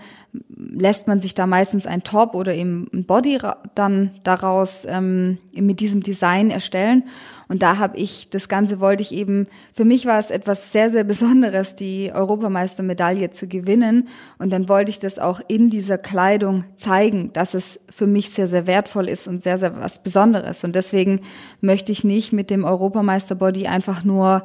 lässt 0.49 1.07
man 1.07 1.21
sich 1.21 1.35
da 1.35 1.47
meistens 1.47 1.87
ein 1.87 2.03
Top 2.03 2.35
oder 2.35 2.55
eben 2.55 2.89
ein 2.93 3.05
Body 3.05 3.39
dann 3.75 4.11
daraus 4.25 4.85
ähm, 4.89 5.39
mit 5.53 5.81
diesem 5.81 6.03
Design 6.03 6.51
erstellen. 6.51 7.05
Und 7.49 7.63
da 7.63 7.79
habe 7.79 7.97
ich, 7.97 8.31
das 8.31 8.49
Ganze 8.49 8.81
wollte 8.81 9.03
ich 9.03 9.13
eben, 9.13 9.47
für 9.73 9.85
mich 9.85 10.07
war 10.07 10.19
es 10.19 10.31
etwas 10.31 10.73
sehr, 10.73 10.91
sehr 10.91 11.05
Besonderes, 11.05 11.75
die 11.75 12.11
Europameistermedaille 12.13 13.31
zu 13.31 13.49
gewinnen. 13.49 14.09
Und 14.39 14.53
dann 14.53 14.69
wollte 14.69 14.91
ich 14.91 14.99
das 14.99 15.19
auch 15.19 15.41
in 15.49 15.71
dieser 15.71 15.99
Kleidung 15.99 16.65
zeigen, 16.77 17.33
dass 17.33 17.55
es 17.55 17.81
für 17.91 18.07
mich 18.07 18.31
sehr, 18.31 18.49
sehr 18.49 18.67
wertvoll 18.67 19.09
ist 19.09 19.29
und 19.29 19.43
sehr, 19.43 19.59
sehr 19.59 19.79
was 19.79 20.03
Besonderes. 20.03 20.65
Und 20.65 20.75
deswegen 20.75 21.21
möchte 21.61 21.93
ich 21.93 22.05
nicht 22.05 22.33
mit 22.33 22.51
dem 22.51 22.65
Europameisterbody 22.65 23.67
einfach 23.67 24.05
nur 24.05 24.45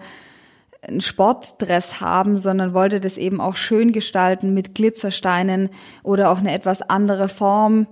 ein 0.87 1.01
Sportdress 1.01 1.99
haben, 1.99 2.37
sondern 2.37 2.73
wollte 2.73 2.99
das 2.99 3.17
eben 3.17 3.41
auch 3.41 3.55
schön 3.55 3.91
gestalten 3.91 4.53
mit 4.53 4.75
Glitzersteinen 4.75 5.69
oder 6.03 6.31
auch 6.31 6.39
eine 6.39 6.53
etwas 6.53 6.81
andere 6.81 7.27
Form, 7.27 7.87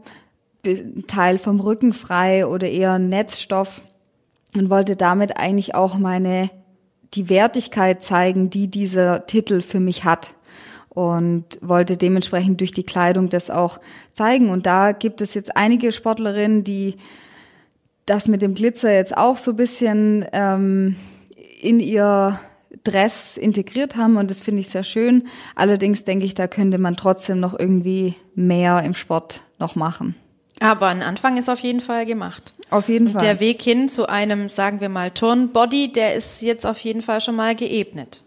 Teil 1.08 1.38
vom 1.38 1.60
Rücken 1.60 1.94
frei 1.94 2.46
oder 2.46 2.68
eher 2.68 3.00
Netzstoff 3.00 3.82
und 4.58 4.70
wollte 4.70 4.96
damit 4.96 5.38
eigentlich 5.38 5.76
auch 5.76 5.98
meine 5.98 6.50
die 7.14 7.30
Wertigkeit 7.30 8.04
zeigen, 8.04 8.50
die 8.50 8.70
dieser 8.70 9.26
Titel 9.26 9.62
für 9.62 9.80
mich 9.80 10.04
hat 10.04 10.34
und 10.90 11.60
wollte 11.62 11.96
dementsprechend 11.96 12.60
durch 12.60 12.74
die 12.74 12.84
Kleidung 12.84 13.30
das 13.30 13.50
auch 13.50 13.80
zeigen. 14.14 14.50
Und 14.50 14.66
da 14.66 14.92
gibt 14.92 15.22
es 15.22 15.34
jetzt 15.34 15.56
einige 15.56 15.92
Sportlerinnen, 15.92 16.64
die 16.64 16.96
das 18.06 18.28
mit 18.28 18.42
dem 18.42 18.56
Glitzer 18.56 18.94
jetzt 18.94 19.16
auch 19.18 19.38
so 19.38 19.52
ein 19.52 19.58
bisschen 19.58 20.26
ähm, 20.34 20.96
in 21.62 21.80
ihr 21.80 22.40
Dress 22.84 23.38
integriert 23.38 23.96
haben 23.96 24.18
und 24.18 24.32
das 24.32 24.42
finde 24.42 24.62
ich 24.62 24.70
sehr 24.70 24.84
schön. 24.84 25.28
Allerdings 25.56 26.04
denke 26.04 26.26
ich, 26.26 26.36
da 26.36 26.48
könnte 26.48 26.78
man 26.78 26.96
trotzdem 26.96 27.40
noch 27.40 27.58
irgendwie 27.58 28.16
mehr 28.34 28.84
im 28.84 28.94
Sport 28.94 29.42
noch 29.60 29.76
machen. 29.76 30.16
Aber 30.60 30.88
ein 30.88 31.04
Anfang 31.04 31.38
ist 31.38 31.50
auf 31.50 31.60
jeden 31.60 31.82
Fall 31.82 32.06
gemacht. 32.06 32.54
Auf 32.70 32.90
jeden 32.90 33.10
Fall. 33.10 33.22
Der 33.22 33.40
Weg 33.40 33.62
hin 33.62 33.90
zu 33.90 34.08
einem, 34.08 34.50
sagen 34.50 34.82
wir 34.82 34.90
mal, 34.90 35.12
Turnbody, 35.12 35.92
der 35.92 36.16
ist 36.16 36.42
jetzt 36.42 36.66
auf 36.66 36.80
jeden 36.80 37.02
Fall 37.02 37.22
schon 37.22 37.36
mal 37.36 37.56
geebnet. 37.56 38.24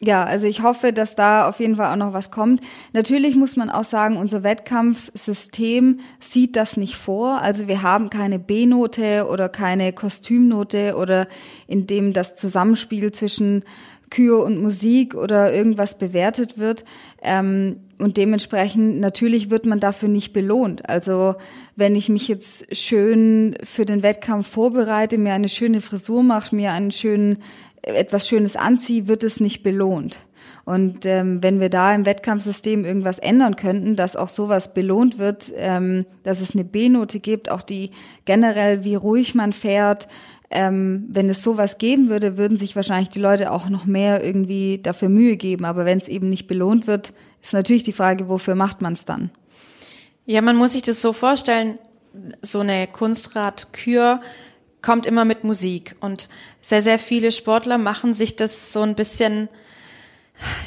Ja, 0.00 0.22
also 0.22 0.46
ich 0.46 0.62
hoffe, 0.62 0.92
dass 0.92 1.16
da 1.16 1.48
auf 1.48 1.58
jeden 1.58 1.74
Fall 1.74 1.92
auch 1.92 1.96
noch 1.96 2.12
was 2.12 2.30
kommt. 2.30 2.60
Natürlich 2.92 3.34
muss 3.34 3.56
man 3.56 3.68
auch 3.68 3.82
sagen, 3.82 4.16
unser 4.16 4.44
Wettkampfsystem 4.44 5.98
sieht 6.20 6.54
das 6.54 6.76
nicht 6.76 6.94
vor. 6.94 7.40
Also 7.40 7.66
wir 7.66 7.82
haben 7.82 8.08
keine 8.08 8.38
B-Note 8.38 9.26
oder 9.28 9.48
keine 9.48 9.92
Kostümnote 9.92 10.94
oder 10.96 11.26
in 11.66 11.88
dem 11.88 12.12
das 12.12 12.36
Zusammenspiel 12.36 13.10
zwischen 13.10 13.64
Kür 14.10 14.44
und 14.44 14.62
Musik 14.62 15.16
oder 15.16 15.52
irgendwas 15.52 15.98
bewertet 15.98 16.58
wird. 16.58 16.84
Ähm, 17.20 17.80
und 17.98 18.16
dementsprechend, 18.16 19.00
natürlich 19.00 19.50
wird 19.50 19.66
man 19.66 19.80
dafür 19.80 20.08
nicht 20.08 20.32
belohnt. 20.32 20.88
Also 20.88 21.34
wenn 21.76 21.96
ich 21.96 22.08
mich 22.08 22.28
jetzt 22.28 22.76
schön 22.76 23.56
für 23.62 23.84
den 23.84 24.02
Wettkampf 24.02 24.48
vorbereite, 24.48 25.18
mir 25.18 25.32
eine 25.32 25.48
schöne 25.48 25.80
Frisur 25.80 26.22
mache, 26.22 26.54
mir 26.54 26.72
einen 26.72 26.92
schönen 26.92 27.38
etwas 27.82 28.28
Schönes 28.28 28.56
anziehe, 28.56 29.08
wird 29.08 29.22
es 29.22 29.40
nicht 29.40 29.62
belohnt. 29.62 30.18
Und 30.64 31.06
ähm, 31.06 31.42
wenn 31.42 31.60
wir 31.60 31.70
da 31.70 31.94
im 31.94 32.04
Wettkampfsystem 32.04 32.84
irgendwas 32.84 33.18
ändern 33.18 33.56
könnten, 33.56 33.96
dass 33.96 34.16
auch 34.16 34.28
sowas 34.28 34.74
belohnt 34.74 35.18
wird, 35.18 35.52
ähm, 35.56 36.04
dass 36.24 36.42
es 36.42 36.54
eine 36.54 36.64
B-Note 36.64 37.20
gibt, 37.20 37.50
auch 37.50 37.62
die 37.62 37.90
generell, 38.26 38.84
wie 38.84 38.94
ruhig 38.94 39.34
man 39.34 39.52
fährt, 39.52 40.08
ähm, 40.50 41.06
wenn 41.08 41.28
es 41.28 41.42
sowas 41.42 41.78
geben 41.78 42.08
würde, 42.08 42.36
würden 42.36 42.56
sich 42.56 42.76
wahrscheinlich 42.76 43.10
die 43.10 43.18
Leute 43.18 43.50
auch 43.50 43.68
noch 43.68 43.86
mehr 43.86 44.22
irgendwie 44.22 44.78
dafür 44.82 45.08
Mühe 45.08 45.36
geben. 45.36 45.64
Aber 45.64 45.84
wenn 45.84 45.98
es 45.98 46.08
eben 46.08 46.28
nicht 46.28 46.46
belohnt 46.46 46.86
wird, 46.86 47.12
ist 47.42 47.52
natürlich 47.52 47.82
die 47.82 47.92
Frage, 47.92 48.28
wofür 48.28 48.54
macht 48.54 48.80
man 48.80 48.92
es 48.92 49.04
dann? 49.04 49.30
Ja, 50.26 50.42
man 50.42 50.56
muss 50.56 50.72
sich 50.72 50.82
das 50.82 51.00
so 51.00 51.12
vorstellen, 51.12 51.78
so 52.42 52.60
eine 52.60 52.86
Kunstradkür 52.86 54.20
kommt 54.82 55.06
immer 55.06 55.24
mit 55.24 55.44
Musik 55.44 55.96
und 56.00 56.28
sehr, 56.60 56.82
sehr 56.82 56.98
viele 56.98 57.32
Sportler 57.32 57.78
machen 57.78 58.14
sich 58.14 58.36
das 58.36 58.72
so 58.72 58.82
ein 58.82 58.94
bisschen, 58.94 59.48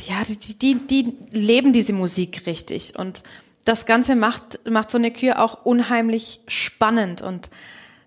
ja, 0.08 0.16
die, 0.28 0.58
die, 0.58 0.88
die 0.88 1.16
leben 1.32 1.74
diese 1.74 1.94
Musik 1.94 2.44
richtig 2.46 2.98
und 2.98 3.24
das 3.66 3.86
Ganze 3.86 4.16
macht, 4.16 4.60
macht 4.70 4.92
so 4.92 4.98
eine 4.98 5.12
Kür 5.12 5.40
auch 5.40 5.66
unheimlich 5.66 6.42
spannend 6.48 7.22
und 7.22 7.50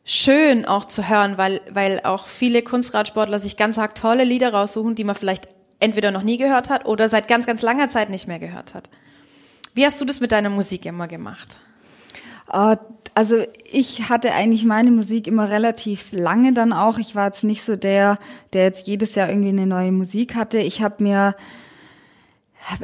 schön 0.04 0.66
auch 0.66 0.84
zu 0.84 1.08
hören, 1.08 1.38
weil, 1.38 1.60
weil 1.70 2.00
auch 2.04 2.26
viele 2.26 2.62
Kunstradsportler 2.62 3.38
sich 3.38 3.56
ganz 3.56 3.78
arg 3.78 3.94
tolle 3.94 4.24
Lieder 4.24 4.52
raussuchen, 4.52 4.94
die 4.94 5.04
man 5.04 5.14
vielleicht 5.14 5.48
entweder 5.80 6.10
noch 6.10 6.22
nie 6.22 6.36
gehört 6.36 6.70
hat 6.70 6.86
oder 6.86 7.08
seit 7.08 7.28
ganz, 7.28 7.46
ganz 7.46 7.62
langer 7.62 7.88
Zeit 7.88 8.10
nicht 8.10 8.28
mehr 8.28 8.38
gehört 8.38 8.74
hat. 8.74 8.90
Wie 9.74 9.84
hast 9.84 10.00
du 10.00 10.04
das 10.04 10.20
mit 10.20 10.32
deiner 10.32 10.50
Musik 10.50 10.86
immer 10.86 11.08
gemacht? 11.08 11.58
Uh, 12.52 12.76
also 13.14 13.42
ich 13.70 14.08
hatte 14.08 14.32
eigentlich 14.32 14.64
meine 14.64 14.90
Musik 14.90 15.26
immer 15.26 15.50
relativ 15.50 16.12
lange 16.12 16.52
dann 16.52 16.72
auch. 16.72 16.98
Ich 16.98 17.14
war 17.14 17.26
jetzt 17.26 17.44
nicht 17.44 17.62
so 17.62 17.76
der, 17.76 18.18
der 18.52 18.64
jetzt 18.64 18.86
jedes 18.86 19.14
Jahr 19.14 19.28
irgendwie 19.28 19.50
eine 19.50 19.66
neue 19.66 19.92
Musik 19.92 20.34
hatte. 20.34 20.58
Ich 20.58 20.82
habe 20.82 21.02
mir 21.02 21.34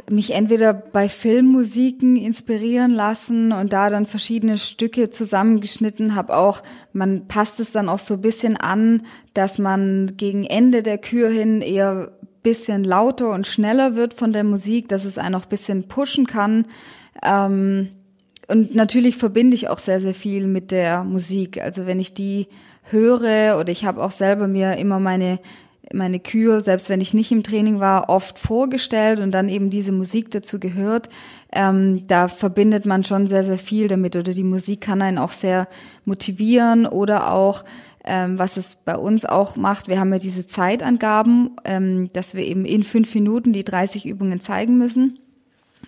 mich 0.09 0.33
entweder 0.33 0.73
bei 0.73 1.09
Filmmusiken 1.09 2.15
inspirieren 2.15 2.91
lassen 2.91 3.51
und 3.51 3.73
da 3.73 3.89
dann 3.89 4.05
verschiedene 4.05 4.57
Stücke 4.57 5.09
zusammengeschnitten, 5.09 6.15
habe 6.15 6.37
auch, 6.37 6.61
man 6.93 7.27
passt 7.27 7.59
es 7.59 7.71
dann 7.71 7.89
auch 7.89 7.99
so 7.99 8.15
ein 8.15 8.21
bisschen 8.21 8.57
an, 8.57 9.05
dass 9.33 9.57
man 9.57 10.13
gegen 10.17 10.43
Ende 10.43 10.83
der 10.83 10.99
Kür 10.99 11.29
hin 11.29 11.61
eher 11.61 12.11
bisschen 12.43 12.83
lauter 12.83 13.31
und 13.31 13.47
schneller 13.47 13.95
wird 13.95 14.13
von 14.13 14.33
der 14.33 14.43
Musik, 14.43 14.87
dass 14.87 15.05
es 15.05 15.17
einen 15.17 15.35
auch 15.35 15.45
bisschen 15.45 15.87
pushen 15.87 16.25
kann. 16.25 16.65
Ähm, 17.23 17.89
und 18.47 18.75
natürlich 18.75 19.15
verbinde 19.15 19.55
ich 19.55 19.69
auch 19.69 19.79
sehr, 19.79 20.01
sehr 20.01 20.13
viel 20.13 20.47
mit 20.47 20.71
der 20.71 21.03
Musik. 21.03 21.61
Also 21.61 21.85
wenn 21.85 21.99
ich 21.99 22.13
die 22.13 22.47
höre 22.83 23.59
oder 23.59 23.69
ich 23.69 23.85
habe 23.85 24.03
auch 24.03 24.11
selber 24.11 24.47
mir 24.47 24.77
immer 24.77 24.99
meine 24.99 25.39
meine 25.93 26.19
Kür, 26.19 26.61
selbst 26.61 26.89
wenn 26.89 27.01
ich 27.01 27.13
nicht 27.13 27.31
im 27.31 27.43
Training 27.43 27.79
war, 27.79 28.09
oft 28.09 28.37
vorgestellt 28.37 29.19
und 29.19 29.31
dann 29.31 29.49
eben 29.49 29.69
diese 29.69 29.91
Musik 29.91 30.31
dazu 30.31 30.59
gehört. 30.59 31.09
Ähm, 31.51 32.07
da 32.07 32.27
verbindet 32.27 32.85
man 32.85 33.03
schon 33.03 33.27
sehr, 33.27 33.43
sehr 33.43 33.57
viel 33.57 33.87
damit 33.87 34.15
oder 34.15 34.33
die 34.33 34.43
Musik 34.43 34.81
kann 34.81 35.01
einen 35.01 35.17
auch 35.17 35.31
sehr 35.31 35.67
motivieren 36.05 36.85
oder 36.85 37.33
auch 37.33 37.63
ähm, 38.03 38.39
was 38.39 38.57
es 38.57 38.75
bei 38.75 38.95
uns 38.95 39.25
auch 39.25 39.55
macht, 39.55 39.87
wir 39.87 39.99
haben 39.99 40.11
ja 40.11 40.19
diese 40.19 40.45
Zeitangaben, 40.45 41.51
ähm, 41.65 42.09
dass 42.13 42.35
wir 42.35 42.43
eben 42.43 42.65
in 42.65 42.83
fünf 42.83 43.13
Minuten 43.13 43.53
die 43.53 43.63
30 43.63 44.05
Übungen 44.05 44.41
zeigen 44.41 44.77
müssen. 44.77 45.19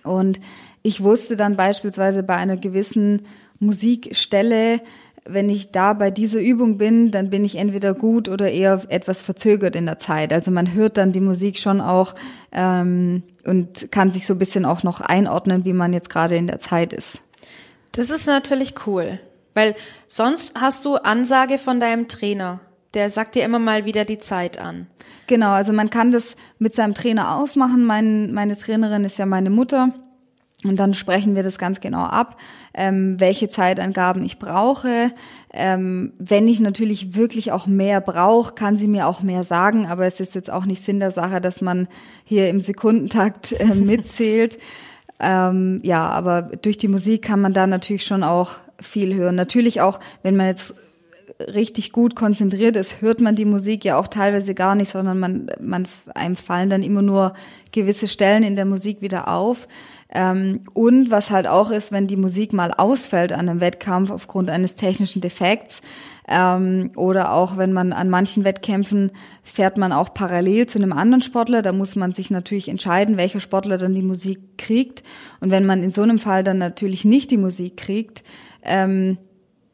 Und 0.04 0.40
ich 0.82 1.02
wusste 1.02 1.36
dann 1.36 1.56
beispielsweise 1.56 2.22
bei 2.22 2.36
einer 2.36 2.56
gewissen 2.56 3.22
Musikstelle, 3.58 4.80
wenn 5.26 5.48
ich 5.48 5.72
da 5.72 5.94
bei 5.94 6.10
dieser 6.10 6.40
Übung 6.40 6.76
bin, 6.76 7.10
dann 7.10 7.30
bin 7.30 7.44
ich 7.44 7.56
entweder 7.56 7.94
gut 7.94 8.28
oder 8.28 8.50
eher 8.50 8.82
etwas 8.88 9.22
verzögert 9.22 9.74
in 9.74 9.86
der 9.86 9.98
Zeit. 9.98 10.32
Also 10.32 10.50
man 10.50 10.74
hört 10.74 10.98
dann 10.98 11.12
die 11.12 11.20
Musik 11.20 11.58
schon 11.58 11.80
auch 11.80 12.14
ähm, 12.52 13.22
und 13.46 13.90
kann 13.90 14.12
sich 14.12 14.26
so 14.26 14.34
ein 14.34 14.38
bisschen 14.38 14.66
auch 14.66 14.82
noch 14.82 15.00
einordnen, 15.00 15.64
wie 15.64 15.72
man 15.72 15.92
jetzt 15.92 16.10
gerade 16.10 16.36
in 16.36 16.46
der 16.46 16.60
Zeit 16.60 16.92
ist. 16.92 17.20
Das 17.92 18.10
ist 18.10 18.26
natürlich 18.26 18.74
cool, 18.86 19.18
weil 19.54 19.74
sonst 20.08 20.60
hast 20.60 20.84
du 20.84 20.96
Ansage 20.96 21.58
von 21.58 21.80
deinem 21.80 22.08
Trainer. 22.08 22.60
Der 22.92 23.10
sagt 23.10 23.34
dir 23.34 23.44
immer 23.44 23.58
mal 23.58 23.84
wieder 23.84 24.04
die 24.04 24.18
Zeit 24.18 24.60
an. 24.60 24.86
Genau, 25.26 25.50
also 25.50 25.72
man 25.72 25.90
kann 25.90 26.12
das 26.12 26.36
mit 26.58 26.74
seinem 26.74 26.94
Trainer 26.94 27.36
ausmachen. 27.36 27.84
Mein, 27.84 28.32
meine 28.32 28.56
Trainerin 28.56 29.04
ist 29.04 29.18
ja 29.18 29.26
meine 29.26 29.50
Mutter. 29.50 29.92
Und 30.64 30.78
dann 30.78 30.94
sprechen 30.94 31.36
wir 31.36 31.42
das 31.42 31.58
ganz 31.58 31.80
genau 31.80 32.04
ab, 32.04 32.38
ähm, 32.72 33.20
welche 33.20 33.48
Zeitangaben 33.48 34.24
ich 34.24 34.38
brauche. 34.38 35.12
Ähm, 35.52 36.14
wenn 36.18 36.48
ich 36.48 36.58
natürlich 36.58 37.14
wirklich 37.14 37.52
auch 37.52 37.66
mehr 37.66 38.00
brauche, 38.00 38.54
kann 38.54 38.76
sie 38.76 38.88
mir 38.88 39.06
auch 39.06 39.22
mehr 39.22 39.44
sagen. 39.44 39.86
Aber 39.86 40.06
es 40.06 40.20
ist 40.20 40.34
jetzt 40.34 40.50
auch 40.50 40.64
nicht 40.64 40.82
Sinn 40.82 41.00
der 41.00 41.10
Sache, 41.10 41.40
dass 41.40 41.60
man 41.60 41.86
hier 42.24 42.48
im 42.48 42.60
Sekundentakt 42.60 43.52
äh, 43.52 43.74
mitzählt. 43.74 44.58
ähm, 45.20 45.80
ja, 45.84 46.08
aber 46.08 46.42
durch 46.42 46.78
die 46.78 46.88
Musik 46.88 47.22
kann 47.22 47.40
man 47.40 47.52
da 47.52 47.66
natürlich 47.66 48.04
schon 48.06 48.22
auch 48.22 48.56
viel 48.84 49.14
hören. 49.14 49.34
Natürlich 49.34 49.80
auch, 49.80 50.00
wenn 50.22 50.36
man 50.36 50.46
jetzt 50.46 50.74
richtig 51.40 51.92
gut 51.92 52.14
konzentriert 52.14 52.76
ist, 52.76 53.00
hört 53.00 53.20
man 53.20 53.34
die 53.34 53.44
Musik 53.44 53.84
ja 53.84 53.98
auch 53.98 54.08
teilweise 54.08 54.54
gar 54.54 54.74
nicht, 54.74 54.90
sondern 54.90 55.18
man, 55.18 55.50
man 55.60 55.88
einem 56.14 56.36
fallen 56.36 56.70
dann 56.70 56.82
immer 56.82 57.02
nur 57.02 57.34
gewisse 57.72 58.06
Stellen 58.06 58.42
in 58.42 58.56
der 58.56 58.66
Musik 58.66 59.00
wieder 59.00 59.28
auf. 59.28 59.66
Ähm, 60.12 60.60
und 60.74 61.10
was 61.10 61.30
halt 61.30 61.46
auch 61.46 61.70
ist, 61.70 61.90
wenn 61.90 62.06
die 62.06 62.16
Musik 62.16 62.52
mal 62.52 62.72
ausfällt 62.72 63.32
an 63.32 63.48
einem 63.48 63.60
Wettkampf 63.60 64.10
aufgrund 64.10 64.48
eines 64.48 64.76
technischen 64.76 65.20
Defekts, 65.20 65.82
ähm, 66.26 66.90
oder 66.96 67.32
auch 67.32 67.58
wenn 67.58 67.72
man 67.72 67.92
an 67.92 68.08
manchen 68.08 68.44
Wettkämpfen 68.44 69.12
fährt 69.42 69.76
man 69.76 69.92
auch 69.92 70.14
parallel 70.14 70.66
zu 70.66 70.78
einem 70.78 70.92
anderen 70.92 71.20
Sportler, 71.20 71.60
da 71.60 71.72
muss 71.72 71.96
man 71.96 72.12
sich 72.12 72.30
natürlich 72.30 72.68
entscheiden, 72.68 73.18
welcher 73.18 73.40
Sportler 73.40 73.76
dann 73.76 73.94
die 73.94 74.02
Musik 74.02 74.56
kriegt. 74.56 75.02
Und 75.40 75.50
wenn 75.50 75.66
man 75.66 75.82
in 75.82 75.90
so 75.90 76.02
einem 76.02 76.18
Fall 76.18 76.42
dann 76.42 76.56
natürlich 76.56 77.04
nicht 77.04 77.30
die 77.30 77.36
Musik 77.36 77.76
kriegt, 77.76 78.24
ähm, 78.64 79.18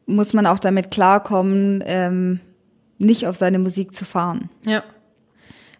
muss 0.05 0.33
man 0.33 0.45
auch 0.45 0.59
damit 0.59 0.91
klarkommen, 0.91 1.83
ähm, 1.85 2.39
nicht 2.97 3.27
auf 3.27 3.35
seine 3.35 3.59
Musik 3.59 3.93
zu 3.93 4.05
fahren. 4.05 4.49
Ja. 4.65 4.83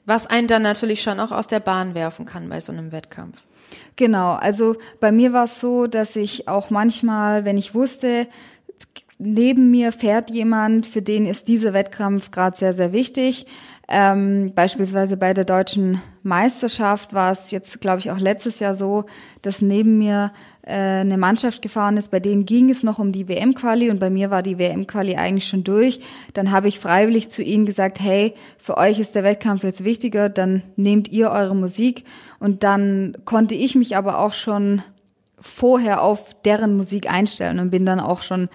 Was 0.05 0.27
einen 0.27 0.47
dann 0.47 0.63
natürlich 0.63 1.01
schon 1.01 1.19
auch 1.19 1.31
aus 1.31 1.47
der 1.47 1.59
Bahn 1.59 1.93
werfen 1.93 2.25
kann 2.25 2.49
bei 2.49 2.59
so 2.59 2.71
einem 2.71 2.91
Wettkampf. 2.91 3.43
Genau, 3.95 4.33
also 4.33 4.75
bei 4.99 5.11
mir 5.11 5.31
war 5.33 5.45
es 5.45 5.59
so, 5.59 5.87
dass 5.87 6.15
ich 6.15 6.47
auch 6.47 6.69
manchmal, 6.69 7.45
wenn 7.45 7.57
ich 7.57 7.75
wusste, 7.75 8.27
neben 9.19 9.69
mir 9.69 9.91
fährt 9.91 10.31
jemand, 10.31 10.85
für 10.85 11.01
den 11.01 11.25
ist 11.25 11.47
dieser 11.47 11.73
Wettkampf 11.73 12.31
gerade 12.31 12.57
sehr, 12.57 12.73
sehr 12.73 12.91
wichtig. 12.93 13.45
Ähm, 13.87 14.53
beispielsweise 14.55 15.17
bei 15.17 15.33
der 15.33 15.43
deutschen 15.43 16.01
Meisterschaft 16.23 17.13
war 17.13 17.31
es 17.31 17.51
jetzt, 17.51 17.81
glaube 17.81 17.99
ich, 17.99 18.09
auch 18.09 18.17
letztes 18.17 18.59
Jahr 18.59 18.73
so, 18.73 19.05
dass 19.41 19.61
neben 19.61 19.97
mir 19.97 20.31
eine 20.63 21.17
Mannschaft 21.17 21.61
gefahren 21.61 21.97
ist, 21.97 22.11
bei 22.11 22.19
denen 22.19 22.45
ging 22.45 22.69
es 22.69 22.83
noch 22.83 22.99
um 22.99 23.11
die 23.11 23.27
WM-Quali 23.27 23.89
und 23.89 23.99
bei 23.99 24.11
mir 24.11 24.29
war 24.29 24.43
die 24.43 24.59
WM-Quali 24.59 25.15
eigentlich 25.15 25.47
schon 25.47 25.63
durch. 25.63 26.01
Dann 26.33 26.51
habe 26.51 26.67
ich 26.67 26.79
freiwillig 26.79 27.29
zu 27.29 27.41
ihnen 27.41 27.65
gesagt, 27.65 27.99
hey, 27.99 28.35
für 28.59 28.77
euch 28.77 28.99
ist 28.99 29.15
der 29.15 29.23
Wettkampf 29.23 29.63
jetzt 29.63 29.83
wichtiger, 29.83 30.29
dann 30.29 30.61
nehmt 30.75 31.07
ihr 31.07 31.31
eure 31.31 31.55
Musik. 31.55 32.05
Und 32.39 32.63
dann 32.63 33.17
konnte 33.25 33.55
ich 33.55 33.75
mich 33.75 33.97
aber 33.97 34.19
auch 34.19 34.33
schon 34.33 34.83
vorher 35.39 36.03
auf 36.03 36.35
deren 36.43 36.77
Musik 36.77 37.09
einstellen 37.11 37.59
und 37.59 37.71
bin 37.71 37.85
dann 37.85 37.99
auch 37.99 38.21
schon 38.21 38.47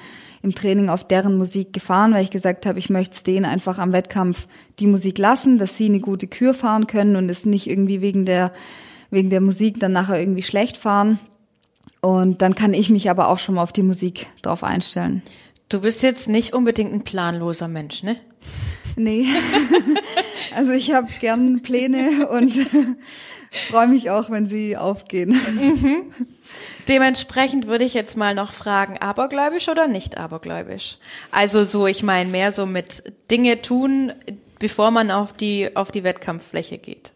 im 0.42 0.54
Training 0.54 0.88
auf 0.88 1.02
deren 1.02 1.36
Musik 1.36 1.72
gefahren, 1.72 2.14
weil 2.14 2.22
ich 2.22 2.30
gesagt 2.30 2.66
habe, 2.66 2.78
ich 2.78 2.88
möchte 2.88 3.16
es 3.16 3.24
denen 3.24 3.44
einfach 3.44 3.78
am 3.78 3.92
Wettkampf 3.92 4.46
die 4.78 4.86
Musik 4.86 5.18
lassen, 5.18 5.58
dass 5.58 5.76
sie 5.76 5.86
eine 5.86 5.98
gute 5.98 6.28
Kür 6.28 6.54
fahren 6.54 6.86
können 6.86 7.16
und 7.16 7.28
es 7.28 7.46
nicht 7.46 7.68
irgendwie 7.68 8.00
wegen 8.00 8.24
der, 8.26 8.52
wegen 9.10 9.28
der 9.28 9.40
Musik 9.40 9.80
dann 9.80 9.90
nachher 9.90 10.20
irgendwie 10.20 10.44
schlecht 10.44 10.76
fahren. 10.76 11.18
Und 12.06 12.40
dann 12.40 12.54
kann 12.54 12.72
ich 12.72 12.88
mich 12.88 13.10
aber 13.10 13.26
auch 13.30 13.40
schon 13.40 13.56
mal 13.56 13.64
auf 13.64 13.72
die 13.72 13.82
Musik 13.82 14.28
drauf 14.40 14.62
einstellen. 14.62 15.22
Du 15.68 15.80
bist 15.80 16.04
jetzt 16.04 16.28
nicht 16.28 16.54
unbedingt 16.54 16.94
ein 16.94 17.02
planloser 17.02 17.66
Mensch, 17.66 18.04
ne? 18.04 18.14
Nee. 18.94 19.26
also 20.54 20.70
ich 20.70 20.94
habe 20.94 21.08
gern 21.20 21.62
Pläne 21.62 22.28
und 22.28 22.54
freue 23.50 23.88
mich 23.88 24.10
auch, 24.10 24.30
wenn 24.30 24.48
sie 24.48 24.76
aufgehen. 24.76 25.30
Mhm. 25.30 26.12
Dementsprechend 26.88 27.66
würde 27.66 27.82
ich 27.82 27.94
jetzt 27.94 28.16
mal 28.16 28.36
noch 28.36 28.52
fragen, 28.52 28.98
abergläubisch 28.98 29.68
oder 29.68 29.88
nicht 29.88 30.16
abergläubisch? 30.16 30.98
Also 31.32 31.64
so, 31.64 31.88
ich 31.88 32.04
meine 32.04 32.30
mehr 32.30 32.52
so 32.52 32.66
mit 32.66 33.02
Dinge 33.32 33.62
tun, 33.62 34.12
bevor 34.60 34.92
man 34.92 35.10
auf 35.10 35.32
die, 35.32 35.74
auf 35.74 35.90
die 35.90 36.04
Wettkampffläche 36.04 36.78
geht. 36.78 37.10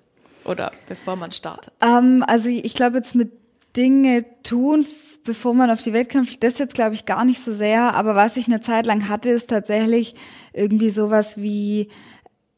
Oder 0.44 0.72
bevor 0.88 1.14
man 1.14 1.30
startet. 1.30 1.72
Ähm, 1.80 2.24
also 2.26 2.48
ich 2.48 2.74
glaube 2.74 2.96
jetzt 2.96 3.14
mit 3.14 3.39
Dinge 3.76 4.24
tun, 4.42 4.84
bevor 5.24 5.54
man 5.54 5.70
auf 5.70 5.82
die 5.82 5.92
Wettkämpfe, 5.92 6.36
das 6.40 6.58
jetzt 6.58 6.74
glaube 6.74 6.94
ich 6.94 7.06
gar 7.06 7.24
nicht 7.24 7.42
so 7.42 7.52
sehr, 7.52 7.94
aber 7.94 8.14
was 8.14 8.36
ich 8.36 8.46
eine 8.46 8.60
Zeit 8.60 8.86
lang 8.86 9.08
hatte, 9.08 9.30
ist 9.30 9.50
tatsächlich 9.50 10.14
irgendwie 10.52 10.90
sowas 10.90 11.40
wie 11.40 11.88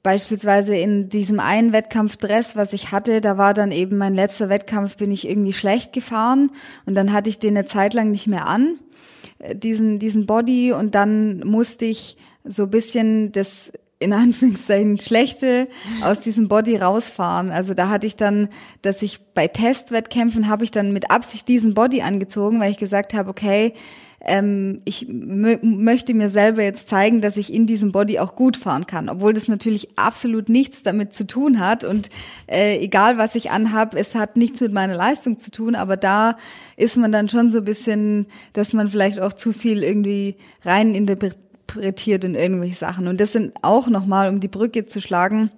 beispielsweise 0.02 0.76
in 0.76 1.08
diesem 1.08 1.38
einen 1.38 1.72
Wettkampfdress, 1.72 2.56
was 2.56 2.72
ich 2.72 2.90
hatte, 2.90 3.20
da 3.20 3.38
war 3.38 3.54
dann 3.54 3.70
eben 3.70 3.98
mein 3.98 4.14
letzter 4.14 4.48
Wettkampf, 4.48 4.96
bin 4.96 5.12
ich 5.12 5.28
irgendwie 5.28 5.52
schlecht 5.52 5.92
gefahren. 5.92 6.50
Und 6.86 6.94
dann 6.94 7.12
hatte 7.12 7.30
ich 7.30 7.38
den 7.38 7.56
eine 7.56 7.66
Zeit 7.66 7.94
lang 7.94 8.10
nicht 8.10 8.26
mehr 8.26 8.48
an, 8.48 8.78
äh, 9.38 9.54
diesen, 9.54 9.98
diesen 9.98 10.26
Body. 10.26 10.72
Und 10.72 10.94
dann 10.94 11.40
musste 11.46 11.84
ich 11.84 12.16
so 12.44 12.66
bisschen 12.66 13.30
das 13.30 13.72
in 14.03 14.12
Anführungszeichen 14.12 14.98
schlechte 14.98 15.68
aus 16.03 16.20
diesem 16.20 16.48
Body 16.48 16.76
rausfahren. 16.76 17.50
Also 17.50 17.74
da 17.74 17.88
hatte 17.88 18.07
ich 18.07 18.16
dann, 18.16 18.48
dass 18.82 19.03
ich 19.03 19.20
bei 19.34 19.48
Testwettkämpfen 19.48 20.48
habe 20.48 20.64
ich 20.64 20.70
dann 20.70 20.92
mit 20.92 21.11
Absicht 21.11 21.48
diesen 21.48 21.74
Body 21.74 22.03
angezogen, 22.03 22.61
weil 22.61 22.70
ich 22.70 22.78
gesagt 22.78 23.14
habe, 23.14 23.30
okay, 23.30 23.72
ähm, 24.24 24.80
ich 24.84 25.09
möchte 25.09 26.14
mir 26.14 26.28
selber 26.28 26.62
jetzt 26.62 26.88
zeigen, 26.88 27.20
dass 27.20 27.36
ich 27.36 27.53
in 27.53 27.66
diesem 27.66 27.92
Body 27.92 28.18
auch 28.18 28.36
gut 28.36 28.57
fahren 28.57 28.86
kann, 28.86 29.09
obwohl 29.09 29.32
das 29.32 29.48
natürlich 29.48 29.98
absolut 29.98 30.48
nichts 30.48 30.82
damit 30.82 31.12
zu 31.12 31.26
tun 31.26 31.59
hat 31.59 31.84
und 31.84 32.09
äh, 32.46 32.78
egal 32.78 33.18
was 33.18 33.34
ich 33.34 33.50
anhab, 33.50 33.94
es 33.94 34.14
hat 34.14 34.36
nichts 34.36 34.61
mit 34.61 34.72
meiner 34.72 34.94
Leistung 34.94 35.38
zu 35.38 35.50
tun, 35.50 35.74
aber 35.74 35.96
da 35.96 36.36
ist 36.76 36.96
man 36.96 37.11
dann 37.11 37.28
schon 37.28 37.50
so 37.50 37.59
ein 37.59 37.64
bisschen, 37.64 38.26
dass 38.53 38.72
man 38.72 38.88
vielleicht 38.88 39.20
auch 39.20 39.32
zu 39.32 39.53
viel 39.53 39.82
irgendwie 39.82 40.36
rein 40.64 40.94
interpretiert 40.94 41.51
in 41.77 42.35
irgendwelche 42.35 42.77
Sachen 42.77 43.09
und 43.09 43.20
das 43.20 43.33
sind 43.33 43.53
auch 43.62 43.89
nochmal, 43.89 44.29
um 44.29 44.41
die 44.41 44.49
Brücke 44.49 44.85
zu 44.85 45.01
schlagen 45.01 45.51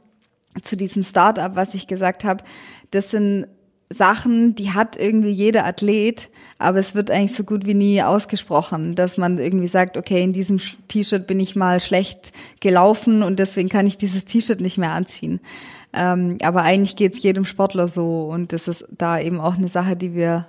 zu 0.63 0.77
diesem 0.77 1.03
Startup, 1.03 1.57
was 1.57 1.75
ich 1.75 1.87
gesagt 1.87 2.25
habe, 2.25 2.45
das 2.91 3.11
sind 3.11 3.47
Sachen, 3.91 4.55
die 4.55 4.73
hat 4.73 4.97
irgendwie 4.97 5.31
jeder 5.31 5.67
Athlet, 5.67 6.31
aber 6.59 6.79
es 6.79 6.95
wird 6.95 7.11
eigentlich 7.11 7.35
so 7.35 7.45
gut 7.45 7.67
wie 7.67 7.75
nie 7.75 8.03
ausgesprochen, 8.03 8.95
dass 8.95 9.19
man 9.19 9.39
irgendwie 9.39 9.69
sagt, 9.69 9.97
okay, 9.97 10.23
in 10.23 10.33
diesem 10.33 10.59
T-Shirt 10.89 11.27
bin 11.27 11.39
ich 11.39 11.55
mal 11.55 11.81
schlecht 11.81 12.33
gelaufen 12.61 13.23
und 13.23 13.39
deswegen 13.39 13.69
kann 13.69 13.87
ich 13.87 13.99
dieses 13.99 14.25
T-Shirt 14.25 14.61
nicht 14.61 14.79
mehr 14.79 14.93
anziehen. 14.93 15.41
Ähm, 15.93 16.39
aber 16.43 16.63
eigentlich 16.63 16.97
geht 16.97 17.15
es 17.15 17.23
jedem 17.23 17.45
Sportler 17.45 17.87
so 17.89 18.25
und 18.25 18.53
das 18.53 18.69
ist 18.69 18.87
da 18.91 19.21
eben 19.21 19.41
auch 19.41 19.57
eine 19.57 19.69
Sache, 19.69 19.97
die 19.97 20.15
wir 20.15 20.47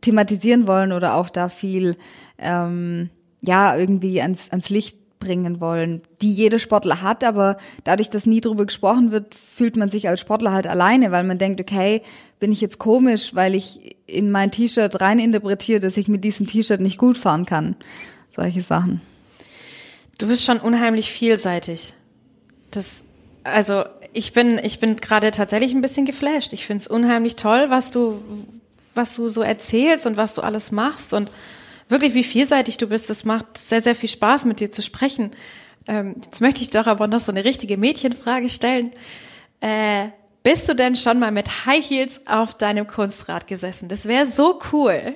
thematisieren 0.00 0.66
wollen 0.66 0.92
oder 0.92 1.14
auch 1.14 1.30
da 1.30 1.48
viel 1.48 1.96
ähm, 2.38 3.10
ja 3.42 3.76
irgendwie 3.76 4.20
ans, 4.20 4.50
ans 4.50 4.70
Licht 4.70 4.98
bringen 5.20 5.60
wollen, 5.60 6.00
die 6.22 6.32
jeder 6.32 6.58
Sportler 6.58 7.02
hat, 7.02 7.22
aber 7.22 7.58
dadurch, 7.84 8.10
dass 8.10 8.26
nie 8.26 8.40
drüber 8.40 8.66
gesprochen 8.66 9.12
wird, 9.12 9.34
fühlt 9.34 9.76
man 9.76 9.88
sich 9.88 10.08
als 10.08 10.20
Sportler 10.20 10.52
halt 10.52 10.66
alleine, 10.66 11.12
weil 11.12 11.24
man 11.24 11.38
denkt, 11.38 11.60
okay, 11.60 12.02
bin 12.40 12.50
ich 12.50 12.60
jetzt 12.62 12.78
komisch, 12.78 13.34
weil 13.34 13.54
ich 13.54 13.96
in 14.06 14.30
mein 14.30 14.50
T-Shirt 14.50 15.00
rein 15.00 15.18
interpretiere, 15.18 15.78
dass 15.78 15.98
ich 15.98 16.08
mit 16.08 16.24
diesem 16.24 16.46
T-Shirt 16.46 16.80
nicht 16.80 16.98
gut 16.98 17.18
fahren 17.18 17.44
kann. 17.44 17.76
Solche 18.34 18.62
Sachen. 18.62 19.02
Du 20.18 20.26
bist 20.26 20.44
schon 20.44 20.58
unheimlich 20.58 21.12
vielseitig. 21.12 21.94
Das, 22.70 23.04
also 23.44 23.84
ich 24.12 24.32
bin, 24.32 24.58
ich 24.62 24.80
bin 24.80 24.96
gerade 24.96 25.30
tatsächlich 25.30 25.74
ein 25.74 25.82
bisschen 25.82 26.06
geflasht. 26.06 26.52
Ich 26.54 26.66
finde 26.66 26.80
es 26.80 26.88
unheimlich 26.88 27.36
toll, 27.36 27.66
was 27.68 27.90
du, 27.90 28.22
was 28.94 29.12
du 29.12 29.28
so 29.28 29.42
erzählst 29.42 30.06
und 30.06 30.16
was 30.16 30.32
du 30.34 30.40
alles 30.40 30.72
machst 30.72 31.12
und 31.12 31.30
wirklich, 31.90 32.14
wie 32.14 32.24
vielseitig 32.24 32.76
du 32.76 32.86
bist. 32.86 33.10
Es 33.10 33.24
macht 33.24 33.58
sehr, 33.58 33.82
sehr 33.82 33.94
viel 33.94 34.08
Spaß, 34.08 34.44
mit 34.44 34.60
dir 34.60 34.72
zu 34.72 34.82
sprechen. 34.82 35.30
Ähm, 35.86 36.16
jetzt 36.24 36.40
möchte 36.40 36.62
ich 36.62 36.70
doch 36.70 36.86
aber 36.86 37.06
noch 37.06 37.20
so 37.20 37.32
eine 37.32 37.44
richtige 37.44 37.76
Mädchenfrage 37.76 38.48
stellen. 38.48 38.90
Äh, 39.60 40.08
bist 40.42 40.68
du 40.68 40.74
denn 40.74 40.96
schon 40.96 41.18
mal 41.18 41.32
mit 41.32 41.66
High 41.66 41.84
Heels 41.84 42.22
auf 42.26 42.54
deinem 42.54 42.86
Kunstrad 42.86 43.46
gesessen? 43.46 43.88
Das 43.88 44.06
wäre 44.06 44.26
so 44.26 44.58
cool. 44.72 45.14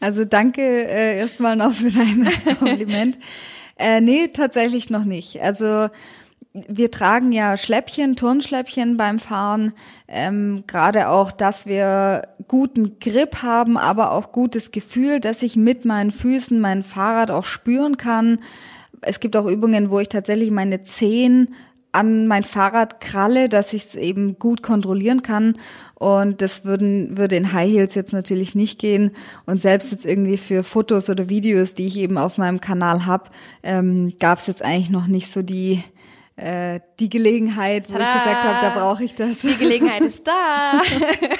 Also 0.00 0.24
danke 0.24 0.62
äh, 0.62 1.18
erstmal 1.18 1.56
noch 1.56 1.74
für 1.74 1.90
dein 1.90 2.28
Kompliment. 2.58 3.18
äh, 3.78 4.00
nee, 4.00 4.28
tatsächlich 4.28 4.90
noch 4.90 5.04
nicht. 5.04 5.40
Also 5.42 5.88
wir 6.68 6.90
tragen 6.90 7.32
ja 7.32 7.56
Schläppchen, 7.56 8.16
Turnschläppchen 8.16 8.96
beim 8.96 9.18
Fahren. 9.18 9.72
Ähm, 10.08 10.64
Gerade 10.66 11.08
auch, 11.08 11.32
dass 11.32 11.66
wir 11.66 12.22
guten 12.48 12.98
Grip 12.98 13.42
haben, 13.42 13.76
aber 13.76 14.12
auch 14.12 14.32
gutes 14.32 14.70
Gefühl, 14.70 15.20
dass 15.20 15.42
ich 15.42 15.56
mit 15.56 15.84
meinen 15.84 16.10
Füßen 16.10 16.60
mein 16.60 16.82
Fahrrad 16.82 17.30
auch 17.30 17.44
spüren 17.44 17.96
kann. 17.96 18.38
Es 19.02 19.20
gibt 19.20 19.36
auch 19.36 19.46
Übungen, 19.46 19.90
wo 19.90 20.00
ich 20.00 20.08
tatsächlich 20.08 20.50
meine 20.50 20.82
Zehen 20.82 21.54
an 21.96 22.26
mein 22.26 22.42
Fahrrad 22.42 23.00
kralle, 23.00 23.48
dass 23.48 23.72
ich 23.72 23.84
es 23.84 23.94
eben 23.94 24.38
gut 24.38 24.62
kontrollieren 24.62 25.22
kann. 25.22 25.56
Und 25.94 26.42
das 26.42 26.66
würden, 26.66 27.16
würde 27.16 27.36
in 27.36 27.54
High 27.54 27.70
Heels 27.70 27.94
jetzt 27.94 28.12
natürlich 28.12 28.54
nicht 28.54 28.78
gehen. 28.78 29.12
Und 29.46 29.62
selbst 29.62 29.92
jetzt 29.92 30.04
irgendwie 30.04 30.36
für 30.36 30.62
Fotos 30.62 31.08
oder 31.08 31.30
Videos, 31.30 31.72
die 31.72 31.86
ich 31.86 31.96
eben 31.96 32.18
auf 32.18 32.36
meinem 32.36 32.60
Kanal 32.60 33.06
habe, 33.06 33.30
ähm, 33.62 34.12
gab 34.20 34.38
es 34.38 34.46
jetzt 34.46 34.62
eigentlich 34.62 34.90
noch 34.90 35.06
nicht 35.06 35.30
so 35.30 35.40
die 35.40 35.82
äh, 36.36 36.80
die 37.00 37.08
Gelegenheit, 37.08 37.88
Tada! 37.88 37.98
wo 37.98 38.02
ich 38.02 38.12
gesagt 38.22 38.44
habe, 38.44 38.58
da 38.60 38.70
brauche 38.70 39.04
ich 39.04 39.14
das. 39.14 39.38
Die 39.38 39.56
Gelegenheit 39.56 40.02
ist 40.02 40.26
da. 40.28 40.80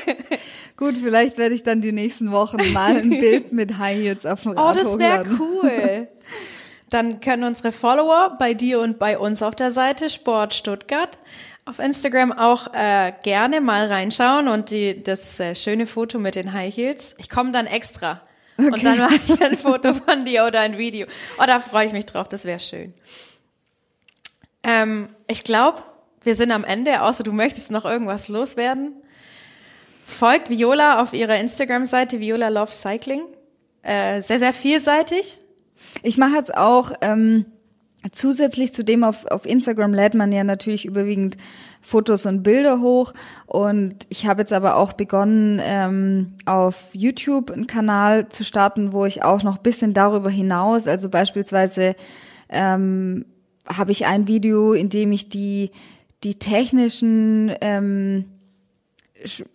Gut, 0.76 0.94
vielleicht 1.02 1.38
werde 1.38 1.54
ich 1.54 1.62
dann 1.62 1.80
die 1.80 1.92
nächsten 1.92 2.32
Wochen 2.32 2.72
mal 2.72 2.96
ein 2.96 3.10
Bild 3.10 3.52
mit 3.52 3.78
High 3.78 3.96
Heels 3.98 4.26
auf 4.26 4.42
dem 4.42 4.52
Oh, 4.52 4.60
Rad 4.60 4.80
das 4.80 4.98
wäre 4.98 5.24
cool. 5.38 6.08
Dann 6.90 7.20
können 7.20 7.42
unsere 7.44 7.72
Follower 7.72 8.36
bei 8.38 8.54
dir 8.54 8.80
und 8.80 8.98
bei 8.98 9.18
uns 9.18 9.42
auf 9.42 9.56
der 9.56 9.72
Seite 9.72 10.08
Sport 10.08 10.54
Stuttgart 10.54 11.18
auf 11.64 11.80
Instagram 11.80 12.32
auch 12.32 12.72
äh, 12.74 13.12
gerne 13.24 13.60
mal 13.60 13.88
reinschauen 13.88 14.46
und 14.46 14.70
die, 14.70 15.02
das 15.02 15.40
äh, 15.40 15.54
schöne 15.56 15.86
Foto 15.86 16.18
mit 16.18 16.36
den 16.36 16.52
High 16.52 16.74
Heels. 16.74 17.16
Ich 17.18 17.28
komme 17.28 17.50
dann 17.50 17.66
extra. 17.66 18.20
Und 18.56 18.84
dann 18.84 18.98
mache 18.98 19.16
ich 19.26 19.42
ein 19.42 19.56
Foto 19.56 19.92
von 19.94 20.24
dir 20.24 20.46
oder 20.46 20.60
ein 20.60 20.78
Video. 20.78 21.06
Oh, 21.38 21.44
da 21.46 21.58
freue 21.58 21.86
ich 21.86 21.92
mich 21.92 22.06
drauf, 22.06 22.28
das 22.28 22.44
wäre 22.44 22.60
schön. 22.60 22.94
Ähm, 24.66 25.08
ich 25.28 25.44
glaube, 25.44 25.80
wir 26.22 26.34
sind 26.34 26.50
am 26.50 26.64
Ende, 26.64 27.02
außer 27.02 27.22
du 27.22 27.32
möchtest 27.32 27.70
noch 27.70 27.84
irgendwas 27.84 28.28
loswerden. 28.28 28.92
Folgt 30.04 30.50
Viola 30.50 31.00
auf 31.00 31.12
ihrer 31.12 31.38
Instagram-Seite, 31.38 32.20
Viola 32.20 32.48
Love 32.48 32.72
Cycling. 32.72 33.22
Äh, 33.82 34.20
sehr, 34.20 34.40
sehr 34.40 34.52
vielseitig. 34.52 35.38
Ich 36.02 36.18
mache 36.18 36.34
jetzt 36.36 36.56
auch 36.56 36.92
ähm, 37.00 37.46
zusätzlich 38.10 38.72
zu 38.72 38.84
dem 38.84 39.04
auf, 39.04 39.26
auf 39.26 39.46
Instagram 39.46 39.94
lädt 39.94 40.14
man 40.14 40.32
ja 40.32 40.42
natürlich 40.42 40.84
überwiegend 40.84 41.36
Fotos 41.80 42.26
und 42.26 42.42
Bilder 42.42 42.80
hoch 42.80 43.12
und 43.46 43.94
ich 44.08 44.26
habe 44.26 44.42
jetzt 44.42 44.52
aber 44.52 44.76
auch 44.76 44.92
begonnen 44.92 45.60
ähm, 45.62 46.34
auf 46.44 46.88
YouTube 46.92 47.52
einen 47.52 47.68
Kanal 47.68 48.28
zu 48.28 48.44
starten, 48.44 48.92
wo 48.92 49.04
ich 49.04 49.22
auch 49.22 49.44
noch 49.44 49.58
bisschen 49.58 49.94
darüber 49.94 50.30
hinaus, 50.30 50.88
also 50.88 51.08
beispielsweise 51.08 51.94
ähm, 52.48 53.24
habe 53.66 53.92
ich 53.92 54.06
ein 54.06 54.26
Video, 54.26 54.72
in 54.72 54.88
dem 54.88 55.12
ich 55.12 55.28
die 55.28 55.70
die 56.24 56.38
technischen 56.38 57.52
ähm, 57.60 58.24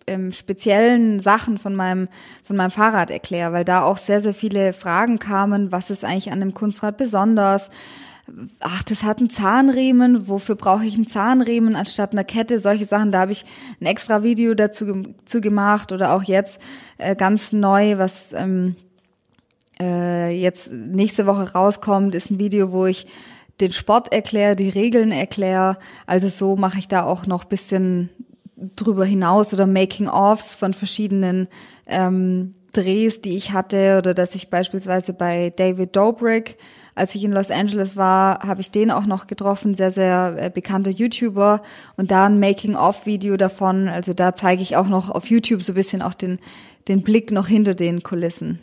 ähm, 0.06 0.32
speziellen 0.32 1.18
Sachen 1.20 1.58
von 1.58 1.74
meinem 1.74 2.08
von 2.44 2.56
meinem 2.56 2.70
Fahrrad 2.70 3.10
erkläre, 3.10 3.52
weil 3.52 3.64
da 3.64 3.82
auch 3.82 3.96
sehr 3.96 4.20
sehr 4.20 4.34
viele 4.34 4.72
Fragen 4.72 5.18
kamen, 5.18 5.72
was 5.72 5.90
ist 5.90 6.04
eigentlich 6.04 6.32
an 6.32 6.40
dem 6.40 6.54
Kunstrad 6.54 6.96
besonders? 6.96 7.70
Ach, 8.60 8.82
das 8.84 9.02
hat 9.02 9.18
einen 9.18 9.30
Zahnriemen, 9.30 10.28
wofür 10.28 10.54
brauche 10.54 10.84
ich 10.84 10.94
einen 10.94 11.08
Zahnriemen 11.08 11.74
anstatt 11.74 12.12
einer 12.12 12.24
Kette? 12.24 12.58
Solche 12.60 12.84
Sachen, 12.84 13.10
da 13.10 13.20
habe 13.20 13.32
ich 13.32 13.44
ein 13.80 13.86
extra 13.86 14.22
Video 14.22 14.54
dazu 14.54 15.02
zu 15.24 15.40
gemacht 15.40 15.90
oder 15.90 16.14
auch 16.14 16.22
jetzt 16.22 16.60
äh, 16.98 17.16
ganz 17.16 17.52
neu, 17.52 17.98
was 17.98 18.32
ähm, 18.32 18.76
äh, 19.80 20.30
jetzt 20.30 20.72
nächste 20.72 21.26
Woche 21.26 21.52
rauskommt, 21.52 22.14
ist 22.14 22.30
ein 22.30 22.38
Video, 22.38 22.72
wo 22.72 22.86
ich 22.86 23.06
den 23.60 23.72
Sport 23.72 24.12
erkläre, 24.12 24.56
die 24.56 24.68
Regeln 24.68 25.12
erkläre. 25.12 25.76
Also 26.06 26.28
so 26.28 26.56
mache 26.56 26.78
ich 26.78 26.88
da 26.88 27.04
auch 27.04 27.26
noch 27.26 27.44
bisschen 27.44 28.10
drüber 28.76 29.04
hinaus 29.04 29.52
oder 29.52 29.66
Making-ofs 29.66 30.54
von 30.54 30.72
verschiedenen 30.72 31.48
ähm, 31.86 32.54
Drehs, 32.72 33.20
die 33.20 33.36
ich 33.36 33.52
hatte 33.52 33.98
oder 33.98 34.14
dass 34.14 34.34
ich 34.34 34.48
beispielsweise 34.48 35.12
bei 35.12 35.52
David 35.54 35.94
Dobrik, 35.94 36.56
als 36.94 37.14
ich 37.14 37.24
in 37.24 37.32
Los 37.32 37.50
Angeles 37.50 37.96
war, 37.96 38.40
habe 38.46 38.60
ich 38.60 38.70
den 38.70 38.90
auch 38.90 39.06
noch 39.06 39.26
getroffen, 39.26 39.74
sehr, 39.74 39.90
sehr 39.90 40.34
äh, 40.38 40.50
bekannter 40.50 40.90
YouTuber 40.90 41.62
und 41.96 42.10
da 42.10 42.26
ein 42.26 42.40
Making-of-Video 42.40 43.36
davon. 43.36 43.88
Also 43.88 44.14
da 44.14 44.34
zeige 44.34 44.62
ich 44.62 44.76
auch 44.76 44.88
noch 44.88 45.10
auf 45.10 45.26
YouTube 45.26 45.62
so 45.62 45.72
ein 45.72 45.74
bisschen 45.74 46.02
auch 46.02 46.14
den, 46.14 46.38
den 46.88 47.02
Blick 47.02 47.30
noch 47.30 47.46
hinter 47.46 47.74
den 47.74 48.02
Kulissen. 48.02 48.58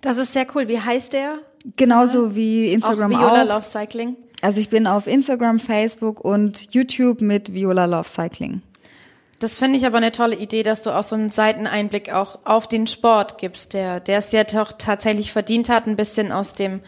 Das 0.00 0.18
ist 0.18 0.32
sehr 0.32 0.46
cool. 0.54 0.68
Wie 0.68 0.80
heißt 0.80 1.12
der? 1.12 1.38
Genauso 1.76 2.34
wie 2.34 2.68
Auch 2.68 2.74
Instagram 2.74 3.10
Viola 3.12 3.42
auch. 3.42 3.48
Love 3.48 3.64
Cycling. 3.64 4.16
Also 4.42 4.60
ich 4.60 4.68
bin 4.68 4.86
auf 4.86 5.06
Instagram, 5.06 5.58
Facebook 5.58 6.20
und 6.20 6.74
YouTube 6.74 7.20
mit 7.20 7.54
Viola 7.54 7.86
Love 7.86 8.08
Cycling. 8.08 8.60
Das 9.38 9.56
finde 9.56 9.78
ich 9.78 9.86
aber 9.86 9.96
eine 9.96 10.12
tolle 10.12 10.36
Idee, 10.36 10.62
dass 10.62 10.82
du 10.82 10.90
auch 10.90 11.02
so 11.02 11.14
einen 11.14 11.30
Seiteneinblick 11.30 12.12
auch 12.12 12.40
auf 12.44 12.68
den 12.68 12.86
Sport 12.86 13.38
gibst, 13.38 13.72
der, 13.72 14.00
der 14.00 14.18
es 14.18 14.30
ja 14.32 14.44
doch 14.44 14.72
tatsächlich 14.72 15.32
verdient 15.32 15.68
hat, 15.68 15.86
ein 15.86 15.96
bisschen 15.96 16.30
aus 16.30 16.52
dem, 16.52 16.80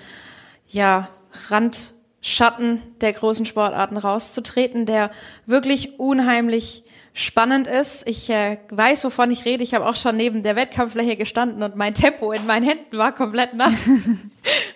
ja, 0.68 1.08
Randschatten 1.48 2.80
der 3.00 3.12
großen 3.12 3.46
Sportarten 3.46 3.96
rauszutreten, 3.96 4.86
der 4.86 5.10
wirklich 5.46 5.98
unheimlich 5.98 6.84
spannend 7.12 7.66
ist. 7.66 8.06
Ich 8.08 8.30
äh, 8.30 8.58
weiß, 8.70 9.04
wovon 9.04 9.30
ich 9.30 9.44
rede. 9.44 9.62
Ich 9.62 9.74
habe 9.74 9.86
auch 9.86 9.96
schon 9.96 10.16
neben 10.16 10.42
der 10.42 10.56
Wettkampffläche 10.56 11.16
gestanden 11.16 11.62
und 11.62 11.76
mein 11.76 11.94
Tempo 11.94 12.32
in 12.32 12.46
meinen 12.46 12.66
Händen 12.66 12.98
war 12.98 13.12
komplett 13.12 13.54
nass. 13.54 13.84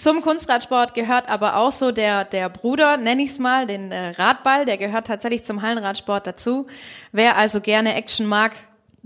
Zum 0.00 0.22
Kunstradsport 0.22 0.94
gehört 0.94 1.28
aber 1.28 1.56
auch 1.56 1.72
so 1.72 1.92
der, 1.92 2.24
der 2.24 2.48
Bruder, 2.48 2.96
nenne 2.96 3.20
ich 3.20 3.32
es 3.32 3.38
mal, 3.38 3.66
den 3.66 3.92
äh, 3.92 4.12
Radball, 4.12 4.64
der 4.64 4.78
gehört 4.78 5.08
tatsächlich 5.08 5.44
zum 5.44 5.60
Hallenradsport 5.60 6.26
dazu. 6.26 6.66
Wer 7.12 7.36
also 7.36 7.60
gerne 7.60 7.94
Action 7.94 8.24
mag, 8.24 8.52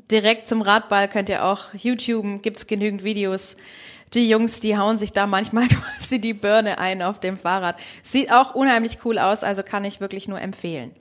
direkt 0.08 0.46
zum 0.46 0.62
Radball 0.62 1.08
könnt 1.08 1.28
ihr 1.28 1.44
auch 1.46 1.74
YouTuben, 1.74 2.42
gibt's 2.42 2.68
genügend 2.68 3.02
Videos. 3.02 3.56
Die 4.14 4.28
Jungs, 4.28 4.60
die 4.60 4.78
hauen 4.78 4.96
sich 4.96 5.12
da 5.12 5.26
manchmal 5.26 5.66
quasi 5.98 6.20
die 6.20 6.32
Birne 6.32 6.78
ein 6.78 7.02
auf 7.02 7.18
dem 7.18 7.36
Fahrrad. 7.36 7.74
Sieht 8.04 8.30
auch 8.30 8.54
unheimlich 8.54 8.98
cool 9.04 9.18
aus, 9.18 9.42
also 9.42 9.64
kann 9.64 9.84
ich 9.84 9.98
wirklich 9.98 10.28
nur 10.28 10.40
empfehlen. 10.40 10.92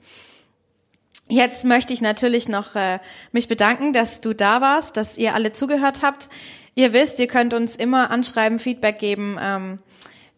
Jetzt 1.28 1.64
möchte 1.64 1.92
ich 1.92 2.02
natürlich 2.02 2.48
noch 2.48 2.74
äh, 2.74 2.98
mich 3.30 3.46
bedanken, 3.46 3.92
dass 3.92 4.20
du 4.20 4.34
da 4.34 4.60
warst, 4.60 4.96
dass 4.96 5.16
ihr 5.16 5.34
alle 5.34 5.52
zugehört 5.52 6.02
habt. 6.02 6.28
Ihr 6.74 6.92
wisst, 6.92 7.20
ihr 7.20 7.28
könnt 7.28 7.54
uns 7.54 7.76
immer 7.76 8.10
anschreiben, 8.10 8.58
Feedback 8.58 8.98
geben. 8.98 9.38
Ähm, 9.40 9.78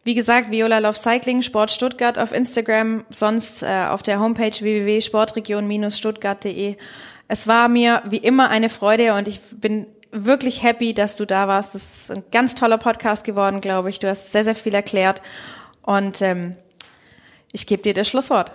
wie 0.05 0.14
gesagt, 0.14 0.51
Viola 0.51 0.78
Love 0.78 0.97
Cycling, 0.97 1.41
Sport 1.43 1.72
Stuttgart 1.72 2.18
auf 2.18 2.32
Instagram, 2.32 3.05
sonst 3.11 3.62
äh, 3.62 3.87
auf 3.89 4.03
der 4.03 4.20
Homepage 4.20 4.53
www.sportregion-stuttgart.de. 4.53 6.76
Es 7.28 7.49
war 7.49 7.68
mir 7.68 8.03
wie 8.09 8.18
immer 8.18 8.51
eine 8.51 8.68
Freude 8.68 9.14
und 9.14 9.26
ich 9.26 9.41
bin 9.41 9.89
wirklich 10.12 10.62
happy, 10.62 10.95
dass 10.95 11.16
du 11.16 11.26
da 11.26 11.49
warst. 11.49 11.74
Das 11.74 11.82
ist 11.82 12.12
ein 12.12 12.22
ganz 12.30 12.55
toller 12.55 12.78
Podcast 12.78 13.24
geworden, 13.24 13.61
glaube 13.61 13.91
ich. 13.91 13.99
Du 13.99 14.09
hast 14.09 14.30
sehr, 14.30 14.45
sehr 14.45 14.55
viel 14.55 14.74
erklärt 14.74 15.22
und 15.82 16.22
ähm, 16.22 16.55
ich 17.53 17.66
gebe 17.66 17.82
dir 17.82 17.95
das 17.95 18.07
Schlusswort. 18.07 18.53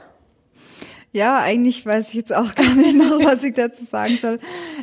Ja, 1.11 1.39
eigentlich 1.39 1.85
weiß 1.85 2.07
ich 2.09 2.15
jetzt 2.15 2.33
auch 2.33 2.55
gar 2.55 2.73
nicht 2.75 2.95
noch, 2.95 3.19
was 3.25 3.43
ich 3.43 3.53
dazu 3.53 3.83
sagen 3.83 4.17
soll. 4.21 4.39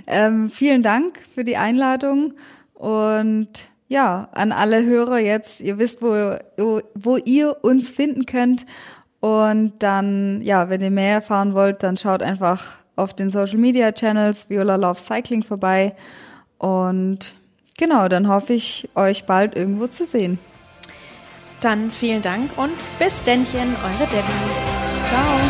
Ähm, 0.06 0.50
vielen 0.50 0.82
Dank 0.82 1.18
für 1.34 1.44
die 1.44 1.56
Einladung 1.56 2.34
und 2.78 3.48
ja, 3.88 4.28
an 4.32 4.52
alle 4.52 4.84
Hörer 4.84 5.18
jetzt, 5.18 5.60
ihr 5.60 5.78
wisst, 5.78 6.00
wo, 6.00 6.36
wo 6.94 7.16
ihr 7.16 7.56
uns 7.62 7.88
finden 7.88 8.24
könnt. 8.24 8.66
Und 9.20 9.72
dann, 9.80 10.40
ja, 10.42 10.70
wenn 10.70 10.80
ihr 10.80 10.90
mehr 10.90 11.14
erfahren 11.14 11.54
wollt, 11.54 11.82
dann 11.82 11.96
schaut 11.96 12.22
einfach 12.22 12.76
auf 12.94 13.14
den 13.14 13.30
Social 13.30 13.58
Media 13.58 13.90
Channels 13.90 14.48
Viola 14.48 14.76
Love 14.76 15.00
Cycling 15.00 15.42
vorbei. 15.42 15.94
Und 16.58 17.34
genau, 17.76 18.06
dann 18.08 18.28
hoffe 18.28 18.52
ich, 18.52 18.88
euch 18.94 19.24
bald 19.24 19.56
irgendwo 19.56 19.88
zu 19.88 20.04
sehen. 20.04 20.38
Dann 21.60 21.90
vielen 21.90 22.22
Dank 22.22 22.56
und 22.56 22.76
bis 23.00 23.22
Dännchen, 23.24 23.74
eure 23.82 24.08
Debbie. 24.08 25.08
Ciao. 25.08 25.47